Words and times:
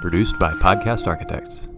Produced 0.00 0.38
by 0.38 0.52
Podcast 0.54 1.06
Architects. 1.06 1.68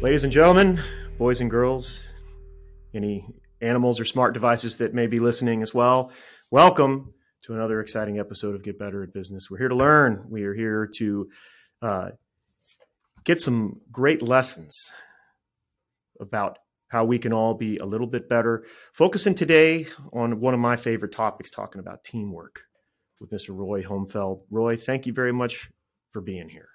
Ladies 0.00 0.24
and 0.24 0.32
gentlemen, 0.32 0.80
boys 1.18 1.40
and 1.42 1.50
girls, 1.50 2.10
any 2.94 3.26
animals 3.60 4.00
or 4.00 4.04
smart 4.04 4.32
devices 4.32 4.78
that 4.78 4.94
may 4.94 5.06
be 5.06 5.20
listening 5.20 5.60
as 5.60 5.74
well, 5.74 6.12
welcome 6.50 7.12
to 7.42 7.54
another 7.54 7.80
exciting 7.80 8.18
episode 8.18 8.54
of 8.54 8.62
Get 8.62 8.78
Better 8.78 9.02
at 9.02 9.12
Business. 9.12 9.50
We're 9.50 9.58
here 9.58 9.68
to 9.68 9.74
learn. 9.74 10.24
We 10.30 10.44
are 10.44 10.54
here 10.54 10.88
to 10.96 11.28
uh, 11.82 12.08
get 13.24 13.40
some 13.40 13.80
great 13.90 14.22
lessons 14.22 14.92
about 16.20 16.58
how 16.88 17.04
we 17.04 17.18
can 17.18 17.32
all 17.32 17.54
be 17.54 17.76
a 17.76 17.86
little 17.86 18.06
bit 18.06 18.28
better. 18.28 18.64
Focusing 18.92 19.34
today 19.34 19.86
on 20.12 20.40
one 20.40 20.54
of 20.54 20.60
my 20.60 20.76
favorite 20.76 21.12
topics, 21.12 21.50
talking 21.50 21.80
about 21.80 22.04
teamwork 22.04 22.62
with 23.20 23.30
Mr. 23.30 23.50
Roy 23.50 23.82
Homfeld. 23.82 24.42
Roy, 24.50 24.76
thank 24.76 25.06
you 25.06 25.12
very 25.12 25.32
much 25.32 25.70
for 26.10 26.20
being 26.20 26.48
here. 26.48 26.68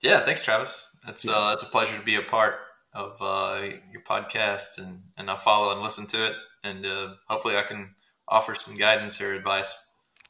Yeah, 0.00 0.24
thanks, 0.24 0.44
Travis. 0.44 0.96
It's 1.06 1.28
uh, 1.28 1.52
it's 1.54 1.62
a 1.62 1.66
pleasure 1.66 1.96
to 1.96 2.04
be 2.04 2.16
a 2.16 2.22
part 2.22 2.54
of 2.92 3.16
uh, 3.20 3.68
your 3.92 4.02
podcast, 4.02 4.78
and 4.78 5.00
and 5.16 5.30
I 5.30 5.36
follow 5.36 5.72
and 5.72 5.80
listen 5.80 6.06
to 6.08 6.26
it, 6.26 6.34
and 6.64 6.84
uh, 6.84 7.14
hopefully 7.28 7.56
I 7.56 7.62
can 7.62 7.94
offer 8.26 8.56
some 8.56 8.74
guidance 8.74 9.20
or 9.20 9.34
advice. 9.34 9.78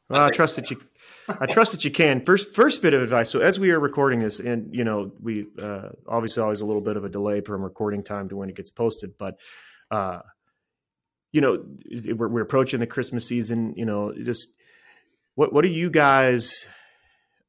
Well, 0.09 0.23
I 0.23 0.31
trust 0.31 0.57
that 0.57 0.71
you. 0.71 0.81
I 1.29 1.47
trust 1.47 1.73
that 1.73 1.85
you 1.85 1.91
can. 1.91 2.25
First, 2.25 2.55
first 2.55 2.83
bit 2.83 2.93
of 2.93 3.03
advice. 3.03 3.31
So, 3.31 3.41
as 3.41 3.59
we 3.59 3.71
are 3.71 3.81
recording 3.81 4.19
this, 4.19 4.41
and 4.41 4.75
you 4.75 4.85
know, 4.85 5.13
we 5.21 5.47
uh, 5.61 5.91
obviously 6.07 6.43
always 6.43 6.61
a 6.61 6.67
little 6.67 6.83
bit 6.83 6.97
of 6.97 7.05
a 7.05 7.09
delay 7.09 7.41
from 7.41 7.63
recording 7.63 8.03
time 8.03 8.29
to 8.29 8.37
when 8.37 8.49
it 8.49 8.57
gets 8.57 8.71
posted, 8.71 9.17
but 9.19 9.37
uh, 9.91 10.21
you 11.33 11.41
know, 11.41 11.65
we're, 12.15 12.29
we're 12.29 12.43
approaching 12.43 12.81
the 12.81 12.87
Christmas 12.87 13.27
season. 13.27 13.75
You 13.77 13.87
know, 13.87 14.13
just 14.13 14.49
what 15.35 15.53
what 15.53 15.63
do 15.63 15.71
you 15.71 15.91
guys 15.91 16.67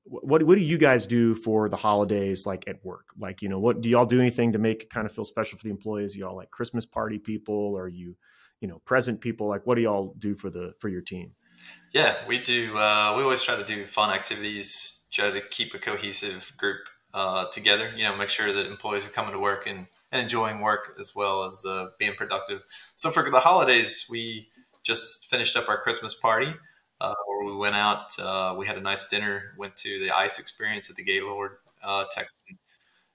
what 0.05 0.43
what 0.43 0.55
do 0.55 0.61
you 0.61 0.77
guys 0.77 1.05
do 1.05 1.33
for 1.33 1.69
the 1.69 1.77
holidays 1.77 2.45
like 2.45 2.67
at 2.67 2.83
work 2.83 3.09
like 3.17 3.41
you 3.41 3.49
know 3.49 3.59
what 3.59 3.81
do 3.81 3.89
y'all 3.89 4.05
do 4.05 4.19
anything 4.19 4.51
to 4.51 4.59
make 4.59 4.83
it 4.83 4.89
kind 4.89 5.05
of 5.05 5.13
feel 5.13 5.23
special 5.23 5.57
for 5.57 5.63
the 5.63 5.69
employees 5.69 6.15
y'all 6.15 6.35
like 6.35 6.51
christmas 6.51 6.85
party 6.85 7.17
people 7.17 7.73
or 7.75 7.88
you 7.88 8.15
you 8.59 8.67
know 8.67 8.79
present 8.79 9.21
people 9.21 9.47
like 9.47 9.65
what 9.65 9.75
do 9.75 9.81
y'all 9.81 10.13
do 10.17 10.35
for 10.35 10.49
the 10.49 10.73
for 10.79 10.89
your 10.89 11.01
team 11.01 11.31
yeah 11.94 12.16
we 12.28 12.39
do 12.39 12.78
uh, 12.78 13.14
we 13.17 13.23
always 13.23 13.44
try 13.44 13.56
to 13.56 13.66
do 13.66 13.86
fun 13.86 14.14
activities 14.14 15.02
try 15.11 15.30
to 15.30 15.42
keep 15.42 15.73
a 15.73 15.80
cohesive 15.80 16.52
group 16.58 16.88
uh, 17.14 17.45
together 17.52 17.92
you 17.95 18.03
know 18.03 18.16
make 18.16 18.30
sure 18.30 18.52
that 18.52 18.66
employees 18.66 19.06
are 19.06 19.11
coming 19.11 19.31
to 19.31 19.39
work 19.39 19.67
and, 19.67 19.86
and 20.11 20.22
enjoying 20.22 20.59
work 20.61 20.95
as 21.00 21.16
well 21.16 21.44
as 21.44 21.64
uh, 21.66 21.88
being 22.00 22.16
productive 22.16 22.61
so 22.95 23.11
for 23.11 23.30
the 23.30 23.39
holidays 23.39 24.08
we 24.09 24.47
just 24.84 25.30
finished 25.30 25.56
up 25.56 25.69
our 25.69 25.81
christmas 25.81 26.14
party 26.14 26.53
uh, 27.03 27.14
where 27.28 27.45
we 27.45 27.56
went 27.56 27.75
out. 27.75 28.17
Uh, 28.17 28.56
we 28.58 28.66
had 28.66 28.78
a 28.78 28.81
nice 28.81 29.08
dinner. 29.08 29.53
Went 29.58 29.75
to 29.78 30.00
the 30.00 30.11
ice 30.11 30.39
experience 30.39 30.89
at 30.89 30.95
the 30.95 31.03
Gaylord, 31.03 31.58
uh, 31.84 32.06
Texas, 32.11 32.39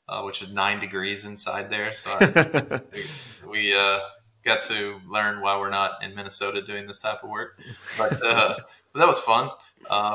uh, 0.08 0.22
which 0.22 0.42
is 0.42 0.52
nine 0.52 0.78
degrees 0.78 1.24
inside 1.24 1.70
there. 1.70 1.92
So 1.92 2.10
I, 2.10 2.80
we, 3.48 3.74
uh, 3.74 4.00
got 4.48 4.62
to 4.62 5.00
learn 5.06 5.40
why 5.40 5.56
we're 5.58 5.70
not 5.70 6.02
in 6.02 6.14
Minnesota 6.14 6.62
doing 6.62 6.86
this 6.86 6.98
type 6.98 7.22
of 7.22 7.30
work. 7.30 7.60
But, 7.96 8.22
uh, 8.22 8.56
but 8.92 8.98
that 8.98 9.06
was 9.06 9.20
fun. 9.20 9.50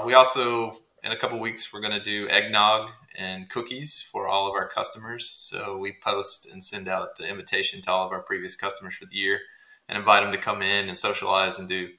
we 0.05 0.13
also 0.13 0.77
in 1.03 1.11
a 1.11 1.17
couple 1.17 1.39
weeks 1.39 1.73
we're 1.73 1.81
going 1.81 1.91
to 1.91 2.03
do 2.03 2.27
eggnog 2.29 2.89
and 3.17 3.49
cookies 3.49 4.01
for 4.11 4.27
all 4.27 4.47
of 4.47 4.53
our 4.53 4.67
customers. 4.67 5.29
So 5.29 5.77
we 5.77 5.97
post 6.03 6.51
and 6.51 6.63
send 6.63 6.87
out 6.87 7.17
the 7.17 7.27
invitation 7.27 7.81
to 7.81 7.91
all 7.91 8.05
of 8.05 8.11
our 8.11 8.21
previous 8.21 8.55
customers 8.55 8.95
for 8.95 9.05
the 9.05 9.15
year 9.15 9.39
and 9.87 9.97
invite 9.97 10.23
them 10.23 10.31
to 10.31 10.37
come 10.37 10.61
in 10.61 10.87
and 10.87 10.97
socialize 10.97 11.59
and 11.59 11.67
do 11.67 11.89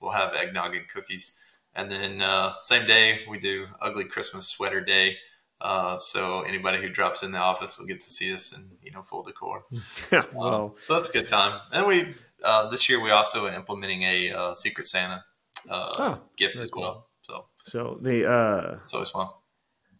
we'll 0.00 0.12
have 0.12 0.34
eggnog 0.34 0.74
and 0.74 0.88
cookies. 0.88 1.36
And 1.74 1.90
then 1.90 2.22
uh, 2.22 2.54
same 2.62 2.86
day 2.86 3.20
we 3.28 3.38
do 3.38 3.66
ugly 3.80 4.04
Christmas 4.04 4.46
sweater 4.46 4.80
day. 4.80 5.16
Uh, 5.64 5.96
so 5.96 6.42
anybody 6.42 6.78
who 6.78 6.90
drops 6.90 7.22
in 7.22 7.32
the 7.32 7.38
office 7.38 7.78
will 7.78 7.86
get 7.86 7.98
to 7.98 8.10
see 8.10 8.34
us 8.34 8.52
in 8.52 8.62
you 8.82 8.92
know 8.92 9.00
full 9.00 9.22
decor. 9.22 9.64
yeah, 10.12 10.22
well, 10.34 10.54
um, 10.54 10.72
so 10.82 10.94
that's 10.94 11.08
a 11.08 11.12
good 11.12 11.26
time. 11.26 11.58
And 11.72 11.86
we 11.86 12.14
uh, 12.42 12.68
this 12.68 12.86
year 12.86 13.00
we 13.00 13.10
also 13.10 13.46
are 13.46 13.54
implementing 13.54 14.02
a 14.02 14.30
uh, 14.30 14.54
Secret 14.54 14.86
Santa 14.86 15.24
uh, 15.70 15.92
oh, 15.98 16.20
gift 16.36 16.60
as 16.60 16.70
cool. 16.70 16.82
well. 16.82 17.08
So 17.22 17.46
so 17.64 17.98
the 18.02 18.30
uh, 18.30 18.76
it's 18.82 18.92
always 18.92 19.08
fun. 19.08 19.28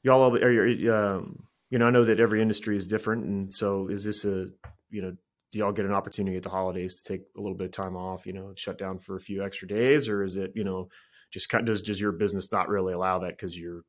Y'all 0.02 0.36
are 0.36 0.68
you 0.68 0.94
um, 0.94 1.44
you 1.70 1.78
know 1.78 1.86
I 1.86 1.90
know 1.90 2.04
that 2.04 2.20
every 2.20 2.42
industry 2.42 2.76
is 2.76 2.86
different, 2.86 3.24
and 3.24 3.52
so 3.52 3.88
is 3.88 4.04
this 4.04 4.26
a 4.26 4.48
you 4.90 5.00
know 5.00 5.16
do 5.50 5.60
y'all 5.60 5.72
get 5.72 5.86
an 5.86 5.94
opportunity 5.94 6.36
at 6.36 6.42
the 6.42 6.50
holidays 6.50 6.96
to 6.96 7.04
take 7.04 7.22
a 7.38 7.40
little 7.40 7.56
bit 7.56 7.66
of 7.66 7.70
time 7.70 7.96
off, 7.96 8.26
you 8.26 8.34
know, 8.34 8.52
shut 8.56 8.76
down 8.76 8.98
for 8.98 9.16
a 9.16 9.20
few 9.20 9.42
extra 9.42 9.66
days, 9.66 10.08
or 10.08 10.24
is 10.24 10.36
it, 10.36 10.50
you 10.56 10.64
know, 10.64 10.88
just 11.30 11.48
kind 11.48 11.62
of, 11.62 11.66
does 11.66 11.80
does 11.80 12.00
your 12.00 12.12
business 12.12 12.52
not 12.52 12.68
really 12.68 12.92
allow 12.92 13.20
that 13.20 13.30
because 13.30 13.56
you're 13.56 13.82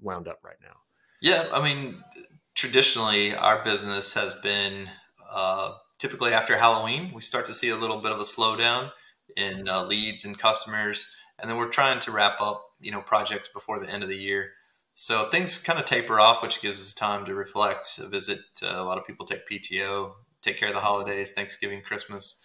wound 0.00 0.26
up 0.26 0.40
right 0.42 0.56
now? 0.60 0.74
Yeah, 1.22 1.46
I 1.52 1.62
mean, 1.62 2.02
traditionally 2.56 3.32
our 3.32 3.62
business 3.64 4.12
has 4.14 4.34
been 4.42 4.90
uh, 5.30 5.74
typically 6.00 6.32
after 6.32 6.56
Halloween 6.56 7.12
we 7.14 7.22
start 7.22 7.46
to 7.46 7.54
see 7.54 7.68
a 7.68 7.76
little 7.76 8.02
bit 8.02 8.10
of 8.10 8.18
a 8.18 8.24
slowdown 8.24 8.90
in 9.36 9.68
uh, 9.68 9.84
leads 9.86 10.24
and 10.24 10.36
customers, 10.36 11.14
and 11.38 11.48
then 11.48 11.58
we're 11.58 11.68
trying 11.68 12.00
to 12.00 12.10
wrap 12.10 12.40
up, 12.40 12.60
you 12.80 12.90
know, 12.90 13.00
projects 13.00 13.48
before 13.48 13.78
the 13.78 13.88
end 13.88 14.02
of 14.02 14.08
the 14.08 14.16
year. 14.16 14.50
So 14.94 15.30
things 15.30 15.58
kind 15.58 15.78
of 15.78 15.84
taper 15.84 16.18
off, 16.18 16.42
which 16.42 16.60
gives 16.60 16.80
us 16.80 16.92
time 16.92 17.24
to 17.26 17.34
reflect, 17.36 18.00
visit. 18.10 18.40
Uh, 18.60 18.74
a 18.74 18.84
lot 18.84 18.98
of 18.98 19.06
people 19.06 19.24
take 19.24 19.48
PTO, 19.48 20.10
take 20.42 20.58
care 20.58 20.70
of 20.70 20.74
the 20.74 20.80
holidays, 20.80 21.30
Thanksgiving, 21.30 21.82
Christmas. 21.82 22.44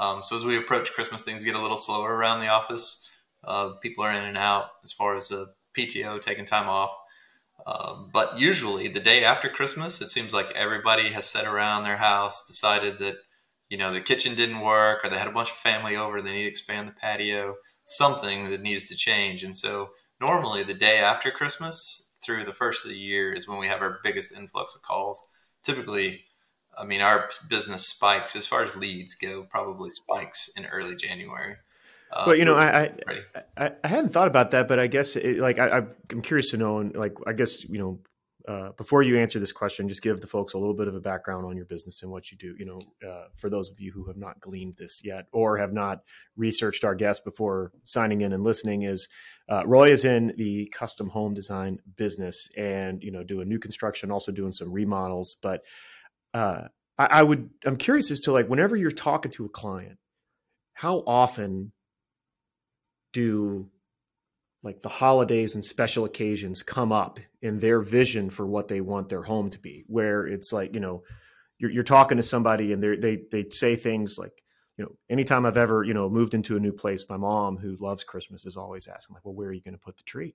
Um, 0.00 0.24
so 0.24 0.34
as 0.34 0.44
we 0.44 0.58
approach 0.58 0.92
Christmas, 0.92 1.22
things 1.22 1.44
get 1.44 1.54
a 1.54 1.62
little 1.62 1.76
slower 1.76 2.16
around 2.16 2.40
the 2.40 2.48
office. 2.48 3.08
Uh, 3.44 3.74
people 3.80 4.02
are 4.02 4.10
in 4.10 4.24
and 4.24 4.36
out 4.36 4.70
as 4.82 4.90
far 4.90 5.16
as 5.16 5.30
a 5.30 5.46
PTO, 5.78 6.20
taking 6.20 6.44
time 6.44 6.68
off. 6.68 6.90
Um, 7.66 8.10
but 8.12 8.38
usually 8.38 8.88
the 8.88 9.00
day 9.00 9.24
after 9.24 9.48
Christmas, 9.48 10.00
it 10.00 10.06
seems 10.06 10.32
like 10.32 10.50
everybody 10.52 11.10
has 11.10 11.26
sat 11.26 11.46
around 11.46 11.82
their 11.82 11.96
house, 11.96 12.46
decided 12.46 13.00
that, 13.00 13.16
you 13.68 13.76
know, 13.76 13.92
the 13.92 14.00
kitchen 14.00 14.36
didn't 14.36 14.60
work 14.60 15.04
or 15.04 15.10
they 15.10 15.18
had 15.18 15.26
a 15.26 15.32
bunch 15.32 15.50
of 15.50 15.56
family 15.56 15.96
over, 15.96 16.18
and 16.18 16.26
they 16.26 16.32
need 16.32 16.44
to 16.44 16.48
expand 16.48 16.86
the 16.86 16.92
patio, 16.92 17.56
something 17.84 18.50
that 18.50 18.62
needs 18.62 18.88
to 18.88 18.96
change. 18.96 19.42
And 19.42 19.56
so 19.56 19.90
normally 20.20 20.62
the 20.62 20.74
day 20.74 20.98
after 20.98 21.32
Christmas 21.32 22.12
through 22.24 22.44
the 22.44 22.52
first 22.52 22.84
of 22.84 22.90
the 22.90 22.96
year 22.96 23.32
is 23.32 23.48
when 23.48 23.58
we 23.58 23.66
have 23.66 23.82
our 23.82 23.98
biggest 24.04 24.36
influx 24.36 24.76
of 24.76 24.82
calls. 24.82 25.20
Typically, 25.64 26.24
I 26.78 26.84
mean, 26.84 27.00
our 27.00 27.28
business 27.48 27.88
spikes 27.88 28.36
as 28.36 28.46
far 28.46 28.62
as 28.62 28.76
leads 28.76 29.16
go, 29.16 29.44
probably 29.50 29.90
spikes 29.90 30.50
in 30.56 30.66
early 30.66 30.94
January. 30.94 31.56
Uh, 32.12 32.24
well, 32.28 32.36
you 32.36 32.44
know, 32.44 32.54
I, 32.54 32.92
I, 33.56 33.72
I 33.82 33.88
hadn't 33.88 34.12
thought 34.12 34.28
about 34.28 34.52
that, 34.52 34.68
but 34.68 34.78
I 34.78 34.86
guess 34.86 35.16
it, 35.16 35.38
like 35.38 35.58
I, 35.58 35.82
am 36.10 36.22
curious 36.22 36.50
to 36.50 36.56
know, 36.56 36.78
and 36.78 36.94
like 36.94 37.14
I 37.26 37.32
guess 37.32 37.64
you 37.64 37.78
know, 37.78 37.98
uh, 38.46 38.70
before 38.72 39.02
you 39.02 39.18
answer 39.18 39.40
this 39.40 39.52
question, 39.52 39.88
just 39.88 40.02
give 40.02 40.20
the 40.20 40.26
folks 40.26 40.54
a 40.54 40.58
little 40.58 40.74
bit 40.74 40.86
of 40.86 40.94
a 40.94 41.00
background 41.00 41.44
on 41.44 41.56
your 41.56 41.66
business 41.66 42.02
and 42.02 42.10
what 42.10 42.30
you 42.30 42.38
do. 42.38 42.54
You 42.58 42.66
know, 42.66 43.08
uh, 43.08 43.24
for 43.36 43.50
those 43.50 43.70
of 43.70 43.80
you 43.80 43.90
who 43.92 44.06
have 44.06 44.16
not 44.16 44.40
gleaned 44.40 44.76
this 44.76 45.02
yet 45.04 45.26
or 45.32 45.58
have 45.58 45.72
not 45.72 46.02
researched 46.36 46.84
our 46.84 46.94
guest 46.94 47.24
before 47.24 47.72
signing 47.82 48.20
in 48.20 48.32
and 48.32 48.44
listening, 48.44 48.82
is 48.82 49.08
uh, 49.48 49.64
Roy 49.66 49.90
is 49.90 50.04
in 50.04 50.32
the 50.36 50.70
custom 50.72 51.08
home 51.08 51.34
design 51.34 51.80
business 51.96 52.48
and 52.56 53.02
you 53.02 53.10
know 53.10 53.24
doing 53.24 53.48
new 53.48 53.58
construction, 53.58 54.12
also 54.12 54.30
doing 54.30 54.52
some 54.52 54.72
remodels, 54.72 55.36
but 55.42 55.62
uh, 56.34 56.68
I, 56.98 57.06
I 57.06 57.22
would 57.22 57.50
I'm 57.64 57.76
curious 57.76 58.10
as 58.10 58.20
to 58.20 58.32
like 58.32 58.48
whenever 58.48 58.76
you're 58.76 58.90
talking 58.90 59.32
to 59.32 59.44
a 59.44 59.48
client, 59.48 59.98
how 60.72 61.02
often 61.06 61.72
do 63.24 63.68
like 64.62 64.82
the 64.82 64.88
holidays 64.88 65.54
and 65.54 65.64
special 65.64 66.04
occasions 66.04 66.62
come 66.62 66.92
up 66.92 67.18
in 67.40 67.60
their 67.60 67.80
vision 67.80 68.30
for 68.30 68.46
what 68.46 68.68
they 68.68 68.80
want 68.80 69.08
their 69.08 69.22
home 69.22 69.48
to 69.50 69.58
be 69.58 69.84
where 69.86 70.26
it's 70.26 70.52
like 70.52 70.74
you 70.74 70.80
know 70.80 71.02
you're, 71.58 71.70
you're 71.70 71.84
talking 71.84 72.16
to 72.16 72.22
somebody 72.22 72.72
and 72.72 72.82
they 72.82 72.96
they 72.96 73.22
they 73.30 73.50
say 73.50 73.76
things 73.76 74.18
like 74.18 74.42
you 74.76 74.84
know, 74.84 74.92
anytime 75.08 75.46
I've 75.46 75.56
ever, 75.56 75.84
you 75.84 75.94
know, 75.94 76.10
moved 76.10 76.34
into 76.34 76.56
a 76.56 76.60
new 76.60 76.72
place, 76.72 77.06
my 77.08 77.16
mom, 77.16 77.56
who 77.56 77.76
loves 77.80 78.04
Christmas, 78.04 78.44
is 78.44 78.58
always 78.58 78.86
asking, 78.86 79.14
like, 79.14 79.24
well, 79.24 79.34
where 79.34 79.48
are 79.48 79.54
you 79.54 79.62
going 79.62 79.72
to 79.72 79.80
put 79.80 79.96
the 79.96 80.04
tree? 80.04 80.34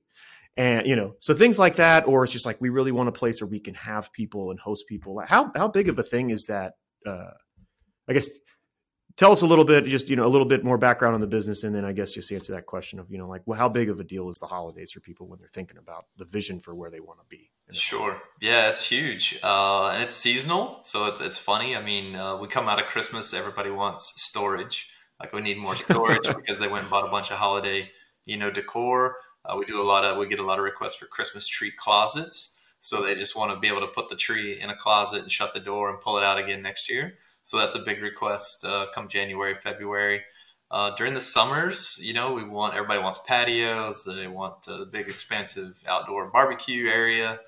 And, 0.57 0.87
you 0.87 0.95
know, 0.95 1.13
so 1.19 1.35
things 1.35 1.59
like 1.59 1.75
that, 1.75 2.07
or 2.07 2.23
it's 2.23 2.33
just 2.33 2.45
like, 2.45 2.59
we 2.59 2.69
really 2.69 2.91
want 2.91 3.07
a 3.07 3.11
place 3.11 3.39
where 3.39 3.47
we 3.47 3.59
can 3.59 3.75
have 3.75 4.11
people 4.11 4.49
and 4.49 4.59
host 4.59 4.87
people. 4.87 5.21
How, 5.27 5.51
how 5.55 5.67
big 5.67 5.89
of 5.89 5.99
a 5.99 6.03
thing 6.03 6.31
is 6.31 6.45
that? 6.45 6.73
Uh, 7.05 7.31
I 8.09 8.13
guess 8.13 8.29
tell 9.15 9.31
us 9.31 9.41
a 9.41 9.45
little 9.45 9.65
bit, 9.65 9.85
just, 9.85 10.09
you 10.09 10.15
know, 10.15 10.25
a 10.25 10.29
little 10.29 10.45
bit 10.45 10.63
more 10.63 10.77
background 10.77 11.15
on 11.15 11.21
the 11.21 11.27
business. 11.27 11.63
And 11.63 11.73
then 11.73 11.85
I 11.85 11.91
guess 11.91 12.11
just 12.11 12.31
answer 12.31 12.53
that 12.53 12.65
question 12.65 12.99
of, 12.99 13.11
you 13.11 13.17
know, 13.17 13.27
like, 13.27 13.41
well, 13.45 13.57
how 13.57 13.69
big 13.69 13.89
of 13.89 13.99
a 13.99 14.03
deal 14.03 14.29
is 14.29 14.37
the 14.37 14.47
holidays 14.47 14.91
for 14.91 14.99
people 14.99 15.27
when 15.27 15.39
they're 15.39 15.49
thinking 15.53 15.77
about 15.77 16.05
the 16.17 16.25
vision 16.25 16.59
for 16.59 16.75
where 16.75 16.89
they 16.89 16.99
want 16.99 17.19
to 17.19 17.25
be? 17.29 17.49
Sure. 17.71 18.21
Yeah, 18.41 18.69
it's 18.69 18.87
huge. 18.87 19.39
Uh, 19.41 19.91
and 19.93 20.03
it's 20.03 20.15
seasonal. 20.15 20.79
So 20.83 21.05
it's, 21.05 21.21
it's 21.21 21.37
funny. 21.37 21.75
I 21.75 21.81
mean, 21.81 22.15
uh, 22.15 22.37
we 22.37 22.47
come 22.47 22.67
out 22.67 22.81
of 22.81 22.87
Christmas, 22.87 23.33
everybody 23.33 23.69
wants 23.69 24.13
storage. 24.21 24.89
Like 25.19 25.33
we 25.33 25.41
need 25.41 25.57
more 25.57 25.75
storage 25.75 26.27
because 26.35 26.59
they 26.59 26.67
went 26.67 26.83
and 26.83 26.91
bought 26.91 27.07
a 27.07 27.11
bunch 27.11 27.31
of 27.31 27.37
holiday, 27.37 27.89
you 28.25 28.37
know, 28.37 28.49
decor. 28.49 29.17
Uh, 29.45 29.55
we 29.57 29.65
do 29.65 29.81
a 29.81 29.83
lot 29.83 30.03
of, 30.03 30.17
we 30.17 30.27
get 30.27 30.39
a 30.39 30.43
lot 30.43 30.59
of 30.59 30.65
requests 30.65 30.95
for 30.95 31.05
Christmas 31.05 31.47
tree 31.47 31.71
closets. 31.75 32.57
So 32.81 33.01
they 33.03 33.13
just 33.15 33.35
want 33.35 33.51
to 33.51 33.59
be 33.59 33.67
able 33.67 33.81
to 33.81 33.87
put 33.87 34.09
the 34.09 34.15
tree 34.15 34.59
in 34.59 34.69
a 34.69 34.75
closet 34.75 35.21
and 35.21 35.31
shut 35.31 35.53
the 35.53 35.59
door 35.59 35.89
and 35.89 36.01
pull 36.01 36.17
it 36.17 36.23
out 36.23 36.39
again 36.39 36.61
next 36.61 36.89
year. 36.89 37.13
So 37.43 37.57
that's 37.57 37.75
a 37.75 37.79
big 37.79 38.01
request 38.01 38.65
uh, 38.65 38.87
come 38.93 39.07
January, 39.07 39.55
February. 39.55 40.21
Uh, 40.69 40.95
during 40.95 41.13
the 41.13 41.21
summers, 41.21 41.99
you 42.01 42.13
know, 42.13 42.33
we 42.33 42.45
want 42.45 42.75
everybody 42.75 43.01
wants 43.01 43.19
patios. 43.27 44.05
They 44.05 44.27
want 44.27 44.67
a 44.67 44.85
big, 44.85 45.09
expansive 45.09 45.73
outdoor 45.85 46.27
barbecue 46.27 46.87
area. 46.87 47.39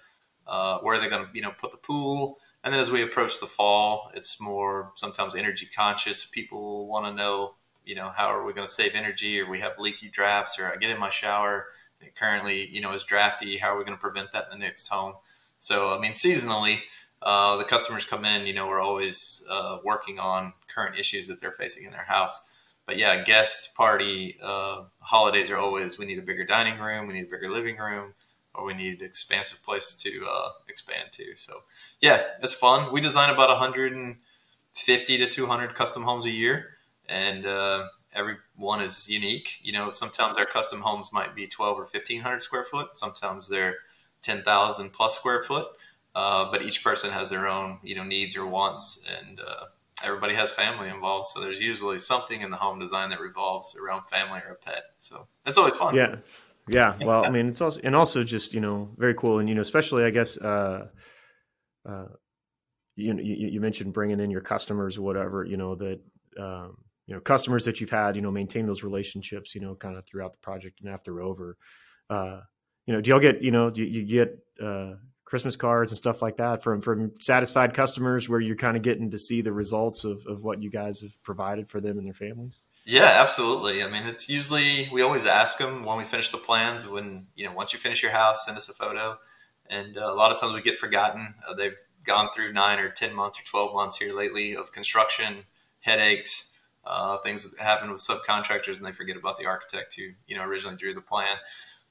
Uh, 0.46 0.80
where 0.80 0.98
are 0.98 1.00
they 1.00 1.08
going 1.08 1.26
to, 1.26 1.32
you 1.34 1.42
know, 1.42 1.54
put 1.58 1.72
the 1.72 1.78
pool? 1.78 2.38
And 2.64 2.74
then 2.74 2.82
as 2.82 2.92
we 2.92 3.02
approach 3.02 3.40
the 3.40 3.48
fall, 3.48 4.12
it's 4.14 4.42
more 4.42 4.92
sometimes 4.96 5.36
energy 5.36 5.70
conscious. 5.74 6.26
People 6.26 6.88
want 6.88 7.06
to 7.06 7.14
know, 7.14 7.54
you 7.86 7.96
know, 7.96 8.10
how 8.10 8.28
are 8.28 8.44
we 8.44 8.54
going 8.54 8.68
to 8.68 8.74
save 8.74 8.94
energy? 8.94 9.40
Or 9.40 9.50
we 9.50 9.60
have 9.60 9.80
leaky 9.80 10.10
drafts, 10.10 10.60
or 10.60 10.68
I 10.72 10.76
get 10.76 10.90
in 10.90 11.00
my 11.00 11.10
shower, 11.10 11.68
it 12.02 12.16
currently, 12.16 12.68
you 12.68 12.82
know, 12.82 12.92
is 12.92 13.06
drafty. 13.06 13.58
How 13.58 13.74
are 13.74 13.78
we 13.78 13.86
going 13.86 13.98
to 13.98 14.02
prevent 14.02 14.34
that 14.34 14.48
in 14.52 14.60
the 14.60 14.66
next 14.66 14.88
home? 14.88 15.14
So, 15.60 15.90
I 15.90 16.00
mean, 16.00 16.12
seasonally, 16.12 16.80
uh, 17.24 17.58
the 17.58 17.64
customers 17.64 18.06
come 18.06 18.26
in, 18.26 18.46
you 18.46 18.54
know, 18.54 18.68
we're 18.68 18.82
always 18.82 19.46
uh, 19.50 19.78
working 19.84 20.20
on 20.20 20.54
current 20.74 20.98
issues 21.00 21.28
that 21.28 21.40
they're 21.40 21.52
facing 21.52 21.86
in 21.86 21.92
their 21.92 22.04
house. 22.04 22.50
But 22.86 22.98
yeah, 22.98 23.24
guest 23.24 23.76
party 23.76 24.38
uh, 24.42 24.84
holidays 25.00 25.50
are 25.50 25.58
always 25.58 25.98
we 25.98 26.06
need 26.06 26.20
a 26.20 26.24
bigger 26.24 26.44
dining 26.44 26.80
room, 26.80 27.08
we 27.08 27.14
need 27.14 27.28
a 27.28 27.32
bigger 27.32 27.50
living 27.50 27.78
room, 27.78 28.14
or 28.54 28.66
we 28.66 28.74
need 28.74 29.00
an 29.00 29.06
expansive 29.06 29.64
place 29.64 29.96
to 29.96 30.26
uh, 30.30 30.50
expand 30.68 31.14
to. 31.14 31.36
So 31.38 31.64
yeah, 32.02 32.24
it's 32.42 32.54
fun. 32.54 32.92
We 32.92 33.00
design 33.00 33.34
about 33.34 33.50
150 33.50 35.18
to 35.18 35.28
200 35.30 35.76
custom 35.76 36.04
homes 36.04 36.26
a 36.26 36.30
year, 36.30 36.78
and 37.08 37.46
uh, 37.46 37.88
every 38.14 38.36
one 38.58 38.82
is 38.82 39.08
unique. 39.10 39.60
You 39.64 39.72
know, 39.72 39.90
sometimes 39.90 40.38
our 40.38 40.46
custom 40.46 40.82
homes 40.82 41.12
might 41.14 41.34
be 41.34 41.48
12 41.48 41.78
or 41.78 41.84
1500 41.84 42.44
square 42.44 42.66
foot. 42.66 42.98
Sometimes 42.98 43.48
they're 43.48 43.78
10,000 44.24 44.92
plus 44.92 45.16
square 45.16 45.44
foot. 45.44 45.68
Uh, 46.16 46.52
but 46.52 46.62
each 46.62 46.84
person 46.84 47.10
has 47.10 47.30
their 47.30 47.48
own, 47.48 47.80
you 47.84 47.96
know, 47.96 48.04
needs 48.04 48.38
or 48.38 48.46
wants, 48.46 49.04
and 49.20 49.40
uh, 49.40 49.66
everybody 50.04 50.36
has 50.36 50.52
family 50.52 50.90
involved. 50.90 51.28
So 51.28 51.42
there's 51.42 51.62
usually 51.62 51.98
something 51.98 52.42
in 52.42 52.52
the 52.52 52.58
home 52.58 52.80
design 52.80 53.10
that 53.10 53.20
revolves 53.20 53.76
around 53.76 54.04
family 54.08 54.42
or 54.48 54.54
a 54.54 54.56
pet. 54.56 54.84
So 55.00 55.28
it's 55.46 55.58
always 55.58 55.74
fun. 55.74 55.96
Yeah, 55.96 56.18
yeah. 56.68 56.96
Well, 57.02 57.26
I 57.26 57.30
mean, 57.30 57.50
it's 57.50 57.62
also 57.62 57.82
and 57.84 57.96
also 57.96 58.24
just 58.24 58.54
you 58.54 58.62
know 58.62 58.92
very 58.98 59.16
cool, 59.16 59.40
and 59.40 59.50
you 59.50 59.56
know, 59.56 59.62
especially 59.62 60.04
I 60.04 60.10
guess. 60.10 60.38
Uh, 60.38 60.88
uh, 61.88 62.06
you, 62.96 63.16
you, 63.18 63.48
you 63.48 63.60
mentioned 63.60 63.94
bringing 63.94 64.20
in 64.20 64.30
your 64.30 64.42
customers 64.42 64.98
or 64.98 65.02
whatever, 65.02 65.44
you 65.44 65.58
know, 65.58 65.76
that, 65.76 66.00
um, 66.40 66.78
you 67.08 67.14
know, 67.14 67.20
customers 67.20 67.66
that 67.66 67.82
you've 67.82 67.90
had, 67.90 68.16
you 68.16 68.22
know, 68.22 68.32
maintain 68.32 68.66
those 68.66 68.84
relationships, 68.84 69.56
you 69.56 69.62
know, 69.62 69.76
kind 69.76 69.98
of 69.98 70.06
throughout 70.06 70.32
the 70.32 70.40
project 70.40 70.80
and 70.82 70.90
after 70.90 71.22
over, 71.22 71.58
uh, 72.10 72.40
you 72.86 72.94
know, 72.94 73.02
do 73.02 73.10
y'all 73.10 73.20
get, 73.20 73.42
you 73.42 73.52
know, 73.52 73.70
do 73.70 73.84
you 73.84 74.04
get 74.04 74.38
uh, 74.62 74.94
Christmas 75.26 75.56
cards 75.56 75.92
and 75.92 75.98
stuff 75.98 76.22
like 76.22 76.38
that 76.38 76.62
from 76.62 76.82
from 76.82 77.12
satisfied 77.20 77.74
customers 77.74 78.30
where 78.30 78.40
you're 78.40 78.56
kind 78.56 78.78
of 78.78 78.84
getting 78.84 79.12
to 79.12 79.18
see 79.18 79.42
the 79.42 79.54
results 79.54 80.04
of, 80.04 80.22
of 80.28 80.44
what 80.44 80.62
you 80.62 80.70
guys 80.70 81.02
have 81.02 81.12
provided 81.24 81.70
for 81.70 81.82
them 81.82 81.98
and 81.98 82.06
their 82.06 82.14
families? 82.14 82.62
Yeah, 82.86 83.10
absolutely. 83.16 83.82
I 83.82 83.90
mean, 83.90 84.04
it's 84.04 84.28
usually 84.28 84.90
we 84.92 85.02
always 85.02 85.26
ask 85.26 85.58
them 85.58 85.86
when 85.86 85.98
we 85.98 86.04
finish 86.04 86.32
the 86.32 86.38
plans. 86.38 86.88
When 86.88 87.28
you 87.36 87.46
know, 87.46 87.54
once 87.54 87.74
you 87.74 87.80
finish 87.80 88.04
your 88.04 88.12
house, 88.12 88.46
send 88.46 88.58
us 88.58 88.70
a 88.70 88.74
photo. 88.74 89.18
And 89.70 89.98
uh, 89.98 90.02
a 90.02 90.14
lot 90.14 90.32
of 90.32 90.40
times 90.40 90.54
we 90.54 90.62
get 90.62 90.78
forgotten. 90.78 91.34
Uh, 91.48 91.54
they've 91.54 91.78
gone 92.04 92.30
through 92.36 92.52
nine 92.52 92.80
or 92.80 92.90
ten 92.90 93.16
months 93.16 93.40
or 93.40 93.44
twelve 93.46 93.74
months 93.74 93.98
here 93.98 94.14
lately 94.14 94.56
of 94.56 94.74
construction 94.74 95.46
headaches, 95.80 96.58
uh, 96.86 97.18
things 97.20 97.50
that 97.50 97.60
happen 97.60 97.90
with 97.90 98.02
subcontractors, 98.02 98.78
and 98.78 98.86
they 98.86 98.92
forget 98.92 99.16
about 99.16 99.38
the 99.38 99.46
architect 99.46 99.96
who 99.96 100.10
you 100.28 100.36
know 100.36 100.44
originally 100.44 100.76
drew 100.76 100.94
the 100.94 101.02
plan. 101.02 101.38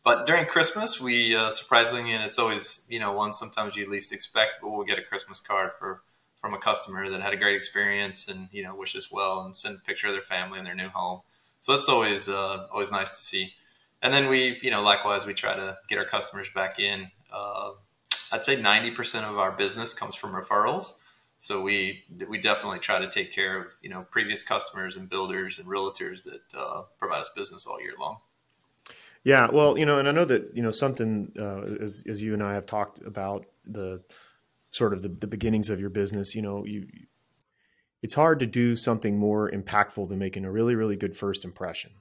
But 0.04 0.26
during 0.26 0.46
Christmas, 0.46 1.00
we 1.00 1.36
uh, 1.36 1.50
surprisingly, 1.50 2.12
and 2.12 2.24
it's 2.24 2.38
always 2.38 2.84
you 2.88 2.98
know 2.98 3.12
one 3.12 3.32
sometimes 3.32 3.76
you 3.76 3.88
least 3.88 4.12
expect, 4.12 4.58
but 4.60 4.70
we'll 4.70 4.84
get 4.84 4.98
a 4.98 5.02
Christmas 5.02 5.40
card 5.40 5.70
for 5.78 6.02
from 6.40 6.54
a 6.54 6.58
customer 6.58 7.08
that 7.08 7.22
had 7.22 7.32
a 7.32 7.36
great 7.36 7.54
experience 7.54 8.26
and 8.26 8.48
you 8.50 8.64
know 8.64 8.74
wishes 8.74 9.12
well 9.12 9.42
and 9.42 9.56
send 9.56 9.76
a 9.78 9.80
picture 9.80 10.08
of 10.08 10.14
their 10.14 10.22
family 10.22 10.58
and 10.58 10.66
their 10.66 10.74
new 10.74 10.88
home. 10.88 11.20
So 11.60 11.74
it's 11.74 11.88
always 11.88 12.28
uh, 12.28 12.66
always 12.72 12.90
nice 12.90 13.16
to 13.16 13.22
see. 13.22 13.54
And 14.02 14.12
then 14.12 14.28
we 14.28 14.58
you 14.62 14.72
know 14.72 14.82
likewise 14.82 15.24
we 15.24 15.34
try 15.34 15.54
to 15.54 15.78
get 15.88 15.98
our 15.98 16.06
customers 16.06 16.48
back 16.52 16.80
in. 16.80 17.08
Uh, 17.32 17.72
I'd 18.32 18.44
say 18.44 18.56
90% 18.56 19.24
of 19.24 19.38
our 19.38 19.52
business 19.52 19.94
comes 19.94 20.16
from 20.16 20.32
referrals. 20.32 20.94
So 21.38 21.60
we 21.60 22.02
we 22.28 22.38
definitely 22.38 22.80
try 22.80 22.98
to 22.98 23.08
take 23.08 23.32
care 23.32 23.56
of 23.60 23.66
you 23.82 23.90
know 23.90 24.04
previous 24.10 24.42
customers 24.42 24.96
and 24.96 25.08
builders 25.08 25.60
and 25.60 25.68
realtors 25.68 26.24
that 26.24 26.58
uh, 26.58 26.82
provide 26.98 27.20
us 27.20 27.30
business 27.36 27.68
all 27.68 27.80
year 27.80 27.94
long. 28.00 28.18
Yeah, 29.24 29.48
well, 29.52 29.78
you 29.78 29.86
know, 29.86 29.98
and 29.98 30.08
I 30.08 30.12
know 30.12 30.24
that 30.24 30.50
you 30.54 30.62
know 30.62 30.70
something 30.70 31.32
uh, 31.38 31.62
as 31.82 32.04
as 32.08 32.22
you 32.22 32.34
and 32.34 32.42
I 32.42 32.54
have 32.54 32.66
talked 32.66 32.98
about 33.06 33.46
the 33.64 34.02
sort 34.70 34.92
of 34.92 35.02
the, 35.02 35.08
the 35.08 35.26
beginnings 35.26 35.70
of 35.70 35.80
your 35.80 35.90
business. 35.90 36.34
You 36.34 36.42
know, 36.42 36.64
you 36.64 36.86
it's 38.02 38.14
hard 38.14 38.40
to 38.40 38.46
do 38.46 38.74
something 38.74 39.16
more 39.16 39.50
impactful 39.50 40.08
than 40.08 40.18
making 40.18 40.44
a 40.44 40.50
really 40.50 40.74
really 40.74 40.96
good 40.96 41.16
first 41.16 41.44
impression. 41.44 41.92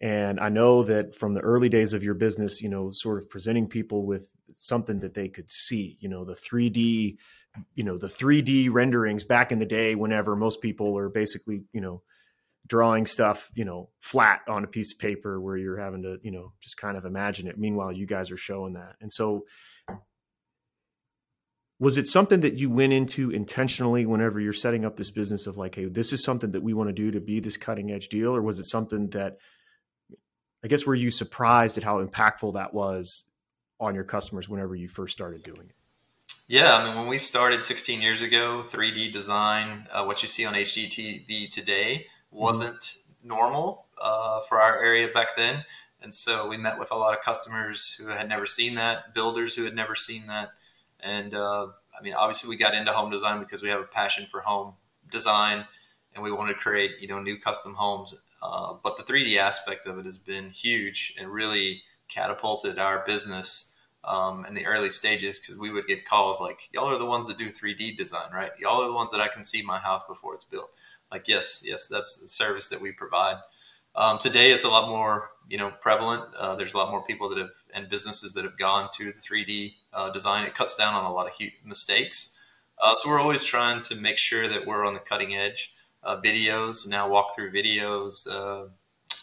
And 0.00 0.38
I 0.38 0.48
know 0.48 0.84
that 0.84 1.16
from 1.16 1.34
the 1.34 1.40
early 1.40 1.68
days 1.68 1.92
of 1.92 2.04
your 2.04 2.14
business, 2.14 2.62
you 2.62 2.68
know, 2.68 2.90
sort 2.92 3.18
of 3.18 3.28
presenting 3.28 3.66
people 3.66 4.06
with 4.06 4.28
something 4.52 5.00
that 5.00 5.14
they 5.14 5.28
could 5.28 5.50
see, 5.50 5.96
you 6.00 6.08
know, 6.08 6.24
the 6.24 6.34
3D, 6.34 7.16
you 7.74 7.84
know, 7.84 7.98
the 7.98 8.06
3D 8.06 8.70
renderings 8.70 9.24
back 9.24 9.50
in 9.50 9.58
the 9.58 9.66
day, 9.66 9.96
whenever 9.96 10.36
most 10.36 10.60
people 10.62 10.96
are 10.96 11.08
basically, 11.08 11.62
you 11.72 11.80
know, 11.80 12.02
drawing 12.68 13.06
stuff, 13.06 13.50
you 13.54 13.64
know, 13.64 13.88
flat 14.00 14.42
on 14.48 14.62
a 14.62 14.68
piece 14.68 14.92
of 14.92 14.98
paper 14.98 15.40
where 15.40 15.56
you're 15.56 15.78
having 15.78 16.02
to, 16.02 16.18
you 16.22 16.30
know, 16.30 16.52
just 16.60 16.76
kind 16.76 16.96
of 16.96 17.04
imagine 17.04 17.48
it. 17.48 17.58
Meanwhile, 17.58 17.92
you 17.92 18.06
guys 18.06 18.30
are 18.30 18.36
showing 18.36 18.74
that. 18.74 18.96
And 19.00 19.12
so 19.12 19.44
was 21.80 21.96
it 21.96 22.06
something 22.06 22.40
that 22.40 22.54
you 22.54 22.70
went 22.70 22.92
into 22.92 23.30
intentionally 23.30 24.04
whenever 24.04 24.40
you're 24.40 24.52
setting 24.52 24.84
up 24.84 24.96
this 24.96 25.10
business 25.10 25.46
of 25.46 25.56
like, 25.56 25.76
hey, 25.76 25.86
this 25.86 26.12
is 26.12 26.24
something 26.24 26.50
that 26.50 26.62
we 26.62 26.74
want 26.74 26.88
to 26.88 26.92
do 26.92 27.10
to 27.12 27.20
be 27.20 27.40
this 27.40 27.56
cutting 27.56 27.90
edge 27.90 28.08
deal? 28.08 28.34
Or 28.34 28.42
was 28.42 28.58
it 28.58 28.64
something 28.64 29.10
that 29.10 29.38
I 30.64 30.68
guess 30.68 30.84
were 30.84 30.94
you 30.94 31.10
surprised 31.10 31.78
at 31.78 31.84
how 31.84 32.04
impactful 32.04 32.54
that 32.54 32.74
was 32.74 33.24
on 33.78 33.94
your 33.94 34.04
customers 34.04 34.48
whenever 34.48 34.74
you 34.74 34.88
first 34.88 35.12
started 35.12 35.44
doing 35.44 35.68
it? 35.68 35.74
Yeah, 36.48 36.74
I 36.74 36.88
mean, 36.88 36.96
when 36.96 37.08
we 37.08 37.18
started 37.18 37.62
16 37.62 38.00
years 38.00 38.22
ago, 38.22 38.64
3D 38.70 39.12
design, 39.12 39.86
uh, 39.92 40.04
what 40.04 40.22
you 40.22 40.28
see 40.28 40.46
on 40.46 40.54
HGTV 40.54 41.50
today. 41.50 42.06
Wasn't 42.30 42.96
normal 43.22 43.86
uh, 44.00 44.40
for 44.48 44.60
our 44.60 44.82
area 44.82 45.08
back 45.08 45.36
then. 45.36 45.64
And 46.00 46.14
so 46.14 46.48
we 46.48 46.56
met 46.56 46.78
with 46.78 46.90
a 46.90 46.96
lot 46.96 47.16
of 47.16 47.22
customers 47.22 47.94
who 47.94 48.08
had 48.08 48.28
never 48.28 48.46
seen 48.46 48.76
that, 48.76 49.14
builders 49.14 49.54
who 49.56 49.64
had 49.64 49.74
never 49.74 49.96
seen 49.96 50.26
that. 50.28 50.50
And 51.00 51.34
uh, 51.34 51.68
I 51.98 52.02
mean, 52.02 52.14
obviously, 52.14 52.48
we 52.48 52.56
got 52.56 52.74
into 52.74 52.92
home 52.92 53.10
design 53.10 53.40
because 53.40 53.62
we 53.62 53.68
have 53.70 53.80
a 53.80 53.84
passion 53.84 54.26
for 54.30 54.40
home 54.40 54.74
design 55.10 55.66
and 56.14 56.22
we 56.22 56.32
wanted 56.32 56.54
to 56.54 56.60
create, 56.60 57.00
you 57.00 57.08
know, 57.08 57.20
new 57.20 57.38
custom 57.38 57.74
homes. 57.74 58.14
Uh, 58.42 58.74
but 58.82 58.96
the 58.96 59.02
3D 59.02 59.36
aspect 59.36 59.86
of 59.86 59.98
it 59.98 60.04
has 60.04 60.18
been 60.18 60.50
huge 60.50 61.14
and 61.18 61.28
really 61.28 61.82
catapulted 62.08 62.78
our 62.78 63.04
business 63.04 63.74
um, 64.08 64.44
in 64.46 64.54
the 64.54 64.66
early 64.66 64.90
stages 64.90 65.38
because 65.38 65.58
we 65.58 65.70
would 65.70 65.86
get 65.86 66.04
calls 66.04 66.40
like, 66.40 66.58
y'all 66.72 66.90
are 66.90 66.98
the 66.98 67.06
ones 67.06 67.28
that 67.28 67.38
do 67.38 67.52
3D 67.52 67.96
design, 67.96 68.32
right? 68.32 68.50
Y'all 68.58 68.82
are 68.82 68.88
the 68.88 68.94
ones 68.94 69.12
that 69.12 69.20
I 69.20 69.28
can 69.28 69.44
see 69.44 69.62
my 69.62 69.78
house 69.78 70.02
before 70.08 70.34
it's 70.34 70.44
built 70.44 70.70
like 71.10 71.28
yes, 71.28 71.62
yes, 71.64 71.86
that's 71.86 72.18
the 72.18 72.28
service 72.28 72.68
that 72.68 72.80
we 72.80 72.92
provide. 72.92 73.36
Um, 73.94 74.18
today, 74.18 74.52
it's 74.52 74.64
a 74.64 74.68
lot 74.68 74.88
more 74.88 75.30
you 75.48 75.58
know 75.58 75.70
prevalent. 75.80 76.24
Uh, 76.36 76.54
there's 76.56 76.74
a 76.74 76.76
lot 76.76 76.90
more 76.90 77.02
people 77.02 77.28
that 77.30 77.38
have 77.38 77.50
and 77.74 77.88
businesses 77.88 78.32
that 78.34 78.44
have 78.44 78.58
gone 78.58 78.88
to 78.94 79.12
the 79.12 79.18
3D 79.18 79.74
uh, 79.92 80.10
design. 80.10 80.46
It 80.46 80.54
cuts 80.54 80.74
down 80.74 80.94
on 80.94 81.04
a 81.04 81.12
lot 81.12 81.26
of 81.26 81.32
mistakes. 81.64 82.38
Uh, 82.80 82.94
so 82.94 83.08
we're 83.08 83.20
always 83.20 83.42
trying 83.42 83.82
to 83.82 83.96
make 83.96 84.18
sure 84.18 84.48
that 84.48 84.66
we're 84.66 84.84
on 84.84 84.94
the 84.94 85.00
cutting 85.00 85.34
edge. 85.34 85.72
Videos 86.24 86.88
now 86.88 87.06
walkthrough 87.06 87.52
videos 87.52 88.26
uh, 88.30 88.68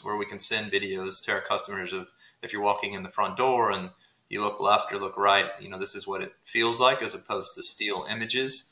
where 0.04 0.18
we 0.18 0.26
can 0.26 0.40
send 0.40 0.72
videos 0.72 1.24
to 1.24 1.32
our 1.32 1.42
customers 1.42 1.94
of 1.94 2.08
if 2.44 2.54
you're 2.54 2.62
walking 2.62 2.94
in 2.94 3.02
the 3.02 3.10
front 3.10 3.38
door 3.38 3.72
and 3.72 3.90
you 4.30 4.42
look 4.42 4.60
left 4.60 4.92
or 4.92 4.98
look 4.98 5.18
right, 5.18 5.50
you 5.60 5.70
know 5.70 5.80
this 5.80 5.96
is 5.96 6.08
what 6.08 6.22
it 6.22 6.34
feels 6.44 6.80
like 6.80 7.02
as 7.02 7.14
opposed 7.14 7.56
to 7.56 7.64
still 7.64 8.06
images. 8.10 8.72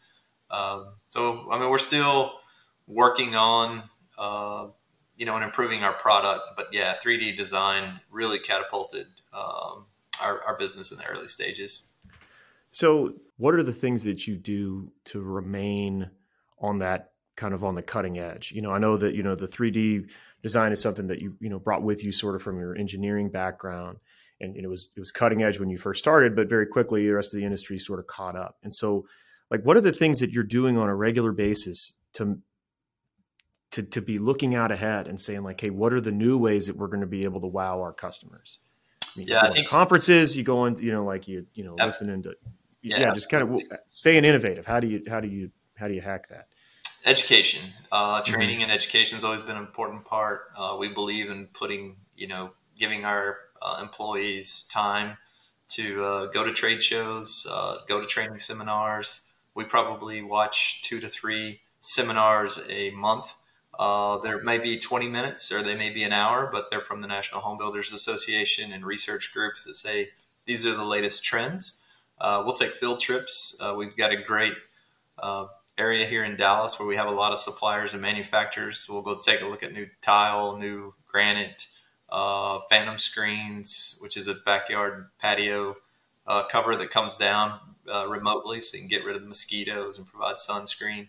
Um, 0.51 0.93
so 1.09 1.47
I 1.51 1.59
mean 1.59 1.69
we're 1.69 1.79
still 1.79 2.33
working 2.87 3.35
on 3.35 3.83
uh, 4.17 4.67
you 5.17 5.25
know 5.25 5.35
and 5.35 5.43
improving 5.43 5.83
our 5.83 5.93
product. 5.93 6.43
But 6.57 6.73
yeah, 6.73 6.95
3D 7.03 7.37
design 7.37 7.99
really 8.11 8.39
catapulted 8.39 9.07
um, 9.33 9.85
our, 10.21 10.41
our 10.43 10.57
business 10.57 10.91
in 10.91 10.97
the 10.97 11.05
early 11.05 11.27
stages. 11.27 11.87
So, 12.71 13.13
what 13.37 13.53
are 13.53 13.63
the 13.63 13.73
things 13.73 14.03
that 14.03 14.27
you 14.27 14.35
do 14.35 14.91
to 15.05 15.21
remain 15.21 16.09
on 16.59 16.79
that 16.79 17.11
kind 17.35 17.53
of 17.53 17.63
on 17.63 17.75
the 17.75 17.83
cutting 17.83 18.17
edge? 18.17 18.51
You 18.51 18.61
know, 18.61 18.71
I 18.71 18.79
know 18.79 18.97
that 18.97 19.15
you 19.15 19.23
know 19.23 19.35
the 19.35 19.47
3D 19.47 20.09
design 20.41 20.71
is 20.71 20.81
something 20.81 21.07
that 21.07 21.21
you 21.21 21.35
you 21.39 21.49
know 21.49 21.59
brought 21.59 21.83
with 21.83 22.03
you 22.03 22.11
sort 22.11 22.35
of 22.35 22.41
from 22.41 22.59
your 22.59 22.75
engineering 22.75 23.29
background, 23.29 23.99
and 24.43 24.57
it 24.57 24.67
was 24.67 24.91
it 24.95 24.99
was 24.99 25.11
cutting 25.11 25.43
edge 25.43 25.59
when 25.59 25.69
you 25.69 25.77
first 25.77 25.99
started, 25.99 26.35
but 26.35 26.49
very 26.49 26.65
quickly 26.65 27.05
the 27.05 27.13
rest 27.13 27.33
of 27.33 27.39
the 27.39 27.45
industry 27.45 27.79
sort 27.79 27.99
of 27.99 28.07
caught 28.07 28.35
up. 28.35 28.57
And 28.63 28.73
so, 28.73 29.05
like, 29.49 29.63
what 29.63 29.77
are 29.77 29.81
the 29.81 29.91
things 29.91 30.19
that 30.19 30.31
you're 30.31 30.43
doing 30.43 30.77
on 30.77 30.89
a 30.89 30.95
regular 30.95 31.31
basis 31.31 31.93
to 32.13 32.39
to 33.71 33.83
to 33.83 34.01
be 34.01 34.19
looking 34.19 34.53
out 34.53 34.71
ahead 34.71 35.07
and 35.07 35.19
saying 35.19 35.43
like, 35.43 35.59
hey, 35.59 35.69
what 35.69 35.93
are 35.93 36.01
the 36.01 36.11
new 36.11 36.37
ways 36.37 36.67
that 36.67 36.75
we're 36.75 36.87
going 36.87 37.01
to 37.01 37.07
be 37.07 37.23
able 37.23 37.41
to 37.41 37.47
wow 37.47 37.79
our 37.79 37.93
customers? 37.93 38.59
I 39.15 39.19
mean, 39.19 39.27
yeah, 39.27 39.41
I 39.41 39.51
think, 39.51 39.67
conferences, 39.67 40.35
you 40.35 40.43
go 40.43 40.59
on, 40.59 40.77
you 40.77 40.91
know, 40.91 41.03
like 41.03 41.27
you 41.27 41.45
you 41.53 41.63
know, 41.63 41.75
listening 41.75 42.23
to 42.23 42.35
yeah, 42.81 42.99
yeah 42.99 43.11
just 43.13 43.29
kind 43.29 43.43
of 43.43 43.61
staying 43.87 44.25
innovative. 44.25 44.65
How 44.65 44.79
do 44.79 44.87
you 44.87 45.03
how 45.07 45.19
do 45.19 45.27
you 45.27 45.51
how 45.75 45.87
do 45.87 45.93
you 45.93 46.01
hack 46.01 46.29
that? 46.29 46.47
Education, 47.05 47.61
uh, 47.91 48.21
mm-hmm. 48.21 48.31
training, 48.31 48.55
mm-hmm. 48.55 48.63
and 48.63 48.71
education 48.71 49.15
has 49.15 49.23
always 49.23 49.41
been 49.41 49.57
an 49.57 49.63
important 49.63 50.05
part. 50.05 50.51
Uh, 50.55 50.77
we 50.79 50.87
believe 50.87 51.29
in 51.29 51.47
putting, 51.47 51.97
you 52.15 52.27
know, 52.27 52.51
giving 52.77 53.05
our 53.05 53.37
uh, 53.63 53.79
employees 53.81 54.63
time 54.69 55.17
to 55.69 56.03
uh, 56.03 56.25
go 56.27 56.43
to 56.43 56.53
trade 56.53 56.83
shows, 56.83 57.47
uh, 57.49 57.77
go 57.87 57.99
to 57.99 58.05
training 58.05 58.39
seminars. 58.39 59.21
We 59.55 59.63
probably 59.63 60.21
watch 60.21 60.81
two 60.83 60.99
to 60.99 61.07
three 61.07 61.61
seminars 61.79 62.59
a 62.69 62.91
month. 62.91 63.33
Uh, 63.77 64.19
there 64.19 64.41
may 64.43 64.59
be 64.59 64.77
20 64.77 65.07
minutes 65.07 65.51
or 65.51 65.63
they 65.63 65.75
may 65.75 65.89
be 65.89 66.03
an 66.03 66.13
hour, 66.13 66.49
but 66.51 66.69
they're 66.69 66.81
from 66.81 67.01
the 67.01 67.07
National 67.07 67.41
Home 67.41 67.57
Builders 67.57 67.91
Association 67.91 68.71
and 68.71 68.85
research 68.85 69.33
groups 69.33 69.63
that 69.65 69.75
say 69.75 70.09
these 70.45 70.65
are 70.65 70.75
the 70.75 70.85
latest 70.85 71.23
trends. 71.23 71.81
Uh, 72.21 72.43
we'll 72.45 72.53
take 72.53 72.73
field 72.73 72.99
trips. 72.99 73.57
Uh, 73.59 73.73
we've 73.75 73.97
got 73.97 74.11
a 74.11 74.21
great 74.21 74.53
area 75.77 76.05
here 76.05 76.23
in 76.23 76.35
Dallas 76.35 76.77
where 76.77 76.87
we 76.87 76.95
have 76.95 77.07
a 77.07 77.11
lot 77.11 77.31
of 77.31 77.39
suppliers 77.39 77.93
and 77.93 78.01
manufacturers. 78.01 78.87
We'll 78.87 79.01
go 79.01 79.19
take 79.19 79.41
a 79.41 79.45
look 79.45 79.63
at 79.63 79.73
new 79.73 79.87
tile, 80.01 80.57
new 80.57 80.93
granite, 81.11 81.65
uh, 82.13 82.61
phantom 82.69 82.99
screens, 82.99 83.97
which 83.99 84.15
is 84.15 84.27
a 84.27 84.35
backyard 84.35 85.09
patio 85.19 85.75
uh, 86.27 86.45
cover 86.45 86.75
that 86.75 86.91
comes 86.91 87.17
down 87.17 87.59
uh, 87.91 88.05
remotely 88.07 88.61
so 88.61 88.77
you 88.77 88.83
can 88.83 88.87
get 88.87 89.03
rid 89.03 89.15
of 89.15 89.23
the 89.23 89.27
mosquitoes 89.27 89.97
and 89.97 90.07
provide 90.07 90.35
sunscreen 90.35 91.07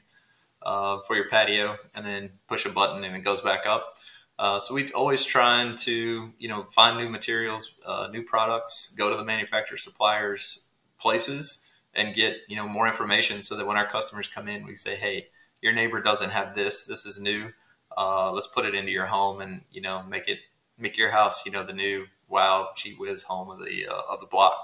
uh, 0.63 0.99
for 1.07 1.15
your 1.15 1.29
patio 1.29 1.77
and 1.95 2.07
then 2.07 2.31
push 2.49 2.65
a 2.65 2.71
button 2.71 3.05
and 3.05 3.15
it 3.15 3.21
goes 3.21 3.43
back 3.43 3.67
up. 3.67 3.97
Uh, 4.39 4.59
so 4.59 4.75
we're 4.75 4.89
always 4.95 5.25
trying 5.27 5.77
to, 5.77 6.33
you 6.39 6.49
know, 6.49 6.67
find 6.73 6.97
new 6.97 7.11
materials, 7.11 7.79
uh, 7.85 8.09
new 8.11 8.23
products, 8.23 8.95
go 8.97 9.11
to 9.11 9.17
the 9.17 9.25
manufacturer 9.25 9.77
suppliers 9.77 10.67
places 10.99 11.69
and 11.95 12.15
get, 12.15 12.39
you 12.49 12.57
know, 12.57 12.67
more 12.67 12.89
information 12.89 13.43
so 13.43 13.57
that 13.57 13.67
when 13.67 13.77
our 13.77 13.87
customers 13.87 14.27
come 14.27 14.49
in, 14.49 14.67
we 14.67 14.75
say, 14.75 14.97
hey, 14.97 15.29
your 15.61 15.75
neighbor 15.75 16.01
doesn't 16.01 16.31
have 16.31 16.55
this. 16.55 16.87
This 16.87 17.05
is 17.05 17.21
new. 17.21 17.51
let's 17.97 18.47
put 18.47 18.65
it 18.65 18.75
into 18.75 18.91
your 18.91 19.07
home 19.07 19.43
and, 19.43 19.61
you 19.71 19.83
know, 19.83 20.03
make 20.09 20.29
it 20.29 20.39
make 20.79 20.97
your 20.97 21.11
house, 21.11 21.45
you 21.47 21.53
know, 21.53 21.65
the 21.65 21.73
new 21.73 22.07
wow, 22.29 22.71
gee 22.77 22.95
whiz 22.95 23.23
home 23.23 23.51
of 23.51 23.65
the 23.65 23.87
uh, 23.87 24.03
of 24.11 24.21
the 24.21 24.27
block. 24.27 24.55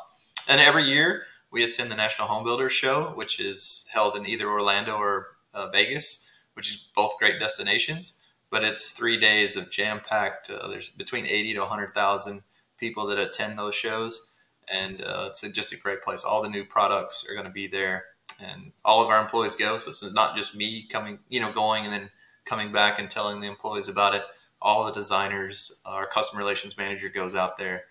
And 0.48 0.60
every 0.60 0.84
year 0.84 1.24
we 1.50 1.64
attend 1.64 1.90
the 1.90 1.96
National 1.96 2.28
Home 2.28 2.44
Builders 2.44 2.72
Show, 2.72 3.12
which 3.14 3.40
is 3.40 3.86
held 3.92 4.16
in 4.16 4.26
either 4.26 4.48
Orlando 4.48 4.96
or 4.96 5.26
uh, 5.52 5.68
Vegas, 5.70 6.30
which 6.54 6.70
is 6.70 6.88
both 6.94 7.18
great 7.18 7.38
destinations. 7.38 8.20
But 8.50 8.64
it's 8.64 8.90
three 8.90 9.18
days 9.18 9.56
of 9.56 9.70
jam 9.70 10.00
packed. 10.06 10.50
Uh, 10.50 10.68
there's 10.68 10.90
between 10.90 11.26
eighty 11.26 11.54
to 11.54 11.64
hundred 11.64 11.94
thousand 11.94 12.42
people 12.78 13.06
that 13.06 13.18
attend 13.18 13.58
those 13.58 13.74
shows, 13.74 14.30
and 14.68 15.02
uh, 15.02 15.28
it's 15.30 15.42
just 15.52 15.72
a 15.72 15.76
great 15.76 16.02
place. 16.02 16.24
All 16.24 16.42
the 16.42 16.48
new 16.48 16.64
products 16.64 17.26
are 17.28 17.34
going 17.34 17.46
to 17.46 17.52
be 17.52 17.68
there, 17.68 18.04
and 18.40 18.72
all 18.84 19.02
of 19.02 19.08
our 19.08 19.22
employees 19.22 19.54
go. 19.54 19.78
So 19.78 19.90
it's 19.90 20.14
not 20.14 20.34
just 20.34 20.56
me 20.56 20.88
coming, 20.90 21.20
you 21.28 21.40
know, 21.40 21.52
going 21.52 21.84
and 21.84 21.92
then 21.92 22.10
coming 22.44 22.72
back 22.72 22.98
and 22.98 23.08
telling 23.08 23.40
the 23.40 23.46
employees 23.46 23.86
about 23.86 24.14
it 24.14 24.22
all 24.62 24.84
the 24.84 24.92
designers, 24.92 25.80
our 25.84 26.06
customer 26.06 26.40
relations 26.40 26.76
manager 26.76 27.08
goes 27.08 27.34
out 27.34 27.56
there, 27.56 27.84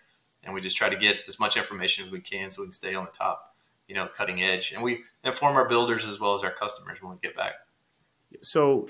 and 0.44 0.54
we 0.54 0.60
just 0.60 0.76
try 0.76 0.88
to 0.88 0.96
get 0.96 1.18
as 1.28 1.38
much 1.38 1.56
information 1.56 2.06
as 2.06 2.10
we 2.10 2.20
can 2.20 2.50
so 2.50 2.62
we 2.62 2.66
can 2.66 2.72
stay 2.72 2.94
on 2.94 3.04
the 3.04 3.10
top, 3.10 3.54
you 3.88 3.94
know, 3.94 4.06
cutting 4.06 4.42
edge. 4.42 4.72
And 4.72 4.82
we 4.82 5.00
inform 5.24 5.56
our 5.56 5.68
builders 5.68 6.06
as 6.06 6.20
well 6.20 6.34
as 6.34 6.42
our 6.42 6.52
customers 6.52 7.02
when 7.02 7.12
we 7.12 7.18
get 7.18 7.36
back. 7.36 7.54
So, 8.42 8.88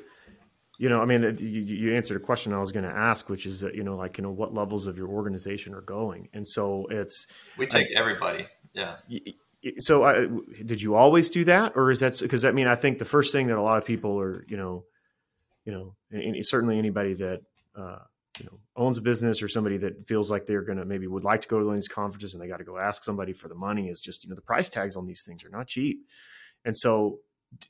you 0.78 0.88
know, 0.88 1.00
I 1.00 1.04
mean, 1.04 1.22
you, 1.38 1.46
you 1.46 1.94
answered 1.94 2.16
a 2.16 2.20
question 2.20 2.52
I 2.52 2.58
was 2.58 2.72
going 2.72 2.84
to 2.84 2.94
ask, 2.94 3.28
which 3.28 3.46
is 3.46 3.60
that 3.60 3.75
you 3.75 3.82
know, 3.82 3.96
like 3.96 4.18
you 4.18 4.22
know, 4.22 4.30
what 4.30 4.54
levels 4.54 4.87
of 4.87 4.96
your 4.96 5.08
organization 5.08 5.75
are 5.75 5.82
going, 5.82 6.28
and 6.32 6.46
so 6.46 6.87
it's 6.90 7.26
we 7.58 7.66
take 7.66 7.88
I, 7.96 8.00
everybody, 8.00 8.46
yeah. 8.72 8.96
So, 9.76 10.04
I, 10.04 10.26
did 10.64 10.80
you 10.80 10.94
always 10.94 11.28
do 11.28 11.44
that, 11.44 11.72
or 11.76 11.90
is 11.90 12.00
that 12.00 12.18
because 12.20 12.46
I 12.46 12.52
mean, 12.52 12.66
I 12.66 12.76
think 12.76 12.99
the 12.99 13.04
first 13.04 13.30
thing 13.30 13.49
that 13.49 13.58
a 13.58 13.62
lot 13.62 13.76
of 13.76 13.84
people 13.84 14.18
are, 14.18 14.42
you 14.49 14.56
know, 14.56 14.84
you 15.66 15.72
know, 15.72 15.94
and 16.10 16.34
certainly 16.46 16.78
anybody 16.78 17.12
that 17.14 17.42
uh, 17.80 17.99
you 18.38 18.46
know 18.46 18.58
owns 18.76 18.99
a 18.99 19.02
business 19.02 19.42
or 19.42 19.49
somebody 19.49 19.76
that 19.76 20.06
feels 20.06 20.30
like 20.30 20.46
they're 20.46 20.62
going 20.62 20.78
to 20.78 20.84
maybe 20.84 21.06
would 21.06 21.25
like 21.25 21.40
to 21.42 21.49
go 21.49 21.58
to 21.58 21.64
one 21.64 21.75
of 21.75 21.80
these 21.80 21.88
conferences 21.88 22.34
and 22.34 22.42
they 22.42 22.49
got 22.49 22.58
to 22.58 22.64
go 22.64 22.78
ask 22.78 23.04
somebody 23.04 23.32
for 23.32 23.49
the 23.49 23.54
money 23.54 23.88
is 23.88 24.00
just 24.00 24.25
you 24.25 24.30
know 24.30 24.37
the 24.37 24.42
price 24.42 24.68
tags 24.68 24.96
on 24.96 25.06
these 25.06 25.22
things 25.22 25.44
are 25.44 25.50
not 25.50 25.66
cheap. 25.66 26.06
And 26.64 26.76
so 26.76 27.20
d- 27.58 27.68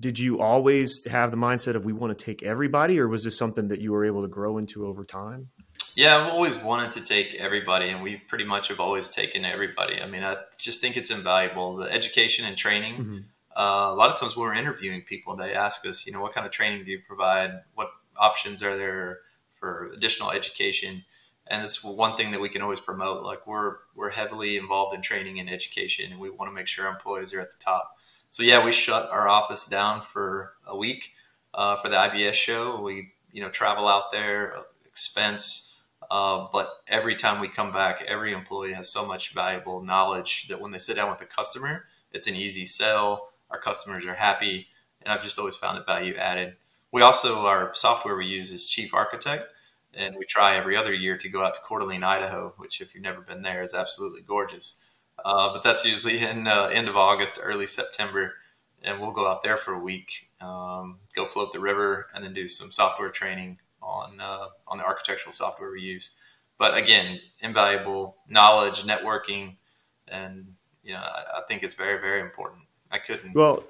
did 0.00 0.18
you 0.18 0.40
always 0.40 1.06
have 1.06 1.30
the 1.30 1.36
mindset 1.36 1.76
of 1.76 1.84
we 1.84 1.92
want 1.92 2.16
to 2.16 2.24
take 2.24 2.42
everybody 2.42 2.98
or 2.98 3.08
was 3.08 3.24
this 3.24 3.38
something 3.38 3.68
that 3.68 3.80
you 3.80 3.92
were 3.92 4.04
able 4.04 4.22
to 4.22 4.28
grow 4.28 4.58
into 4.58 4.86
over 4.86 5.04
time? 5.04 5.48
Yeah 5.96 6.16
i've 6.16 6.32
always 6.32 6.56
wanted 6.58 6.92
to 6.92 7.04
take 7.04 7.34
everybody 7.34 7.88
and 7.88 8.02
we 8.02 8.16
pretty 8.16 8.44
much 8.44 8.68
have 8.68 8.80
always 8.80 9.08
taken 9.08 9.44
everybody. 9.44 10.00
I 10.00 10.06
mean 10.06 10.24
i 10.24 10.36
just 10.58 10.80
think 10.80 10.96
it's 10.96 11.10
invaluable 11.10 11.76
the 11.76 11.92
education 11.92 12.44
and 12.44 12.56
training. 12.56 12.94
Mm-hmm. 12.94 13.18
uh, 13.56 13.92
a 13.92 13.94
lot 13.94 14.10
of 14.10 14.18
times 14.18 14.36
when 14.36 14.46
we're 14.46 14.54
interviewing 14.54 15.02
people 15.02 15.36
they 15.36 15.54
ask 15.54 15.86
us 15.86 16.06
you 16.06 16.12
know 16.12 16.20
what 16.20 16.32
kind 16.32 16.46
of 16.46 16.52
training 16.52 16.84
do 16.84 16.90
you 16.90 17.00
provide? 17.06 17.60
What 17.74 17.90
options 18.16 18.62
are 18.62 18.76
there 18.76 19.20
for 19.60 19.90
additional 19.92 20.30
education. 20.32 21.04
And 21.46 21.62
it's 21.62 21.84
one 21.84 22.16
thing 22.16 22.30
that 22.32 22.40
we 22.40 22.48
can 22.48 22.62
always 22.62 22.80
promote. 22.80 23.22
Like 23.22 23.46
we're 23.46 23.76
we're 23.94 24.10
heavily 24.10 24.56
involved 24.56 24.94
in 24.94 25.02
training 25.02 25.38
and 25.38 25.50
education, 25.50 26.10
and 26.10 26.20
we 26.20 26.30
want 26.30 26.50
to 26.50 26.54
make 26.54 26.66
sure 26.66 26.86
our 26.86 26.92
employees 26.92 27.34
are 27.34 27.40
at 27.40 27.52
the 27.52 27.58
top. 27.58 27.96
So 28.30 28.42
yeah, 28.42 28.64
we 28.64 28.72
shut 28.72 29.10
our 29.10 29.28
office 29.28 29.66
down 29.66 30.02
for 30.02 30.54
a 30.66 30.76
week 30.76 31.10
uh, 31.54 31.76
for 31.76 31.88
the 31.88 31.96
IBS 31.96 32.34
show. 32.34 32.80
We 32.80 33.12
you 33.32 33.42
know 33.42 33.50
travel 33.50 33.88
out 33.88 34.12
there, 34.12 34.54
expense, 34.86 35.74
uh, 36.10 36.46
but 36.52 36.82
every 36.88 37.16
time 37.16 37.40
we 37.40 37.48
come 37.48 37.72
back, 37.72 38.02
every 38.06 38.32
employee 38.32 38.72
has 38.72 38.92
so 38.92 39.04
much 39.06 39.34
valuable 39.34 39.82
knowledge 39.82 40.46
that 40.48 40.60
when 40.60 40.72
they 40.72 40.78
sit 40.78 40.96
down 40.96 41.10
with 41.10 41.18
the 41.20 41.26
customer, 41.26 41.84
it's 42.12 42.26
an 42.26 42.34
easy 42.34 42.64
sell. 42.64 43.30
Our 43.50 43.60
customers 43.60 44.04
are 44.06 44.14
happy, 44.14 44.68
and 45.02 45.12
I've 45.12 45.22
just 45.22 45.38
always 45.38 45.56
found 45.56 45.78
it 45.78 45.86
value 45.86 46.14
added. 46.16 46.56
We 46.92 47.02
also, 47.02 47.46
our 47.46 47.74
software 47.74 48.16
we 48.16 48.26
use 48.26 48.52
is 48.52 48.64
Chief 48.64 48.94
Architect, 48.94 49.44
and 49.94 50.16
we 50.16 50.24
try 50.24 50.56
every 50.56 50.76
other 50.76 50.92
year 50.92 51.16
to 51.16 51.28
go 51.28 51.42
out 51.42 51.54
to 51.54 51.60
Coeur 51.60 51.80
d'Alene, 51.80 52.02
Idaho, 52.02 52.54
which, 52.56 52.80
if 52.80 52.94
you've 52.94 53.04
never 53.04 53.20
been 53.20 53.42
there, 53.42 53.60
is 53.60 53.74
absolutely 53.74 54.22
gorgeous. 54.22 54.82
Uh, 55.24 55.52
but 55.52 55.62
that's 55.62 55.84
usually 55.84 56.22
in 56.22 56.46
uh, 56.46 56.70
end 56.72 56.88
of 56.88 56.96
August, 56.96 57.38
early 57.42 57.66
September, 57.66 58.34
and 58.82 59.00
we'll 59.00 59.12
go 59.12 59.26
out 59.26 59.42
there 59.42 59.56
for 59.56 59.74
a 59.74 59.78
week, 59.78 60.30
um, 60.40 60.98
go 61.14 61.26
float 61.26 61.52
the 61.52 61.60
river, 61.60 62.08
and 62.14 62.24
then 62.24 62.32
do 62.32 62.48
some 62.48 62.72
software 62.72 63.10
training 63.10 63.58
on 63.82 64.20
uh, 64.20 64.46
on 64.66 64.78
the 64.78 64.84
architectural 64.84 65.32
software 65.32 65.70
we 65.70 65.82
use. 65.82 66.10
But 66.58 66.76
again, 66.76 67.20
invaluable 67.40 68.16
knowledge, 68.28 68.82
networking, 68.84 69.56
and 70.08 70.54
you 70.82 70.94
know, 70.94 71.00
I, 71.00 71.38
I 71.38 71.42
think 71.48 71.62
it's 71.62 71.74
very, 71.74 72.00
very 72.00 72.20
important. 72.20 72.62
I 72.90 72.98
couldn't. 72.98 73.34
Well, 73.34 73.64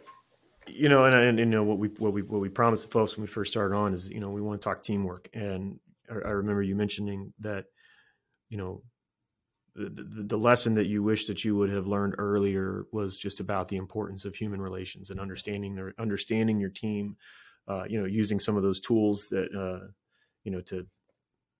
you 0.67 0.89
know, 0.89 1.05
and, 1.05 1.15
and, 1.15 1.39
you 1.39 1.47
know 1.47 1.63
what 1.63 1.79
we 1.79 1.89
what 1.89 2.13
we 2.13 2.23
what 2.23 2.41
we 2.41 2.49
promised 2.49 2.85
the 2.85 2.93
folks 2.93 3.17
when 3.17 3.23
we 3.23 3.29
first 3.29 3.51
started 3.51 3.75
on 3.75 3.95
is 3.95 4.09
you 4.09 4.21
know 4.21 4.31
we 4.31 4.41
want 4.41 4.61
to 4.61 4.65
talk 4.65 4.83
teamwork, 4.83 5.29
and 5.33 5.79
I, 6.11 6.29
I 6.29 6.31
remember 6.31 6.63
you 6.63 6.77
mentioning 6.77 7.33
that 7.41 7.67
you 8.49 8.59
know 8.59 8.83
the, 9.75 9.89
the, 9.89 10.23
the 10.23 10.37
lesson 10.37 10.75
that 10.75 10.87
you 10.87 11.03
wish 11.03 11.27
that 11.27 11.45
you 11.45 11.57
would 11.57 11.71
have 11.71 11.87
learned 11.87 12.15
earlier 12.19 12.87
was 12.93 13.17
just 13.17 13.41
about 13.41 13.69
the 13.69 13.77
importance 13.77 14.25
of 14.25 14.35
human 14.35 14.61
relations 14.61 15.11
and 15.11 15.21
understanding 15.21 15.75
their 15.75 15.95
understanding 15.99 16.59
your 16.59 16.71
team, 16.71 17.17
uh, 17.69 17.85
you 17.89 17.99
know, 17.99 18.07
using 18.07 18.41
some 18.41 18.57
of 18.57 18.63
those 18.63 18.81
tools 18.81 19.29
that 19.31 19.55
uh, 19.55 19.87
you 20.45 20.53
know 20.53 20.61
to 20.63 20.87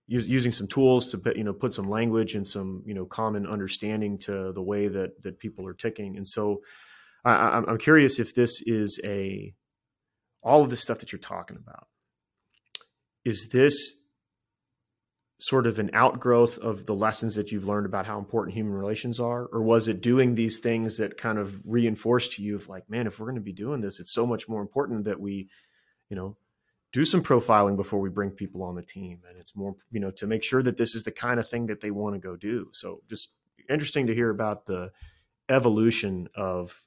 using 0.07 0.51
some 0.51 0.67
tools 0.67 1.13
to 1.13 1.33
you 1.37 1.45
know 1.45 1.53
put 1.53 1.73
some 1.73 1.89
language 1.89 2.35
and 2.35 2.47
some 2.47 2.83
you 2.85 2.95
know 2.95 3.05
common 3.07 3.47
understanding 3.47 4.19
to 4.19 4.53
the 4.53 4.63
way 4.63 4.89
that 4.89 5.23
that 5.23 5.39
people 5.39 5.67
are 5.67 5.75
ticking, 5.75 6.17
and 6.17 6.27
so 6.27 6.61
I, 7.25 7.63
I'm 7.67 7.79
curious 7.79 8.19
if 8.19 8.35
this 8.35 8.63
is 8.63 9.01
a 9.05 9.55
all 10.43 10.63
of 10.63 10.71
the 10.71 10.77
stuff 10.77 10.99
that 11.01 11.13
you're 11.13 11.19
talking 11.19 11.57
about. 11.57 11.89
Is 13.25 13.51
this 13.53 14.01
sort 15.41 15.67
of 15.67 15.79
an 15.79 15.91
outgrowth 15.93 16.59
of 16.59 16.87
the 16.87 16.95
lessons 16.95 17.35
that 17.35 17.51
you've 17.51 17.67
learned 17.67 17.87
about 17.87 18.07
how 18.07 18.19
important 18.19 18.55
human 18.55 18.75
relations 18.75 19.19
are 19.19 19.47
or 19.47 19.63
was 19.63 19.89
it 19.89 20.03
doing 20.03 20.35
these 20.35 20.59
things 20.59 20.99
that 20.99 21.17
kind 21.17 21.39
of 21.39 21.59
reinforced 21.65 22.33
to 22.33 22.43
you 22.43 22.57
of 22.57 22.69
like 22.69 22.89
man 22.91 23.07
if 23.07 23.19
we're 23.19 23.27
going 23.27 23.35
to 23.37 23.41
be 23.41 23.53
doing 23.53 23.81
this 23.81 23.99
it's 23.99 24.13
so 24.13 24.27
much 24.27 24.51
more 24.51 24.61
important 24.61 25.05
that 25.05 25.19
we 25.19 25.49
you 26.11 26.17
know 26.17 26.37
do 26.93 27.07
some 27.07 27.23
profiling 27.23 27.75
before 27.75 28.01
we 28.01 28.11
bring 28.11 28.31
people 28.31 28.63
on 28.63 28.75
the 28.75 28.83
team 28.83 29.21
and 29.27 29.39
it's 29.39 29.57
more 29.57 29.75
you 29.91 29.99
know 29.99 30.11
to 30.11 30.27
make 30.27 30.45
sure 30.45 30.63
that 30.63 30.77
this 30.77 30.95
is 30.95 31.05
the 31.05 31.11
kind 31.11 31.41
of 31.41 31.49
thing 31.49 31.67
that 31.67 31.81
they 31.81 31.91
want 31.91 32.15
to 32.15 32.21
go 32.21 32.37
do 32.37 32.69
so 32.75 33.01
just 33.09 33.33
interesting 33.71 34.07
to 34.07 34.15
hear 34.15 34.29
about 34.29 34.67
the 34.67 34.91
evolution 35.49 36.29
of 36.35 36.83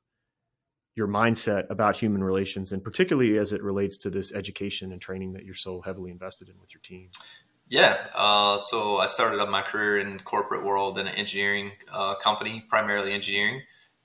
your 0.96 1.08
mindset 1.08 1.70
about 1.70 1.96
human 1.96 2.24
relations 2.24 2.72
and 2.72 2.84
particularly 2.84 3.38
as 3.38 3.52
it 3.52 3.64
relates 3.64 3.98
to 3.98 4.10
this 4.10 4.34
education 4.34 4.92
and 4.92 5.02
training 5.02 5.34
that 5.34 5.44
you're 5.44 5.56
so 5.56 5.82
heavily 5.82 6.12
invested 6.12 6.50
in 6.50 6.60
with 6.60 6.74
your 6.74 6.82
team? 6.82 7.10
Yeah 7.68 7.98
uh, 8.14 8.58
so 8.60 8.98
i 8.98 9.06
started 9.06 9.40
up 9.40 9.50
my 9.50 9.62
career 9.62 10.00
in 10.00 10.20
corporate 10.20 10.64
world 10.64 10.98
in 10.98 11.08
an 11.08 11.16
engineering 11.16 11.72
uh, 11.92 12.16
company 12.16 12.64
primarily 12.70 13.14
engineering. 13.14 13.62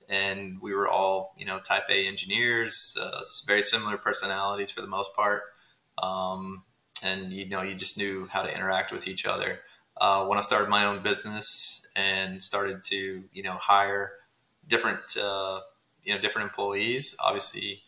And 0.07 0.59
we 0.59 0.73
were 0.73 0.87
all 0.87 1.35
you 1.37 1.45
know 1.45 1.59
type 1.59 1.83
a 1.89 2.07
engineers 2.07 2.97
uh, 2.99 3.21
very 3.45 3.61
similar 3.61 3.97
personalities 3.97 4.71
for 4.71 4.81
the 4.81 4.87
most 4.87 5.15
part. 5.15 5.43
Um, 6.01 6.63
and 7.03 7.31
you 7.31 7.47
know 7.47 7.61
you 7.61 7.75
just 7.75 7.97
knew 7.97 8.27
how 8.27 8.41
to 8.41 8.53
interact 8.53 8.91
with 8.91 9.07
each 9.07 9.25
other. 9.25 9.59
Uh, 9.97 10.25
when 10.27 10.37
i 10.37 10.41
started 10.41 10.69
my 10.69 10.85
own 10.85 11.03
business 11.03 11.85
and 11.95 12.41
started 12.41 12.83
to 12.85 13.23
you 13.33 13.43
know 13.43 13.53
hire 13.53 14.13
different 14.67 15.17
uh, 15.21 15.59
you 16.09 16.15
know 16.15 16.21
different 16.21 16.49
employees, 16.49 17.15
obviously 17.23 17.83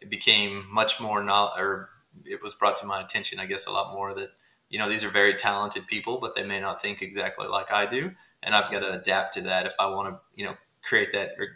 it 0.00 0.08
became 0.08 0.64
much 0.72 1.00
more 1.00 1.22
not 1.24 1.58
or 1.58 1.90
it 2.24 2.40
was 2.40 2.54
brought 2.54 2.76
to 2.78 2.86
my 2.86 3.02
attention, 3.02 3.40
I 3.40 3.46
guess, 3.46 3.66
a 3.66 3.72
lot 3.72 3.92
more 3.92 4.14
that 4.14 4.30
you 4.68 4.78
know 4.78 4.88
these 4.88 5.02
are 5.04 5.10
very 5.10 5.34
talented 5.34 5.88
people, 5.88 6.18
but 6.20 6.36
they 6.36 6.44
may 6.44 6.60
not 6.60 6.80
think 6.80 7.02
exactly 7.02 7.48
like 7.48 7.72
I 7.72 7.86
do, 7.86 8.12
and 8.44 8.54
I've 8.54 8.70
got 8.70 8.80
to 8.80 8.92
adapt 8.92 9.34
to 9.34 9.42
that 9.42 9.66
if 9.66 9.74
I 9.80 9.88
want 9.88 10.14
to 10.14 10.20
you 10.36 10.46
know 10.46 10.54
create 10.88 11.12
that 11.14 11.30
or 11.38 11.48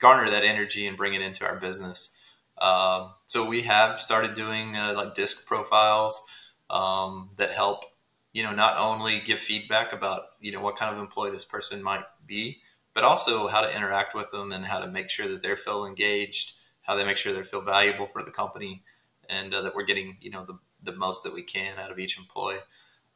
garner 0.00 0.30
that 0.30 0.44
energy 0.44 0.86
and 0.86 0.96
bring 0.96 1.14
it 1.14 1.20
into 1.20 1.44
our 1.44 1.56
business. 1.56 2.16
Um, 2.60 3.12
so 3.26 3.46
we 3.46 3.62
have 3.62 4.00
started 4.00 4.34
doing 4.34 4.74
uh, 4.76 4.94
like 4.96 5.14
disc 5.14 5.46
profiles 5.46 6.26
um, 6.70 7.30
that 7.36 7.52
help, 7.52 7.84
you 8.32 8.42
know, 8.42 8.52
not 8.52 8.78
only 8.78 9.20
give 9.20 9.40
feedback 9.40 9.92
about 9.92 10.22
you 10.40 10.52
know 10.52 10.60
what 10.60 10.76
kind 10.76 10.94
of 10.94 11.00
employee 11.00 11.30
this 11.30 11.44
person 11.44 11.82
might 11.82 12.04
be, 12.26 12.60
but 12.98 13.04
also 13.04 13.46
how 13.46 13.60
to 13.60 13.76
interact 13.76 14.12
with 14.12 14.28
them 14.32 14.50
and 14.50 14.64
how 14.64 14.80
to 14.80 14.88
make 14.88 15.08
sure 15.08 15.28
that 15.28 15.40
they 15.40 15.54
feel 15.54 15.86
engaged, 15.86 16.54
how 16.82 16.96
they 16.96 17.04
make 17.04 17.16
sure 17.16 17.32
they 17.32 17.44
feel 17.44 17.60
valuable 17.60 18.08
for 18.08 18.24
the 18.24 18.30
company, 18.32 18.82
and 19.28 19.54
uh, 19.54 19.62
that 19.62 19.72
we're 19.72 19.84
getting 19.84 20.16
you 20.20 20.32
know 20.32 20.44
the 20.44 20.58
the 20.82 20.90
most 20.98 21.22
that 21.22 21.32
we 21.32 21.44
can 21.44 21.78
out 21.78 21.92
of 21.92 22.00
each 22.00 22.18
employee. 22.18 22.58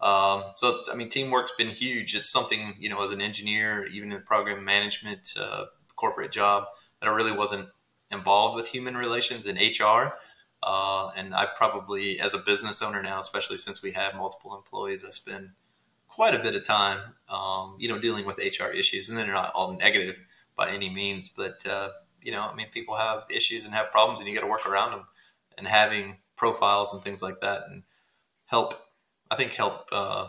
Um, 0.01 0.45
so 0.55 0.85
I 0.93 0.95
mean, 0.95 1.09
teamwork's 1.09 1.51
been 1.59 1.67
huge. 1.67 2.15
It's 2.15 2.31
something 2.31 2.77
you 2.79 2.91
know, 2.91 3.03
as 3.03 3.11
an 3.11 3.21
engineer, 3.21 3.87
even 3.87 4.13
in 4.13 4.23
program 4.23 4.65
management, 4.65 5.35
uh, 5.37 5.65
corporate 5.97 6.31
job, 6.31 6.67
that 7.01 7.09
I 7.09 7.13
really 7.13 7.37
wasn't 7.37 7.69
involved 8.13 8.55
with 8.55 8.69
human 8.69 8.97
relations 8.97 9.47
and 9.49 9.59
HR. 9.59 10.15
Uh, 10.63 11.11
and 11.17 11.35
I 11.35 11.49
probably, 11.57 12.21
as 12.21 12.35
a 12.35 12.39
business 12.39 12.83
owner 12.83 13.03
now, 13.03 13.19
especially 13.19 13.59
since 13.59 13.83
we 13.83 13.91
have 13.91 14.15
multiple 14.15 14.57
employees, 14.57 15.05
I 15.05 15.11
spend 15.11 15.51
quite 16.15 16.35
a 16.35 16.43
bit 16.43 16.55
of 16.55 16.65
time, 16.65 17.01
um, 17.29 17.77
you 17.79 17.89
know, 17.89 17.99
dealing 17.99 18.27
with 18.27 18.39
HR 18.39 18.69
issues. 18.69 19.09
And 19.09 19.17
then 19.17 19.27
they're 19.27 19.35
not 19.35 19.53
all 19.55 19.77
negative 19.77 20.21
by 20.57 20.71
any 20.71 20.91
means, 20.91 21.29
but 21.29 21.65
uh, 21.67 21.91
you 22.21 22.33
know, 22.33 22.41
I 22.41 22.55
mean, 22.55 22.69
people 22.73 22.97
have 22.97 23.25
issues 23.31 23.65
and 23.65 23.75
have 23.75 23.91
problems, 23.91 24.21
and 24.21 24.29
you 24.29 24.35
got 24.35 24.43
to 24.43 24.51
work 24.51 24.67
around 24.67 24.93
them. 24.93 25.07
And 25.59 25.67
having 25.67 26.17
profiles 26.37 26.95
and 26.95 27.03
things 27.03 27.23
like 27.23 27.41
that, 27.43 27.65
and 27.69 27.83
help, 28.47 28.75
I 29.31 29.37
think, 29.37 29.53
help, 29.53 29.87
uh, 29.93 30.29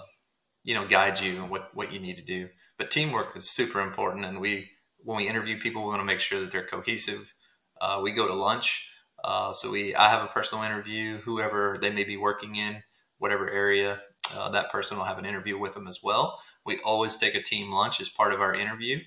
you 0.64 0.74
know, 0.74 0.86
guide 0.86 1.20
you 1.20 1.42
and 1.42 1.50
what 1.50 1.74
what 1.74 1.94
you 1.94 2.00
need 2.00 2.18
to 2.18 2.24
do. 2.24 2.50
But 2.78 2.92
teamwork 2.92 3.36
is 3.38 3.50
super 3.50 3.80
important, 3.80 4.26
and 4.26 4.42
we 4.42 4.70
when 4.98 5.18
we 5.18 5.28
interview 5.28 5.60
people, 5.60 5.84
we 5.84 5.90
want 5.90 6.02
to 6.02 6.06
make 6.06 6.20
sure 6.20 6.40
that 6.42 6.52
they're 6.52 6.68
cohesive 6.68 7.34
uh, 7.84 8.00
we 8.02 8.12
go 8.12 8.28
to 8.28 8.34
lunch. 8.34 8.90
Uh, 9.24 9.52
so 9.52 9.70
we, 9.70 9.94
I 9.94 10.10
have 10.10 10.24
a 10.24 10.28
personal 10.28 10.64
interview. 10.64 11.20
Whoever 11.20 11.78
they 11.82 11.92
may 11.92 12.06
be 12.06 12.18
working 12.18 12.56
in, 12.56 12.82
whatever 13.18 13.50
area, 13.50 14.02
uh, 14.36 14.50
that 14.50 14.72
person 14.72 14.98
will 14.98 15.06
have 15.06 15.18
an 15.18 15.26
interview 15.26 15.58
with 15.58 15.74
them 15.74 15.88
as 15.88 16.00
well. 16.04 16.40
We 16.66 16.80
always 16.80 17.18
take 17.18 17.36
a 17.36 17.42
team 17.42 17.72
lunch 17.72 18.00
as 18.02 18.10
part 18.10 18.34
of 18.34 18.42
our 18.42 18.56
interview, 18.56 19.00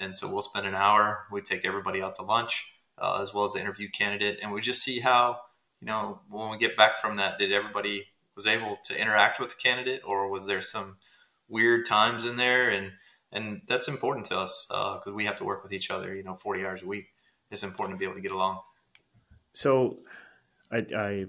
and 0.00 0.14
so 0.14 0.30
we'll 0.30 0.42
spend 0.42 0.66
an 0.66 0.74
hour. 0.74 1.24
We 1.30 1.40
take 1.40 1.64
everybody 1.64 2.02
out 2.02 2.16
to 2.16 2.22
lunch 2.22 2.66
uh, 2.98 3.20
as 3.22 3.32
well 3.32 3.44
as 3.44 3.52
the 3.52 3.60
interview 3.60 3.88
candidate, 3.90 4.38
and 4.42 4.52
we 4.52 4.60
just 4.60 4.82
see 4.82 5.00
how 5.00 5.40
you 5.80 5.86
know 5.86 6.20
when 6.28 6.50
we 6.50 6.58
get 6.58 6.76
back 6.76 6.98
from 6.98 7.16
that, 7.16 7.38
did 7.38 7.52
everybody 7.52 8.06
was 8.34 8.46
able 8.46 8.78
to 8.84 9.00
interact 9.00 9.38
with 9.38 9.50
the 9.50 9.56
candidate, 9.56 10.02
or 10.04 10.28
was 10.28 10.46
there 10.46 10.62
some 10.62 10.96
weird 11.48 11.86
times 11.86 12.24
in 12.24 12.36
there 12.36 12.70
and 12.70 12.92
and 13.32 13.60
that's 13.68 13.88
important 13.88 14.24
to 14.26 14.38
us 14.38 14.66
because 14.68 15.08
uh, 15.08 15.12
we 15.12 15.26
have 15.26 15.36
to 15.36 15.44
work 15.44 15.62
with 15.62 15.72
each 15.72 15.90
other, 15.90 16.14
you 16.14 16.22
know, 16.22 16.36
40 16.36 16.64
hours 16.64 16.82
a 16.82 16.86
week 16.86 17.08
it's 17.50 17.62
important 17.62 17.96
to 17.96 17.98
be 17.98 18.04
able 18.04 18.16
to 18.16 18.20
get 18.20 18.32
along. 18.32 18.60
So, 19.54 19.98
I 20.70 20.86
I 20.96 21.26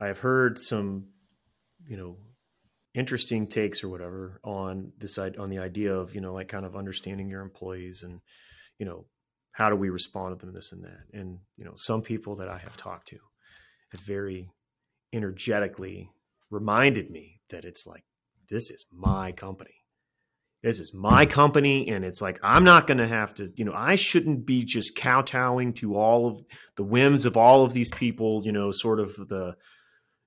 I've 0.00 0.18
heard 0.18 0.58
some, 0.58 1.06
you 1.86 1.96
know, 1.96 2.16
interesting 2.94 3.46
takes 3.46 3.82
or 3.82 3.88
whatever 3.88 4.40
on 4.44 4.92
this 4.98 5.18
on 5.18 5.48
the 5.48 5.58
idea 5.58 5.94
of 5.94 6.14
you 6.14 6.20
know 6.20 6.34
like 6.34 6.48
kind 6.48 6.66
of 6.66 6.76
understanding 6.76 7.28
your 7.28 7.40
employees 7.40 8.02
and 8.02 8.20
you 8.78 8.86
know 8.86 9.06
how 9.52 9.68
do 9.68 9.76
we 9.76 9.90
respond 9.90 10.38
to 10.38 10.44
them 10.44 10.54
this 10.54 10.72
and 10.72 10.84
that. 10.84 11.04
And 11.12 11.38
you 11.56 11.64
know 11.64 11.74
some 11.76 12.02
people 12.02 12.36
that 12.36 12.48
I 12.48 12.58
have 12.58 12.76
talked 12.76 13.08
to 13.08 13.18
have 13.92 14.00
very 14.00 14.50
energetically 15.12 16.10
reminded 16.50 17.10
me 17.10 17.40
that 17.50 17.64
it's 17.64 17.86
like 17.86 18.04
this 18.50 18.70
is 18.70 18.86
my 18.92 19.32
company. 19.32 19.74
This 20.62 20.78
is 20.78 20.94
my 20.94 21.26
company 21.26 21.88
and 21.88 22.04
it's 22.04 22.22
like 22.22 22.38
i'm 22.40 22.62
not 22.62 22.86
going 22.86 22.98
to 22.98 23.08
have 23.08 23.34
to 23.34 23.52
you 23.56 23.64
know 23.64 23.72
i 23.74 23.96
shouldn't 23.96 24.46
be 24.46 24.62
just 24.62 24.96
kowtowing 24.96 25.72
to 25.72 25.96
all 25.96 26.28
of 26.28 26.40
the 26.76 26.84
whims 26.84 27.24
of 27.24 27.36
all 27.36 27.64
of 27.64 27.72
these 27.72 27.90
people 27.90 28.42
you 28.44 28.52
know 28.52 28.70
sort 28.70 29.00
of 29.00 29.16
the 29.26 29.56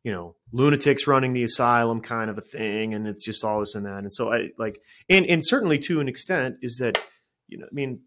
you 0.05 0.11
know 0.11 0.35
lunatics 0.53 1.07
running 1.07 1.33
the 1.33 1.43
asylum 1.43 1.99
kind 1.99 2.29
of 2.29 2.37
a 2.37 2.41
thing 2.41 2.93
and 2.93 3.07
it's 3.07 3.25
just 3.25 3.43
all 3.43 3.59
this 3.59 3.73
and 3.73 3.87
that 3.87 3.97
and 3.97 4.13
so 4.13 4.31
i 4.31 4.49
like 4.57 4.79
and 5.09 5.25
and 5.25 5.45
certainly 5.45 5.79
to 5.79 5.99
an 5.99 6.07
extent 6.07 6.55
is 6.61 6.77
that 6.77 7.03
you 7.47 7.57
know 7.57 7.65
i 7.65 7.73
mean 7.73 7.99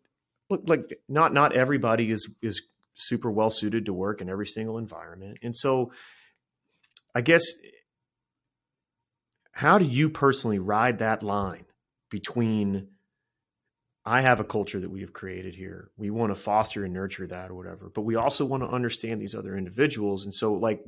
look 0.48 0.62
like 0.66 1.00
not 1.08 1.34
not 1.34 1.52
everybody 1.52 2.10
is 2.10 2.36
is 2.40 2.62
super 2.94 3.30
well 3.30 3.50
suited 3.50 3.84
to 3.84 3.92
work 3.92 4.20
in 4.20 4.30
every 4.30 4.46
single 4.46 4.78
environment 4.78 5.38
and 5.42 5.54
so 5.54 5.90
i 7.16 7.20
guess 7.20 7.44
how 9.50 9.76
do 9.76 9.84
you 9.84 10.08
personally 10.08 10.60
ride 10.60 11.00
that 11.00 11.22
line 11.22 11.64
between 12.10 12.88
I 14.06 14.22
have 14.22 14.40
a 14.40 14.44
culture 14.44 14.80
that 14.80 14.90
we 14.90 15.02
have 15.02 15.12
created 15.12 15.54
here. 15.54 15.90
We 15.98 16.08
want 16.08 16.34
to 16.34 16.40
foster 16.40 16.82
and 16.82 16.94
nurture 16.94 17.26
that 17.26 17.50
or 17.50 17.54
whatever, 17.54 17.90
but 17.94 18.02
we 18.02 18.14
also 18.14 18.46
want 18.46 18.62
to 18.62 18.68
understand 18.70 19.20
these 19.20 19.34
other 19.34 19.54
individuals. 19.54 20.24
And 20.24 20.32
so, 20.32 20.54
like, 20.54 20.82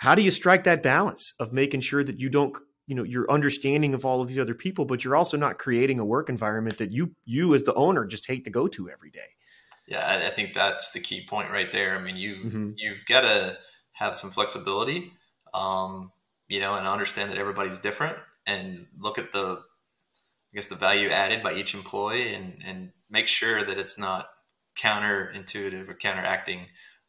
how 0.00 0.14
do 0.14 0.22
you 0.22 0.30
strike 0.30 0.64
that 0.64 0.82
balance 0.82 1.34
of 1.38 1.52
making 1.52 1.80
sure 1.80 2.02
that 2.02 2.18
you 2.18 2.30
don't, 2.30 2.56
you 2.86 2.94
know, 2.94 3.02
you're 3.02 3.30
understanding 3.30 3.92
of 3.92 4.06
all 4.06 4.22
of 4.22 4.28
these 4.28 4.38
other 4.38 4.54
people, 4.54 4.86
but 4.86 5.04
you're 5.04 5.14
also 5.14 5.36
not 5.36 5.58
creating 5.58 5.98
a 5.98 6.04
work 6.06 6.30
environment 6.30 6.78
that 6.78 6.90
you, 6.90 7.14
you 7.26 7.54
as 7.54 7.64
the 7.64 7.74
owner, 7.74 8.06
just 8.06 8.26
hate 8.26 8.44
to 8.44 8.50
go 8.50 8.66
to 8.66 8.88
every 8.88 9.10
day. 9.10 9.28
Yeah, 9.86 10.22
I 10.26 10.30
think 10.30 10.54
that's 10.54 10.92
the 10.92 11.00
key 11.00 11.26
point 11.28 11.50
right 11.50 11.70
there. 11.70 11.98
I 11.98 12.00
mean, 12.00 12.16
you 12.16 12.36
mm-hmm. 12.36 12.70
you've 12.76 13.04
got 13.06 13.22
to 13.22 13.58
have 13.92 14.16
some 14.16 14.30
flexibility, 14.30 15.12
um, 15.52 16.10
you 16.48 16.60
know, 16.60 16.76
and 16.76 16.86
understand 16.86 17.30
that 17.30 17.38
everybody's 17.38 17.78
different, 17.78 18.16
and 18.46 18.86
look 18.98 19.18
at 19.18 19.32
the 19.32 19.58
I 19.58 20.56
guess 20.56 20.68
the 20.68 20.76
value 20.76 21.10
added 21.10 21.42
by 21.42 21.54
each 21.54 21.74
employee 21.74 22.32
and, 22.32 22.62
and 22.64 22.92
make 23.10 23.28
sure 23.28 23.62
that 23.62 23.78
it's 23.78 23.98
not 23.98 24.28
counterintuitive 24.80 25.88
or 25.90 25.94
counteracting 25.94 26.66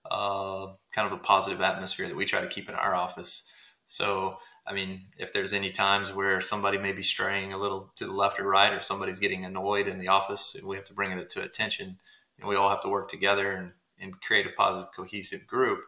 uh, 0.10 0.68
kind 0.94 1.12
of 1.12 1.14
a 1.14 1.22
positive 1.22 1.62
atmosphere 1.62 2.08
that 2.08 2.16
we 2.16 2.26
try 2.26 2.42
to 2.42 2.48
keep 2.48 2.70
in 2.70 2.76
our 2.76 2.96
office. 2.96 3.52
So, 3.86 4.38
I 4.66 4.74
mean, 4.74 5.02
if 5.18 5.34
there's 5.34 5.54
any 5.54 5.72
times 5.72 6.14
where 6.14 6.42
somebody 6.42 6.78
may 6.78 6.94
be 6.94 7.04
straying 7.04 7.54
a 7.54 7.58
little 7.58 7.92
to 7.96 8.06
the 8.06 8.12
left 8.12 8.40
or 8.40 8.48
right, 8.48 8.74
or 8.74 8.82
somebody's 8.82 9.20
getting 9.20 9.46
annoyed 9.46 9.88
in 9.88 10.00
the 10.00 10.08
office, 10.08 10.56
we 10.66 10.76
have 10.76 10.86
to 10.86 10.94
bring 10.94 11.12
it 11.12 11.30
to 11.32 11.44
attention. 11.44 11.98
And 12.40 12.48
we 12.48 12.56
all 12.56 12.70
have 12.70 12.82
to 12.82 12.90
work 12.90 13.10
together 13.10 13.52
and, 13.52 13.72
and 14.00 14.20
create 14.22 14.48
a 14.48 14.52
positive, 14.58 14.92
cohesive 14.96 15.46
group. 15.48 15.82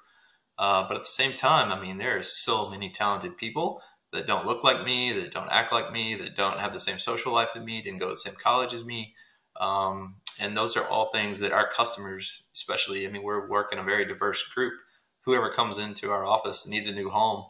Uh, 0.58 0.88
but 0.88 0.98
at 0.98 1.04
the 1.04 1.10
same 1.10 1.34
time, 1.34 1.72
I 1.72 1.82
mean, 1.82 1.98
there 1.98 2.18
are 2.18 2.24
so 2.24 2.70
many 2.70 2.92
talented 2.92 3.38
people 3.38 3.82
that 4.12 4.28
don't 4.28 4.46
look 4.46 4.64
like 4.64 4.86
me, 4.86 5.12
that 5.14 5.34
don't 5.34 5.50
act 5.50 5.72
like 5.72 5.92
me, 5.92 6.16
that 6.16 6.36
don't 6.36 6.60
have 6.60 6.74
the 6.74 6.80
same 6.80 7.00
social 7.00 7.34
life 7.34 7.50
as 7.56 7.64
me, 7.64 7.82
didn't 7.82 8.00
go 8.00 8.10
to 8.10 8.14
the 8.14 8.18
same 8.18 8.36
college 8.36 8.74
as 8.74 8.86
me. 8.86 9.16
Um, 9.60 10.18
and 10.40 10.56
those 10.56 10.78
are 10.78 10.88
all 10.88 11.08
things 11.08 11.40
that 11.40 11.52
our 11.52 11.70
customers, 11.72 12.44
especially, 12.54 13.08
I 13.08 13.12
mean, 13.12 13.24
we're 13.24 13.48
working 13.50 13.80
a 13.80 13.84
very 13.84 14.06
diverse 14.06 14.44
group. 14.44 14.74
Whoever 15.22 15.54
comes 15.54 15.78
into 15.78 16.12
our 16.12 16.26
office 16.26 16.68
needs 16.68 16.88
a 16.88 16.92
new 16.92 17.10
home. 17.10 17.46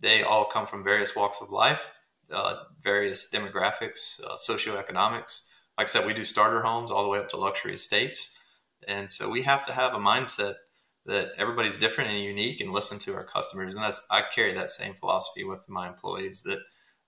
They 0.00 0.22
all 0.22 0.44
come 0.44 0.66
from 0.66 0.82
various 0.82 1.14
walks 1.14 1.40
of 1.40 1.50
life, 1.50 1.82
uh, 2.30 2.64
various 2.82 3.30
demographics, 3.30 4.20
uh, 4.24 4.36
socioeconomics. 4.36 5.48
Like 5.78 5.86
I 5.86 5.90
said, 5.90 6.06
we 6.06 6.14
do 6.14 6.24
starter 6.24 6.62
homes 6.62 6.90
all 6.90 7.04
the 7.04 7.08
way 7.08 7.18
up 7.18 7.28
to 7.30 7.36
luxury 7.36 7.74
estates. 7.74 8.36
And 8.88 9.10
so 9.10 9.30
we 9.30 9.42
have 9.42 9.64
to 9.66 9.72
have 9.72 9.94
a 9.94 9.98
mindset 9.98 10.54
that 11.06 11.32
everybody's 11.36 11.76
different 11.76 12.10
and 12.10 12.20
unique 12.20 12.60
and 12.60 12.72
listen 12.72 12.98
to 13.00 13.14
our 13.14 13.24
customers. 13.24 13.74
And 13.74 13.82
that's, 13.82 14.02
I 14.10 14.22
carry 14.34 14.52
that 14.54 14.70
same 14.70 14.94
philosophy 14.94 15.44
with 15.44 15.68
my 15.68 15.88
employees 15.88 16.42
that 16.42 16.60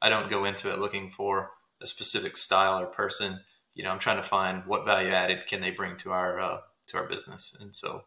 I 0.02 0.08
don't 0.08 0.30
go 0.30 0.44
into 0.44 0.72
it 0.72 0.78
looking 0.78 1.10
for 1.10 1.50
a 1.80 1.86
specific 1.86 2.36
style 2.36 2.80
or 2.80 2.86
person. 2.86 3.40
You 3.74 3.84
know, 3.84 3.90
I'm 3.90 3.98
trying 3.98 4.22
to 4.22 4.28
find 4.28 4.64
what 4.66 4.84
value 4.84 5.10
added 5.10 5.46
can 5.46 5.60
they 5.60 5.70
bring 5.70 5.96
to 5.98 6.12
our, 6.12 6.40
uh, 6.40 6.60
to 6.88 6.96
our 6.96 7.08
business. 7.08 7.56
And 7.60 7.74
so, 7.74 8.02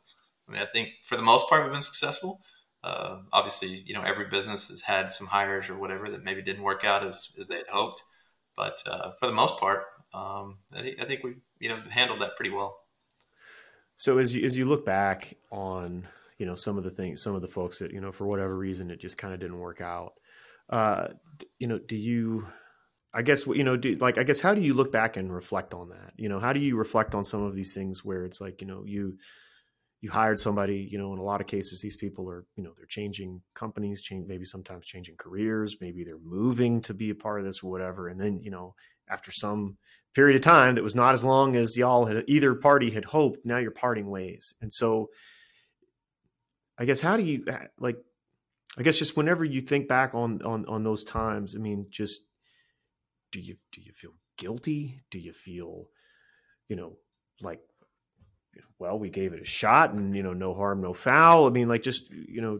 I 0.47 0.51
mean, 0.51 0.61
I 0.61 0.65
think 0.65 0.89
for 1.05 1.15
the 1.15 1.23
most 1.23 1.49
part, 1.49 1.63
we've 1.63 1.71
been 1.71 1.81
successful. 1.81 2.41
Uh, 2.83 3.19
obviously, 3.33 3.83
you 3.85 3.93
know, 3.93 4.03
every 4.03 4.29
business 4.29 4.69
has 4.69 4.81
had 4.81 5.11
some 5.11 5.27
hires 5.27 5.69
or 5.69 5.77
whatever 5.77 6.09
that 6.09 6.23
maybe 6.23 6.41
didn't 6.41 6.63
work 6.63 6.85
out 6.85 7.05
as, 7.05 7.31
as 7.39 7.47
they 7.47 7.57
had 7.57 7.67
hoped. 7.67 8.03
But 8.55 8.81
uh, 8.85 9.11
for 9.19 9.27
the 9.27 9.33
most 9.33 9.57
part, 9.59 9.83
um, 10.13 10.59
I, 10.73 10.81
think, 10.81 11.01
I 11.01 11.05
think 11.05 11.23
we, 11.23 11.35
you 11.59 11.69
know, 11.69 11.81
handled 11.89 12.21
that 12.21 12.35
pretty 12.37 12.51
well. 12.51 12.79
So 13.97 14.19
as 14.19 14.35
you 14.35 14.45
as 14.45 14.57
you 14.57 14.65
look 14.65 14.85
back 14.85 15.35
on 15.51 16.07
you 16.37 16.45
know 16.45 16.55
some 16.55 16.77
of 16.77 16.83
the 16.83 16.91
things, 16.91 17.21
some 17.21 17.35
of 17.35 17.41
the 17.41 17.47
folks 17.47 17.79
that 17.79 17.91
you 17.91 17.99
know 17.99 18.11
for 18.11 18.27
whatever 18.27 18.55
reason 18.55 18.91
it 18.91 19.01
just 19.01 19.17
kind 19.17 19.33
of 19.33 19.39
didn't 19.39 19.59
work 19.59 19.81
out. 19.81 20.13
Uh, 20.69 21.07
you 21.59 21.67
know, 21.67 21.79
do 21.79 21.95
you? 21.95 22.47
I 23.17 23.23
guess 23.23 23.47
you 23.47 23.63
know, 23.63 23.75
do 23.75 23.95
like 23.95 24.17
I 24.17 24.23
guess 24.23 24.39
how 24.39 24.53
do 24.53 24.61
you 24.61 24.73
look 24.73 24.91
back 24.91 25.17
and 25.17 25.33
reflect 25.33 25.73
on 25.73 25.89
that? 25.89 26.13
You 26.15 26.29
know, 26.29 26.39
how 26.39 26.53
do 26.53 26.59
you 26.59 26.77
reflect 26.77 27.15
on 27.15 27.23
some 27.23 27.43
of 27.43 27.55
these 27.55 27.73
things 27.73 28.05
where 28.05 28.23
it's 28.23 28.39
like 28.39 28.61
you 28.61 28.67
know 28.67 28.83
you 28.85 29.17
you 30.01 30.11
hired 30.11 30.39
somebody 30.39 30.87
you 30.91 30.99
know 30.99 31.11
in 31.13 31.19
a 31.19 31.23
lot 31.23 31.41
of 31.41 31.47
cases 31.47 31.81
these 31.81 31.95
people 31.95 32.29
are 32.29 32.45
you 32.55 32.63
know 32.63 32.71
they're 32.77 32.85
changing 32.85 33.41
companies 33.55 33.99
change 33.99 34.27
maybe 34.27 34.45
sometimes 34.45 34.85
changing 34.85 35.15
careers 35.17 35.77
maybe 35.81 36.03
they're 36.03 36.19
moving 36.23 36.81
to 36.81 36.93
be 36.93 37.09
a 37.09 37.15
part 37.15 37.39
of 37.39 37.47
this 37.47 37.63
or 37.63 37.71
whatever 37.71 38.07
and 38.07 38.21
then 38.21 38.39
you 38.43 38.51
know 38.51 38.75
after 39.09 39.31
some 39.31 39.75
period 40.13 40.35
of 40.35 40.41
time 40.41 40.75
that 40.75 40.83
was 40.83 40.95
not 40.95 41.13
as 41.13 41.23
long 41.23 41.55
as 41.55 41.77
y'all 41.77 42.05
had 42.05 42.23
either 42.27 42.55
party 42.55 42.89
had 42.89 43.05
hoped. 43.05 43.45
Now 43.45 43.57
you're 43.57 43.71
parting 43.71 44.09
ways, 44.09 44.55
and 44.61 44.73
so 44.73 45.09
I 46.77 46.85
guess 46.85 47.01
how 47.01 47.17
do 47.17 47.23
you 47.23 47.45
like? 47.79 47.97
I 48.77 48.83
guess 48.83 48.97
just 48.97 49.17
whenever 49.17 49.43
you 49.45 49.61
think 49.61 49.87
back 49.87 50.15
on 50.15 50.41
on 50.43 50.65
on 50.65 50.83
those 50.83 51.03
times, 51.03 51.55
I 51.55 51.59
mean, 51.59 51.87
just 51.89 52.26
do 53.31 53.39
you 53.39 53.57
do 53.71 53.81
you 53.81 53.91
feel 53.93 54.11
guilty? 54.37 55.01
Do 55.11 55.19
you 55.19 55.33
feel, 55.33 55.89
you 56.69 56.75
know, 56.75 56.97
like, 57.41 57.59
well, 58.79 58.97
we 58.97 59.09
gave 59.09 59.33
it 59.33 59.41
a 59.41 59.45
shot, 59.45 59.93
and 59.93 60.15
you 60.15 60.23
know, 60.23 60.33
no 60.33 60.53
harm, 60.53 60.81
no 60.81 60.93
foul. 60.93 61.47
I 61.47 61.49
mean, 61.49 61.67
like, 61.67 61.83
just 61.83 62.11
you 62.11 62.41
know, 62.41 62.59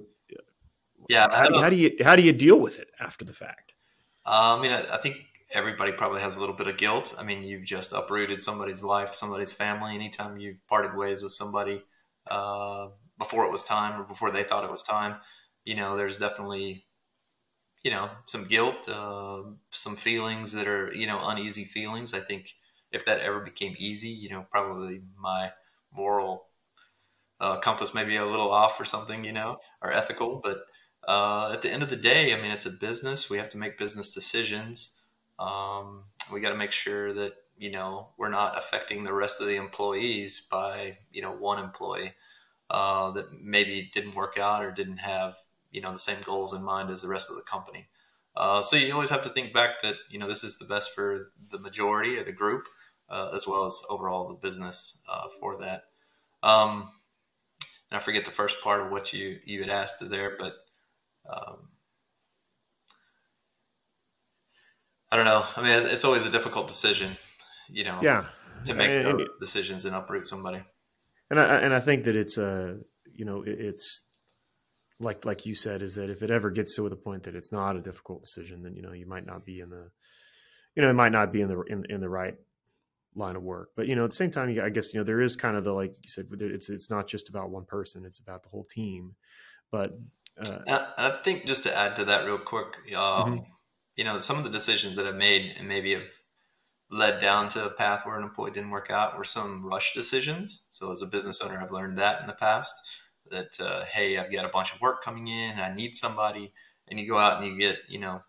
yeah. 1.10 1.30
How, 1.30 1.62
how 1.62 1.69
do 1.69 1.75
you 1.75 1.95
how 2.03 2.15
do 2.15 2.21
you 2.21 2.34
deal 2.34 2.60
with 2.60 2.80
it 2.80 2.89
after 2.99 3.25
the 3.25 3.34
fact? 3.34 3.73
I 4.25 4.62
mean, 4.62 4.71
I, 4.71 4.95
I 4.95 5.01
think 5.01 5.17
everybody 5.51 5.93
probably 5.93 6.21
has 6.21 6.36
a 6.36 6.39
little 6.39 6.56
bit 6.56 6.67
of 6.67 6.77
guilt. 6.77 7.15
I 7.17 7.23
mean, 7.23 7.43
you've 7.43 7.65
just 7.65 7.93
uprooted 7.93 8.43
somebody's 8.43 8.84
life, 8.84 9.13
somebody's 9.13 9.53
family. 9.53 9.95
Anytime 9.95 10.38
you've 10.38 10.65
parted 10.67 10.97
ways 10.97 11.23
with 11.23 11.32
somebody 11.32 11.82
uh, 12.30 12.89
before 13.17 13.45
it 13.45 13.51
was 13.51 13.63
time 13.63 14.01
or 14.01 14.03
before 14.03 14.32
they 14.32 14.43
thought 14.43 14.65
it 14.65 14.71
was 14.71 14.84
time, 14.84 15.15
you 15.63 15.75
know, 15.75 15.95
there's 15.95 16.17
definitely, 16.17 16.86
you 17.84 17.92
know, 17.92 18.10
some 18.26 18.48
guilt, 18.48 18.90
uh, 18.90 19.44
some 19.70 19.96
feelings 19.96 20.52
that 20.54 20.68
are, 20.68 20.94
you 20.94 21.08
know, 21.08 21.20
uneasy 21.22 21.63
feelings. 21.63 22.13
I 22.13 22.20
think 22.20 22.54
if 22.92 23.06
that 23.06 23.20
ever 23.20 23.40
became 23.40 23.76
easy, 23.78 24.10
you 24.10 24.30
know, 24.30 24.46
probably 24.52 25.02
my 25.20 25.52
moral 25.92 26.48
uh, 27.40 27.60
compass 27.60 27.94
may 27.94 28.04
be 28.04 28.16
a 28.16 28.26
little 28.26 28.52
off 28.52 28.80
or 28.80 28.86
something, 28.86 29.24
you 29.24 29.32
know, 29.32 29.60
or 29.82 29.92
ethical. 29.92 30.42
But 30.44 30.66
uh, 31.08 31.52
at 31.54 31.62
the 31.62 31.72
end 31.72 31.84
of 31.84 31.90
the 31.90 31.96
day, 31.96 32.34
I 32.34 32.42
mean, 32.42 32.52
it's 32.52 32.66
a 32.66 32.72
business. 32.72 33.30
We 33.30 33.38
have 33.38 33.50
to 33.50 33.58
make 33.58 33.78
business 33.78 34.13
decisions. 34.13 35.00
Um, 35.40 36.06
we 36.32 36.42
got 36.42 36.50
to 36.50 36.58
make 36.58 36.72
sure 36.72 37.13
that 37.13 37.34
you 37.58 37.72
know 37.72 38.10
we're 38.18 38.30
not 38.30 38.58
affecting 38.58 39.04
the 39.04 39.13
rest 39.13 39.42
of 39.42 39.48
the 39.48 39.56
employees 39.56 40.48
by 40.50 40.98
you 41.12 41.22
know 41.22 41.32
one 41.32 41.63
employee 41.63 42.13
uh, 42.70 43.12
that 43.12 43.32
maybe 43.42 43.90
didn't 43.94 44.16
work 44.16 44.38
out 44.38 44.63
or 44.63 44.72
didn't 44.72 44.98
have 44.98 45.36
you 45.71 45.82
know 45.82 45.91
the 45.91 45.99
same 45.99 46.17
goals 46.23 46.53
in 46.53 46.63
mind 46.63 46.89
as 46.89 47.01
the 47.01 47.08
rest 47.08 47.30
of 47.30 47.36
the 47.36 47.43
company. 47.43 47.88
Uh, 48.36 48.62
so 48.62 48.75
you 48.75 48.93
always 48.93 49.10
have 49.10 49.23
to 49.23 49.30
think 49.30 49.53
back 49.53 49.82
that 49.82 49.95
you 50.10 50.19
know 50.19 50.27
this 50.27 50.43
is 50.43 50.58
the 50.58 50.65
best 50.65 50.93
for 50.93 51.32
the 51.51 51.60
majority 51.60 52.19
of 52.19 52.25
the 52.25 52.32
group, 52.32 52.65
uh, 53.10 53.32
as 53.34 53.47
well 53.47 53.65
as 53.65 53.82
overall 53.89 54.27
the 54.27 54.36
business 54.36 55.01
uh, 55.10 55.27
for 55.39 55.58
that. 55.58 55.86
Um, 56.43 56.89
and 57.89 57.99
I 57.99 57.99
forget 57.99 58.25
the 58.25 58.32
first 58.32 58.62
part 58.62 58.82
of 58.82 58.91
what 58.91 59.13
you 59.13 59.39
you 59.43 59.62
had 59.62 59.69
asked 59.69 60.08
there, 60.08 60.34
but 60.38 60.53
um, 61.27 61.69
I 65.12 65.15
don't 65.15 65.25
know. 65.25 65.43
I 65.56 65.62
mean, 65.62 65.91
it's 65.91 66.06
always 66.06 66.25
a 66.25 66.30
difficult 66.30 66.67
decision, 66.67 67.15
you 67.69 67.86
know. 67.86 67.99
Yeah. 68.01 68.25
To 68.65 68.73
make 68.73 68.89
and, 68.89 69.21
decisions 69.39 69.86
and 69.86 69.95
uproot 69.95 70.27
somebody. 70.27 70.62
And 71.30 71.39
I 71.39 71.60
and 71.60 71.73
I 71.73 71.80
think 71.80 72.06
that 72.06 72.15
it's 72.15 72.38
a 72.38 72.45
uh, 72.45 72.73
you 73.13 73.23
know 73.23 73.43
it's 73.45 74.07
like 74.99 75.25
like 75.25 75.45
you 75.45 75.55
said 75.55 75.81
is 75.81 75.95
that 75.95 76.10
if 76.10 76.23
it 76.23 76.31
ever 76.31 76.49
gets 76.49 76.75
to 76.75 76.89
the 76.89 76.95
point 76.95 77.23
that 77.23 77.36
it's 77.36 77.51
not 77.51 77.75
a 77.75 77.81
difficult 77.81 78.23
decision, 78.23 78.63
then 78.63 78.75
you 78.75 78.81
know 78.81 78.93
you 78.93 79.05
might 79.05 79.25
not 79.25 79.45
be 79.45 79.60
in 79.60 79.69
the 79.69 79.89
you 80.75 80.81
know 80.81 80.89
it 80.89 80.93
might 80.93 81.12
not 81.12 81.31
be 81.31 81.41
in 81.41 81.49
the 81.49 81.62
in, 81.63 81.86
in 81.89 82.01
the 82.01 82.10
right 82.10 82.36
line 83.15 83.36
of 83.36 83.43
work. 83.43 83.71
But 83.75 83.88
you 83.88 83.95
know 83.95 84.03
at 84.03 84.12
the 84.12 84.15
same 84.15 84.31
time, 84.31 84.57
I 84.62 84.69
guess 84.69 84.93
you 84.93 84.99
know 84.99 85.03
there 85.03 85.21
is 85.21 85.36
kind 85.36 85.57
of 85.57 85.63
the 85.63 85.73
like 85.73 85.95
you 86.01 86.10
said 86.10 86.27
it's 86.31 86.69
it's 86.69 86.89
not 86.89 87.07
just 87.07 87.29
about 87.29 87.49
one 87.49 87.65
person; 87.65 88.05
it's 88.05 88.19
about 88.19 88.43
the 88.43 88.49
whole 88.49 88.65
team. 88.65 89.15
But 89.71 89.97
uh, 90.39 90.60
I, 90.67 90.93
I, 90.97 91.23
think 91.23 91.45
just 91.45 91.63
to 91.63 91.75
add 91.75 91.95
to 91.97 92.05
that 92.05 92.25
real 92.25 92.38
quick. 92.38 92.67
Um, 92.95 93.33
mm-hmm 93.33 93.51
you 93.97 94.03
know, 94.03 94.19
some 94.19 94.38
of 94.38 94.43
the 94.43 94.49
decisions 94.51 94.95
that 94.95 95.07
I've 95.07 95.15
made 95.15 95.55
and 95.57 95.67
maybe 95.67 95.93
have 95.93 96.03
led 96.89 97.19
down 97.19 97.49
to 97.49 97.65
a 97.65 97.69
path 97.71 98.05
where 98.05 98.15
an 98.15 98.23
employee 98.23 98.51
didn't 98.51 98.69
work 98.69 98.89
out 98.89 99.17
were 99.17 99.25
some 99.25 99.65
rush 99.65 99.93
decisions. 99.93 100.62
So 100.71 100.91
as 100.91 101.01
a 101.01 101.07
business 101.07 101.41
owner, 101.41 101.60
I've 101.60 101.71
learned 101.71 101.97
that 101.97 102.21
in 102.21 102.27
the 102.27 102.33
past 102.33 102.79
that, 103.32 103.60
uh, 103.60 103.86
hey, 103.86 104.18
I've 104.18 104.32
got 104.32 104.46
a 104.46 104.50
bunch 104.50 104.74
of 104.74 104.82
work 104.82 105.04
coming 105.04 105.28
in, 105.28 105.60
I 105.60 105.74
need 105.74 105.96
somebody. 105.96 106.54
And 106.88 107.00
you 107.00 107.08
go 107.08 107.18
out 107.18 107.42
and 107.42 107.52
you 107.52 107.60
get, 107.60 107.80
you 107.88 108.00
know, 108.00 108.22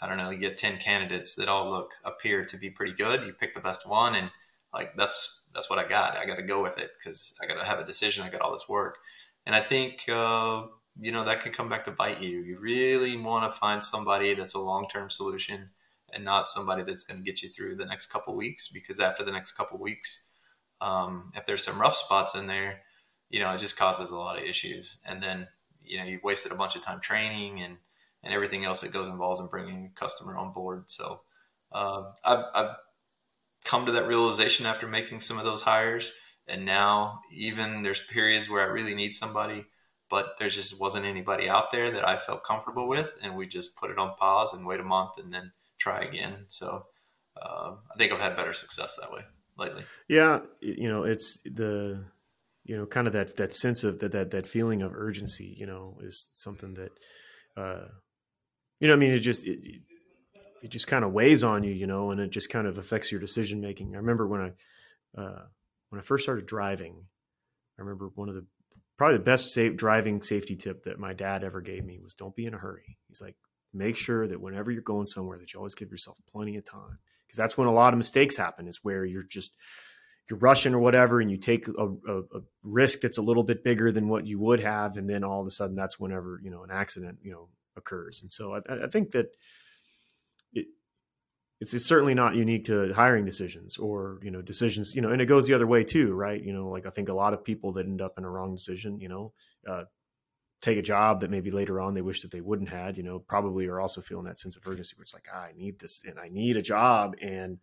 I 0.00 0.08
don't 0.08 0.18
know, 0.18 0.30
you 0.30 0.38
get 0.38 0.58
10 0.58 0.78
candidates 0.78 1.34
that 1.36 1.48
all 1.48 1.70
look, 1.70 1.90
appear 2.04 2.44
to 2.44 2.56
be 2.56 2.70
pretty 2.70 2.92
good. 2.92 3.26
You 3.26 3.32
pick 3.32 3.54
the 3.54 3.60
best 3.60 3.88
one 3.88 4.14
and 4.14 4.30
like, 4.72 4.96
that's, 4.96 5.42
that's 5.54 5.70
what 5.70 5.78
I 5.78 5.88
got. 5.88 6.16
I 6.16 6.26
got 6.26 6.36
to 6.36 6.42
go 6.42 6.62
with 6.62 6.78
it 6.78 6.90
because 6.98 7.34
I 7.40 7.46
got 7.46 7.54
to 7.54 7.64
have 7.64 7.78
a 7.78 7.86
decision. 7.86 8.22
I 8.22 8.30
got 8.30 8.42
all 8.42 8.52
this 8.52 8.68
work. 8.68 8.98
And 9.46 9.54
I 9.54 9.60
think, 9.60 10.00
uh, 10.08 10.66
you 11.00 11.12
know 11.12 11.24
that 11.24 11.42
could 11.42 11.52
come 11.52 11.68
back 11.68 11.84
to 11.84 11.90
bite 11.90 12.22
you. 12.22 12.40
You 12.40 12.58
really 12.58 13.16
want 13.16 13.50
to 13.50 13.58
find 13.58 13.84
somebody 13.84 14.34
that's 14.34 14.54
a 14.54 14.58
long 14.58 14.88
term 14.88 15.10
solution 15.10 15.68
and 16.12 16.24
not 16.24 16.48
somebody 16.48 16.82
that's 16.82 17.04
going 17.04 17.18
to 17.18 17.24
get 17.24 17.42
you 17.42 17.48
through 17.48 17.76
the 17.76 17.84
next 17.84 18.06
couple 18.06 18.34
weeks. 18.34 18.68
Because 18.68 19.00
after 19.00 19.24
the 19.24 19.32
next 19.32 19.52
couple 19.52 19.78
weeks, 19.78 20.30
um, 20.80 21.32
if 21.34 21.46
there's 21.46 21.64
some 21.64 21.80
rough 21.80 21.96
spots 21.96 22.34
in 22.34 22.46
there, 22.46 22.80
you 23.30 23.40
know 23.40 23.52
it 23.52 23.60
just 23.60 23.76
causes 23.76 24.10
a 24.10 24.16
lot 24.16 24.38
of 24.38 24.44
issues. 24.44 24.98
And 25.06 25.22
then 25.22 25.48
you 25.82 25.98
know 25.98 26.04
you've 26.04 26.22
wasted 26.22 26.52
a 26.52 26.56
bunch 26.56 26.76
of 26.76 26.82
time 26.82 27.00
training 27.00 27.60
and 27.60 27.78
and 28.22 28.34
everything 28.34 28.64
else 28.64 28.80
that 28.80 28.92
goes 28.92 29.08
involved 29.08 29.40
in 29.40 29.48
bringing 29.48 29.90
a 29.94 30.00
customer 30.00 30.36
on 30.36 30.52
board. 30.52 30.84
So 30.86 31.20
uh, 31.70 32.10
I've, 32.24 32.44
I've 32.54 32.76
come 33.64 33.86
to 33.86 33.92
that 33.92 34.08
realization 34.08 34.66
after 34.66 34.88
making 34.88 35.20
some 35.20 35.38
of 35.38 35.44
those 35.44 35.62
hires. 35.62 36.12
And 36.48 36.64
now 36.64 37.20
even 37.32 37.82
there's 37.82 38.00
periods 38.00 38.48
where 38.48 38.62
I 38.62 38.66
really 38.72 38.94
need 38.94 39.14
somebody 39.14 39.66
but 40.08 40.36
there 40.38 40.48
just 40.48 40.78
wasn't 40.78 41.04
anybody 41.04 41.48
out 41.48 41.72
there 41.72 41.90
that 41.90 42.06
I 42.06 42.16
felt 42.16 42.44
comfortable 42.44 42.88
with, 42.88 43.10
and 43.22 43.36
we 43.36 43.46
just 43.46 43.76
put 43.76 43.90
it 43.90 43.98
on 43.98 44.14
pause 44.16 44.54
and 44.54 44.66
wait 44.66 44.80
a 44.80 44.84
month 44.84 45.12
and 45.18 45.32
then 45.32 45.52
try 45.78 46.00
again. 46.00 46.44
So 46.48 46.84
uh, 47.40 47.74
I 47.92 47.98
think 47.98 48.12
I've 48.12 48.20
had 48.20 48.36
better 48.36 48.52
success 48.52 48.96
that 49.00 49.12
way 49.12 49.22
lately. 49.58 49.82
Yeah, 50.08 50.40
you 50.60 50.88
know, 50.88 51.04
it's 51.04 51.40
the 51.40 52.04
you 52.66 52.76
know 52.76 52.86
kind 52.86 53.06
of 53.06 53.12
that 53.12 53.36
that 53.36 53.52
sense 53.52 53.84
of 53.84 54.00
that 54.00 54.12
that 54.12 54.30
that 54.32 54.46
feeling 54.46 54.82
of 54.82 54.92
urgency. 54.94 55.54
You 55.56 55.66
know, 55.66 55.98
is 56.02 56.28
something 56.34 56.74
that 56.74 56.92
uh, 57.56 57.88
you 58.80 58.88
know. 58.88 58.94
I 58.94 58.96
mean, 58.96 59.12
it 59.12 59.20
just 59.20 59.46
it, 59.46 59.60
it 60.62 60.70
just 60.70 60.86
kind 60.86 61.04
of 61.04 61.12
weighs 61.12 61.44
on 61.44 61.62
you, 61.62 61.72
you 61.72 61.86
know, 61.86 62.10
and 62.10 62.20
it 62.20 62.30
just 62.30 62.50
kind 62.50 62.66
of 62.66 62.78
affects 62.78 63.10
your 63.10 63.20
decision 63.20 63.60
making. 63.60 63.94
I 63.94 63.98
remember 63.98 64.26
when 64.26 64.40
I 64.40 65.20
uh, 65.20 65.42
when 65.90 66.00
I 66.00 66.02
first 66.02 66.24
started 66.24 66.46
driving. 66.46 67.04
I 67.78 67.82
remember 67.82 68.10
one 68.14 68.28
of 68.28 68.34
the 68.34 68.46
probably 68.96 69.18
the 69.18 69.24
best 69.24 69.52
safe 69.52 69.76
driving 69.76 70.22
safety 70.22 70.56
tip 70.56 70.84
that 70.84 70.98
my 70.98 71.12
dad 71.12 71.44
ever 71.44 71.60
gave 71.60 71.84
me 71.84 71.98
was 72.02 72.14
don't 72.14 72.34
be 72.34 72.46
in 72.46 72.54
a 72.54 72.58
hurry. 72.58 72.96
He's 73.08 73.20
like, 73.20 73.36
make 73.72 73.96
sure 73.96 74.26
that 74.26 74.40
whenever 74.40 74.70
you're 74.70 74.82
going 74.82 75.06
somewhere 75.06 75.38
that 75.38 75.52
you 75.52 75.58
always 75.58 75.74
give 75.74 75.90
yourself 75.90 76.16
plenty 76.32 76.56
of 76.56 76.64
time 76.64 76.98
because 77.26 77.36
that's 77.36 77.58
when 77.58 77.68
a 77.68 77.72
lot 77.72 77.92
of 77.92 77.98
mistakes 77.98 78.36
happen 78.36 78.66
is 78.66 78.82
where 78.82 79.04
you're 79.04 79.22
just 79.22 79.54
you're 80.28 80.38
rushing 80.38 80.74
or 80.74 80.78
whatever 80.78 81.20
and 81.20 81.30
you 81.30 81.36
take 81.36 81.68
a, 81.68 81.72
a, 81.72 82.18
a, 82.18 82.40
risk 82.62 83.00
that's 83.00 83.18
a 83.18 83.22
little 83.22 83.44
bit 83.44 83.62
bigger 83.62 83.92
than 83.92 84.08
what 84.08 84.26
you 84.26 84.38
would 84.38 84.60
have 84.60 84.96
and 84.96 85.08
then 85.08 85.22
all 85.22 85.40
of 85.40 85.46
a 85.46 85.50
sudden 85.50 85.76
that's 85.76 86.00
whenever 86.00 86.40
you 86.42 86.50
know 86.50 86.64
an 86.64 86.70
accident 86.70 87.18
you 87.22 87.32
know 87.32 87.48
occurs. 87.76 88.22
And 88.22 88.32
so 88.32 88.54
i, 88.54 88.84
I 88.84 88.88
think 88.88 89.12
that 89.12 89.36
it's, 91.60 91.72
it's 91.72 91.86
certainly 91.86 92.14
not 92.14 92.34
unique 92.34 92.66
to 92.66 92.92
hiring 92.92 93.24
decisions 93.24 93.78
or 93.78 94.18
you 94.22 94.30
know 94.30 94.42
decisions 94.42 94.94
you 94.94 95.00
know 95.00 95.10
and 95.10 95.22
it 95.22 95.26
goes 95.26 95.46
the 95.46 95.54
other 95.54 95.66
way 95.66 95.84
too 95.84 96.12
right? 96.12 96.42
You 96.42 96.52
know 96.52 96.68
like 96.68 96.86
i 96.86 96.90
think 96.90 97.08
a 97.08 97.14
lot 97.14 97.32
of 97.32 97.44
people 97.44 97.72
that 97.72 97.86
end 97.86 98.02
up 98.02 98.18
in 98.18 98.24
a 98.24 98.30
wrong 98.30 98.54
decision 98.54 99.00
you 99.00 99.08
know 99.08 99.32
uh, 99.68 99.84
take 100.60 100.78
a 100.78 100.82
job 100.82 101.20
that 101.20 101.30
maybe 101.30 101.50
later 101.50 101.80
on 101.80 101.94
they 101.94 102.02
wish 102.02 102.22
that 102.22 102.30
they 102.30 102.40
wouldn't 102.40 102.68
had 102.68 102.96
you 102.96 103.02
know 103.02 103.18
probably 103.18 103.66
are 103.66 103.80
also 103.80 104.00
feeling 104.00 104.24
that 104.24 104.38
sense 104.38 104.56
of 104.56 104.66
urgency 104.66 104.94
where 104.96 105.02
it's 105.02 105.14
like 105.14 105.26
ah, 105.32 105.44
i 105.44 105.52
need 105.56 105.78
this 105.78 106.02
and 106.04 106.18
i 106.18 106.28
need 106.28 106.56
a 106.56 106.62
job 106.62 107.14
and 107.20 107.58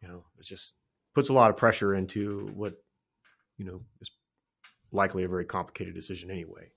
you 0.00 0.08
know 0.08 0.24
it's 0.38 0.48
just 0.48 0.74
puts 1.18 1.30
a 1.30 1.32
lot 1.32 1.50
of 1.50 1.56
pressure 1.56 1.96
into 1.96 2.46
what 2.54 2.74
you 3.56 3.64
know 3.64 3.80
is 4.00 4.08
likely 4.92 5.24
a 5.24 5.28
very 5.28 5.44
complicated 5.44 5.92
decision 5.92 6.30
anyway 6.30 6.70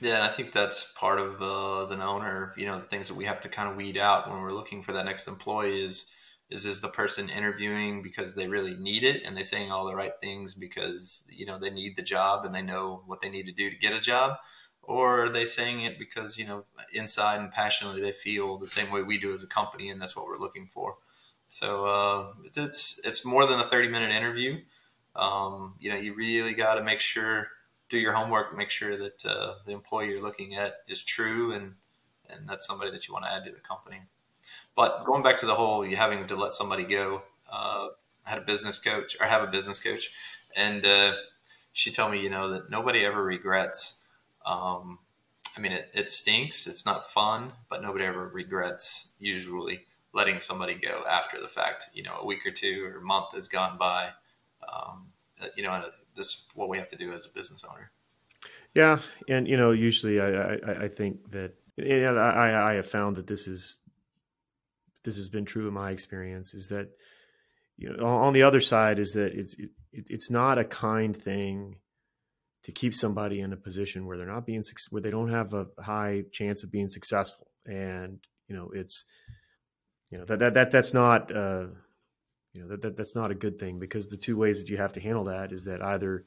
yeah, 0.00 0.14
and 0.14 0.22
I 0.22 0.32
think 0.32 0.52
that's 0.52 0.92
part 0.92 1.18
of 1.18 1.42
uh, 1.42 1.82
as 1.82 1.90
an 1.90 2.00
owner, 2.00 2.54
you 2.56 2.66
know, 2.66 2.78
the 2.78 2.86
things 2.86 3.08
that 3.08 3.16
we 3.16 3.24
have 3.24 3.40
to 3.40 3.48
kind 3.48 3.68
of 3.68 3.76
weed 3.76 3.96
out 3.96 4.30
when 4.30 4.40
we're 4.40 4.52
looking 4.52 4.80
for 4.80 4.92
that 4.92 5.06
next 5.06 5.26
employee 5.26 5.84
is 5.84 6.08
is 6.50 6.64
is 6.66 6.80
the 6.80 6.88
person 6.88 7.28
interviewing 7.28 8.00
because 8.00 8.36
they 8.36 8.46
really 8.46 8.76
need 8.76 9.02
it 9.02 9.24
and 9.24 9.36
they're 9.36 9.42
saying 9.42 9.72
all 9.72 9.86
the 9.88 9.96
right 9.96 10.12
things 10.22 10.54
because 10.54 11.24
you 11.28 11.44
know 11.44 11.58
they 11.58 11.70
need 11.70 11.96
the 11.96 12.02
job 12.02 12.44
and 12.44 12.54
they 12.54 12.62
know 12.62 13.02
what 13.06 13.20
they 13.20 13.28
need 13.28 13.46
to 13.46 13.52
do 13.52 13.68
to 13.68 13.76
get 13.76 13.92
a 13.92 14.00
job, 14.00 14.36
or 14.82 15.24
are 15.24 15.28
they 15.30 15.44
saying 15.44 15.80
it 15.80 15.98
because 15.98 16.38
you 16.38 16.46
know 16.46 16.64
inside 16.92 17.40
and 17.40 17.50
passionately 17.50 18.00
they 18.00 18.12
feel 18.12 18.56
the 18.56 18.68
same 18.68 18.92
way 18.92 19.02
we 19.02 19.18
do 19.18 19.34
as 19.34 19.42
a 19.42 19.48
company 19.48 19.90
and 19.90 20.00
that's 20.00 20.16
what 20.16 20.26
we're 20.26 20.38
looking 20.38 20.68
for. 20.68 20.94
So 21.48 21.84
uh, 21.84 22.32
it's 22.56 23.00
it's 23.04 23.24
more 23.24 23.46
than 23.46 23.60
a 23.60 23.68
thirty 23.68 23.88
minute 23.88 24.10
interview. 24.10 24.60
Um, 25.16 25.74
you 25.80 25.90
know, 25.90 25.96
you 25.96 26.14
really 26.14 26.54
got 26.54 26.74
to 26.74 26.84
make 26.84 27.00
sure 27.00 27.48
do 27.88 27.98
your 27.98 28.12
homework, 28.12 28.56
make 28.56 28.70
sure 28.70 28.96
that 28.96 29.24
uh, 29.24 29.54
the 29.64 29.72
employee 29.72 30.10
you're 30.10 30.22
looking 30.22 30.54
at 30.54 30.80
is 30.88 31.02
true 31.02 31.52
and 31.52 31.74
and 32.30 32.48
that's 32.48 32.66
somebody 32.66 32.90
that 32.90 33.08
you 33.08 33.14
want 33.14 33.24
to 33.24 33.32
add 33.32 33.44
to 33.44 33.50
the 33.50 33.60
company. 33.60 34.00
But 34.76 35.04
going 35.04 35.22
back 35.22 35.38
to 35.38 35.46
the 35.46 35.54
whole 35.54 35.86
you 35.86 35.96
having 35.96 36.26
to 36.26 36.36
let 36.36 36.54
somebody 36.54 36.84
go, 36.84 37.22
uh, 37.50 37.88
I 38.26 38.30
had 38.30 38.38
a 38.38 38.42
business 38.42 38.78
coach 38.78 39.16
or 39.18 39.26
have 39.26 39.42
a 39.42 39.50
business 39.50 39.80
coach, 39.80 40.10
and 40.54 40.84
uh, 40.84 41.14
she 41.72 41.90
told 41.90 42.12
me, 42.12 42.20
you 42.20 42.30
know, 42.30 42.50
that 42.50 42.70
nobody 42.70 43.04
ever 43.04 43.22
regrets. 43.24 44.04
Um, 44.44 44.98
I 45.56 45.60
mean, 45.60 45.72
it, 45.72 45.90
it 45.94 46.10
stinks. 46.10 46.66
It's 46.66 46.84
not 46.84 47.10
fun, 47.10 47.52
but 47.70 47.82
nobody 47.82 48.04
ever 48.04 48.28
regrets 48.28 49.14
usually 49.18 49.86
letting 50.14 50.40
somebody 50.40 50.74
go 50.74 51.04
after 51.08 51.40
the 51.40 51.48
fact. 51.48 51.90
You 51.94 52.02
know, 52.02 52.18
a 52.20 52.26
week 52.26 52.46
or 52.46 52.50
two 52.50 52.84
or 52.84 52.98
a 52.98 53.02
month 53.02 53.26
has 53.34 53.48
gone 53.48 53.78
by. 53.78 54.10
Um, 54.66 55.08
you 55.56 55.62
know, 55.62 55.84
this 56.16 56.26
is 56.26 56.48
what 56.54 56.68
we 56.68 56.78
have 56.78 56.88
to 56.88 56.96
do 56.96 57.12
as 57.12 57.26
a 57.26 57.30
business 57.30 57.64
owner. 57.68 57.90
Yeah, 58.74 58.98
and 59.28 59.48
you 59.48 59.56
know, 59.56 59.72
usually 59.72 60.20
I 60.20 60.54
I, 60.54 60.84
I 60.84 60.88
think 60.88 61.30
that 61.30 61.54
and 61.78 62.18
I 62.18 62.70
I 62.70 62.74
have 62.74 62.88
found 62.88 63.16
that 63.16 63.26
this 63.26 63.46
is 63.46 63.76
this 65.04 65.16
has 65.16 65.28
been 65.28 65.44
true 65.44 65.68
in 65.68 65.74
my 65.74 65.90
experience 65.90 66.54
is 66.54 66.68
that 66.68 66.88
you 67.76 67.90
know 67.90 68.04
on 68.04 68.32
the 68.32 68.42
other 68.42 68.60
side 68.60 68.98
is 68.98 69.12
that 69.12 69.32
it's 69.32 69.54
it, 69.58 69.70
it's 69.92 70.30
not 70.30 70.58
a 70.58 70.64
kind 70.64 71.16
thing 71.16 71.76
to 72.64 72.72
keep 72.72 72.94
somebody 72.94 73.40
in 73.40 73.52
a 73.52 73.56
position 73.56 74.06
where 74.06 74.16
they're 74.16 74.26
not 74.26 74.44
being 74.44 74.62
where 74.90 75.00
they 75.00 75.10
don't 75.10 75.30
have 75.30 75.54
a 75.54 75.66
high 75.78 76.24
chance 76.32 76.62
of 76.62 76.72
being 76.72 76.90
successful 76.90 77.48
and 77.66 78.18
you 78.48 78.54
know 78.54 78.70
it's 78.74 79.04
you 80.10 80.18
know 80.18 80.24
that 80.24 80.38
that, 80.38 80.54
that 80.54 80.70
that's 80.70 80.94
not 80.94 81.34
uh 81.34 81.66
you 82.54 82.62
know 82.62 82.68
that, 82.68 82.82
that 82.82 82.96
that's 82.96 83.14
not 83.14 83.30
a 83.30 83.34
good 83.34 83.58
thing 83.58 83.78
because 83.78 84.06
the 84.06 84.16
two 84.16 84.36
ways 84.36 84.60
that 84.60 84.70
you 84.70 84.76
have 84.76 84.92
to 84.92 85.00
handle 85.00 85.24
that 85.24 85.52
is 85.52 85.64
that 85.64 85.82
either 85.82 86.24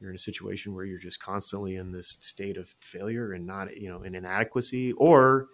you're 0.00 0.10
in 0.10 0.16
a 0.16 0.18
situation 0.18 0.74
where 0.74 0.84
you're 0.84 0.98
just 0.98 1.20
constantly 1.20 1.76
in 1.76 1.92
this 1.92 2.18
state 2.20 2.56
of 2.56 2.74
failure 2.80 3.32
and 3.32 3.46
not 3.46 3.76
you 3.76 3.88
know 3.88 4.02
in 4.02 4.14
inadequacy 4.14 4.92
or 4.92 5.48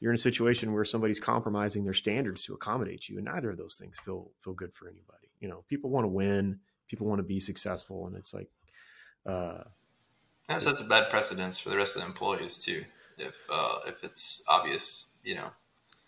you're 0.00 0.10
in 0.10 0.16
a 0.16 0.18
situation 0.18 0.72
where 0.72 0.84
somebody's 0.84 1.20
compromising 1.20 1.84
their 1.84 1.94
standards 1.94 2.44
to 2.44 2.54
accommodate 2.54 3.08
you 3.08 3.18
and 3.18 3.26
neither 3.26 3.50
of 3.50 3.58
those 3.58 3.74
things 3.74 3.98
feel 4.00 4.30
feel 4.42 4.54
good 4.54 4.74
for 4.74 4.88
anybody. 4.88 5.28
You 5.40 5.48
know 5.48 5.64
people 5.68 5.90
want 5.90 6.04
to 6.04 6.08
win 6.08 6.58
people 6.88 7.06
want 7.06 7.20
to 7.20 7.24
be 7.24 7.40
successful 7.40 8.06
and 8.06 8.16
it's 8.16 8.34
like 8.34 8.48
uh 9.26 9.62
that 10.48 10.60
sets 10.60 10.80
a 10.80 10.84
bad 10.84 11.08
precedence 11.08 11.58
for 11.58 11.70
the 11.70 11.76
rest 11.76 11.96
of 11.96 12.02
the 12.02 12.08
employees 12.08 12.58
too 12.58 12.84
if 13.16 13.38
uh 13.48 13.78
if 13.86 14.02
it's 14.04 14.42
obvious 14.48 15.12
you 15.22 15.34
know 15.34 15.48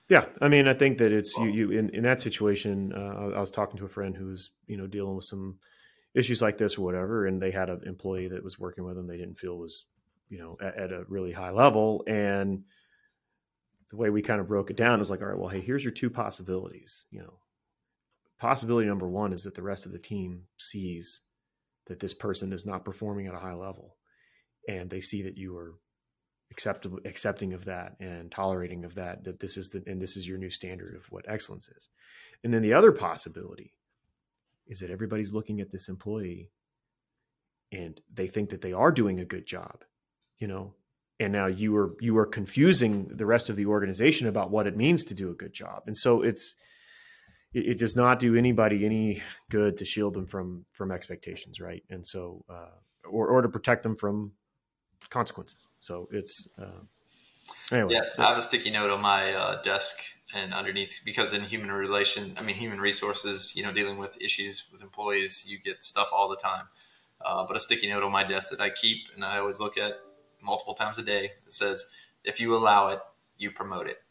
yeah 0.09 0.27
i 0.41 0.49
mean 0.49 0.69
i 0.69 0.75
think 0.75 0.99
that 0.99 1.13
it's 1.13 1.37
you 1.37 1.47
you 1.47 1.71
in, 1.71 1.89
in 1.91 2.03
that 2.03 2.21
situation 2.21 2.93
uh, 2.95 3.33
i 3.37 3.41
was 3.41 3.51
talking 3.51 3.79
to 3.79 3.85
a 3.85 3.89
friend 3.89 4.17
who's 4.17 4.51
you 4.67 4.77
know 4.77 4.87
dealing 4.87 5.15
with 5.17 5.25
some 5.25 5.59
issues 6.15 6.41
like 6.41 6.59
this 6.59 6.79
or 6.79 6.83
whatever 6.83 7.27
and 7.27 7.41
they 7.41 7.51
had 7.51 7.69
an 7.69 7.81
employee 7.87 8.29
that 8.29 8.45
was 8.45 8.59
working 8.59 8.85
with 8.85 8.97
them 8.97 9.07
they 9.07 9.17
didn't 9.17 9.39
feel 9.39 9.59
was 9.59 9.87
you 10.29 10.39
know 10.39 10.57
at, 10.61 10.77
at 10.77 10.93
a 10.93 11.05
really 11.09 11.33
high 11.33 11.51
level 11.51 12.05
and 12.07 12.65
the 13.95 14.01
way 14.01 14.11
we 14.11 14.23
kind 14.23 14.41
of 14.41 14.49
broke 14.49 14.71
it 14.71 14.77
down 14.77 15.01
is 15.01 15.09
like, 15.09 15.23
all 15.23 15.29
right, 15.29 15.39
well, 15.39 15.49
hey, 15.49 15.61
here's 15.61 15.85
your 15.85 15.93
two 15.93 16.11
possibilities. 16.11 17.07
You 17.13 17.21
know, 17.21 17.35
possibility 18.41 18.89
number 18.89 19.09
one 19.09 19.33
is 19.33 19.45
that 19.45 19.55
the 19.55 19.63
rest 19.63 19.87
of 19.87 19.93
the 19.93 20.01
team 20.01 20.47
sees 20.59 21.21
that 21.87 22.01
this 22.01 22.13
person 22.13 22.53
is 22.53 22.67
not 22.67 22.85
performing 22.85 23.29
at 23.29 23.35
a 23.35 23.39
high 23.39 23.55
level, 23.55 23.95
and 24.69 24.91
they 24.91 25.01
see 25.01 25.23
that 25.23 25.39
you 25.39 25.57
are 25.57 25.75
acceptable, 26.55 27.01
accepting 27.05 27.53
of 27.53 27.65
that 27.65 27.97
and 27.99 28.31
tolerating 28.31 28.85
of 28.85 28.95
that. 28.95 29.25
That 29.25 29.41
this 29.41 29.57
is 29.57 29.71
the 29.71 29.83
and 29.87 30.01
this 30.01 30.17
is 30.17 30.27
your 30.29 30.39
new 30.39 30.51
standard 30.51 30.95
of 30.95 31.11
what 31.11 31.25
excellence 31.29 31.69
is. 31.69 31.89
And 32.43 32.55
then 32.55 32.63
the 32.63 32.75
other 32.75 32.93
possibility 32.93 33.73
is 34.67 34.79
that 34.81 34.91
everybody's 34.91 35.35
looking 35.35 35.61
at 35.61 35.71
this 35.71 35.89
employee 35.89 36.51
and 37.73 38.01
they 38.13 38.29
think 38.29 38.51
that 38.51 38.61
they 38.61 38.73
are 38.73 38.93
doing 38.93 39.19
a 39.19 39.25
good 39.25 39.47
job. 39.47 39.85
You 40.39 40.47
know, 40.47 40.75
and 41.21 41.33
now 41.33 41.47
you 41.47 41.77
are 41.77 41.95
you 42.01 42.17
are 42.19 42.27
confusing 42.27 43.09
the 43.11 43.27
rest 43.27 43.49
of 43.49 43.57
the 43.57 43.67
organization 43.67 44.29
about 44.29 44.51
what 44.51 44.67
it 44.67 44.77
means 44.77 45.05
to 45.05 45.15
do 45.15 45.31
a 45.31 45.35
good 45.35 45.53
job 45.53 45.83
and 45.87 45.97
so 45.97 46.23
it's 46.23 46.55
it, 47.53 47.67
it 47.67 47.79
does 47.79 47.95
not 47.95 48.19
do 48.19 48.35
anybody 48.35 48.85
any 48.85 49.23
good 49.51 49.77
to 49.77 49.85
shield 49.85 50.15
them 50.15 50.27
from 50.27 50.65
from 50.73 50.91
expectations 50.91 51.61
right 51.61 51.85
and 51.89 52.07
so 52.07 52.45
uh, 52.51 52.75
or 53.09 53.29
or 53.29 53.43
to 53.43 53.49
protect 53.49 53.83
them 53.83 53.97
from 53.97 54.33
consequences. 55.11 55.69
So 55.81 56.09
it's 56.11 56.49
uh, 56.59 56.81
anyway. 57.73 57.95
Yeah 57.95 58.03
i 58.19 58.29
have 58.29 58.39
a 58.39 58.43
sticky 58.43 58.71
note 58.71 58.91
on 58.91 59.01
my 59.01 59.33
uh, 59.33 59.63
desk 59.63 59.99
and 60.35 60.53
underneath 60.53 61.01
because 61.05 61.33
in 61.33 61.43
human 61.43 61.71
relation 61.71 62.35
i 62.37 62.43
mean 62.43 62.57
human 62.57 62.81
resources 62.81 63.53
you 63.55 63.63
know 63.63 63.73
dealing 63.73 63.99
with 63.99 64.21
issues 64.21 64.65
with 64.73 64.83
employees 64.83 65.45
you 65.47 65.59
get 65.59 65.85
stuff 65.85 66.09
all 66.13 66.29
the 66.29 66.37
time. 66.37 66.67
Uh, 67.21 67.47
but 67.47 67.57
a 67.57 67.61
sticky 67.61 67.89
note 67.89 68.03
on 68.03 68.13
my 68.13 68.25
desk 68.25 68.51
that 68.51 68.61
i 68.61 68.71
keep 68.71 68.99
and 69.15 69.25
i 69.25 69.39
always 69.39 69.61
look 69.61 69.79
at 69.79 69.93
multiple 70.45 70.75
times 70.75 70.99
a 70.99 71.03
day 71.03 71.33
that 71.45 71.53
says, 71.53 71.87
if 72.23 72.41
you 72.41 72.55
allow 72.55 72.89
it, 72.89 73.01
you 73.39 73.51
promote 73.51 73.89
it. 73.89 74.03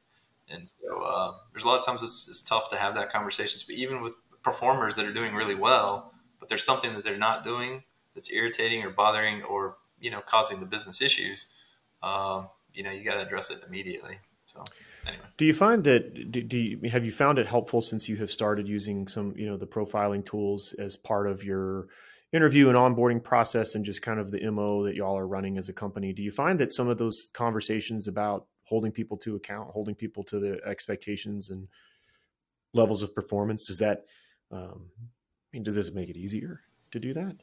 And 0.49 0.67
so 0.67 1.01
uh, 1.01 1.34
there's 1.51 1.63
a 1.63 1.67
lot 1.67 1.79
of 1.79 1.86
times 1.86 2.03
it's, 2.03 2.27
it's 2.27 2.41
tough 2.41 2.69
to 2.69 2.75
have 2.75 2.95
that 2.95 3.12
conversation, 3.12 3.62
but 3.67 3.75
even 3.75 4.01
with 4.01 4.15
performers 4.43 4.95
that 4.95 5.06
are 5.06 5.13
doing 5.13 5.34
really 5.34 5.56
well, 5.56 6.12
but 6.39 6.49
there's 6.49 6.65
something 6.65 6.93
that 6.93 7.03
they're 7.03 7.17
not 7.17 7.45
doing 7.45 7.84
that's 8.13 8.32
irritating 8.32 8.84
or 8.84 8.89
bothering 8.89 9.43
or 9.43 9.77
you 10.03 10.11
know 10.11 10.21
causing 10.21 10.59
the 10.59 10.65
business 10.67 11.01
issues. 11.01 11.47
Um, 12.03 12.49
you 12.73 12.83
know, 12.83 12.91
you 12.91 13.03
got 13.03 13.15
to 13.15 13.21
address 13.21 13.49
it 13.49 13.63
immediately. 13.67 14.19
So. 14.45 14.63
Anyway. 15.07 15.23
Do 15.37 15.45
you 15.45 15.53
find 15.53 15.83
that 15.83 16.31
do, 16.31 16.41
do 16.41 16.57
you, 16.57 16.89
have 16.89 17.03
you 17.03 17.11
found 17.11 17.37
it 17.37 17.47
helpful 17.47 17.81
since 17.81 18.07
you 18.07 18.15
have 18.17 18.31
started 18.31 18.67
using 18.67 19.07
some 19.07 19.33
you 19.35 19.45
know 19.45 19.57
the 19.57 19.67
profiling 19.67 20.23
tools 20.25 20.73
as 20.73 20.95
part 20.95 21.27
of 21.27 21.43
your 21.43 21.87
interview 22.31 22.69
and 22.69 22.77
onboarding 22.77 23.21
process 23.21 23.75
and 23.75 23.83
just 23.83 24.01
kind 24.01 24.19
of 24.19 24.31
the 24.31 24.49
mo 24.49 24.83
that 24.85 24.95
y'all 24.95 25.17
are 25.17 25.27
running 25.27 25.57
as 25.57 25.67
a 25.67 25.73
company 25.73 26.13
do 26.13 26.23
you 26.23 26.31
find 26.31 26.57
that 26.57 26.71
some 26.71 26.87
of 26.87 26.97
those 26.97 27.29
conversations 27.33 28.07
about 28.07 28.47
holding 28.63 28.93
people 28.93 29.17
to 29.17 29.35
account 29.35 29.69
holding 29.71 29.93
people 29.93 30.23
to 30.23 30.39
the 30.39 30.57
expectations 30.65 31.49
and 31.49 31.67
levels 32.73 33.03
of 33.03 33.13
performance 33.13 33.67
does 33.67 33.79
that 33.79 34.05
um, 34.51 34.85
i 34.97 35.47
mean 35.51 35.63
does 35.63 35.75
this 35.75 35.91
make 35.91 36.09
it 36.09 36.17
easier 36.17 36.61
to 36.91 36.99
do 36.99 37.13
that 37.13 37.35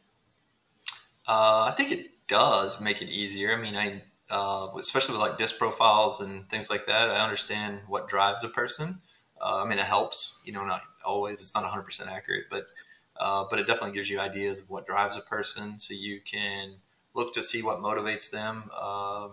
uh, 1.29 1.69
i 1.71 1.75
think 1.77 1.93
it 1.93 2.11
does 2.31 2.81
make 2.81 3.03
it 3.03 3.09
easier. 3.09 3.55
I 3.55 3.61
mean 3.61 3.77
i 3.77 4.03
uh, 4.31 4.69
especially 4.79 5.13
with 5.15 5.21
like 5.21 5.37
disc 5.39 5.59
profiles 5.59 6.21
and 6.21 6.49
things 6.49 6.71
like 6.71 6.87
that 6.87 7.11
i 7.11 7.19
understand 7.21 7.81
what 7.89 8.09
drives 8.09 8.45
a 8.45 8.49
person. 8.49 9.01
Uh, 9.41 9.63
i 9.65 9.69
mean 9.69 9.79
it 9.79 9.85
helps 9.85 10.41
you 10.45 10.53
know 10.53 10.65
not 10.65 10.83
always 11.05 11.41
it's 11.41 11.55
not 11.55 11.65
100% 11.65 12.09
accurate 12.09 12.45
but 12.51 12.69
uh, 13.17 13.45
but 13.51 13.59
it 13.59 13.67
definitely 13.67 13.93
gives 13.93 14.09
you 14.09 14.19
ideas 14.21 14.61
of 14.61 14.71
what 14.71 14.87
drives 14.87 15.17
a 15.17 15.21
person 15.21 15.79
so 15.79 15.93
you 15.93 16.21
can 16.21 16.75
look 17.15 17.35
to 17.35 17.43
see 17.43 17.63
what 17.63 17.81
motivates 17.81 18.31
them 18.31 18.71
uh, 18.73 19.29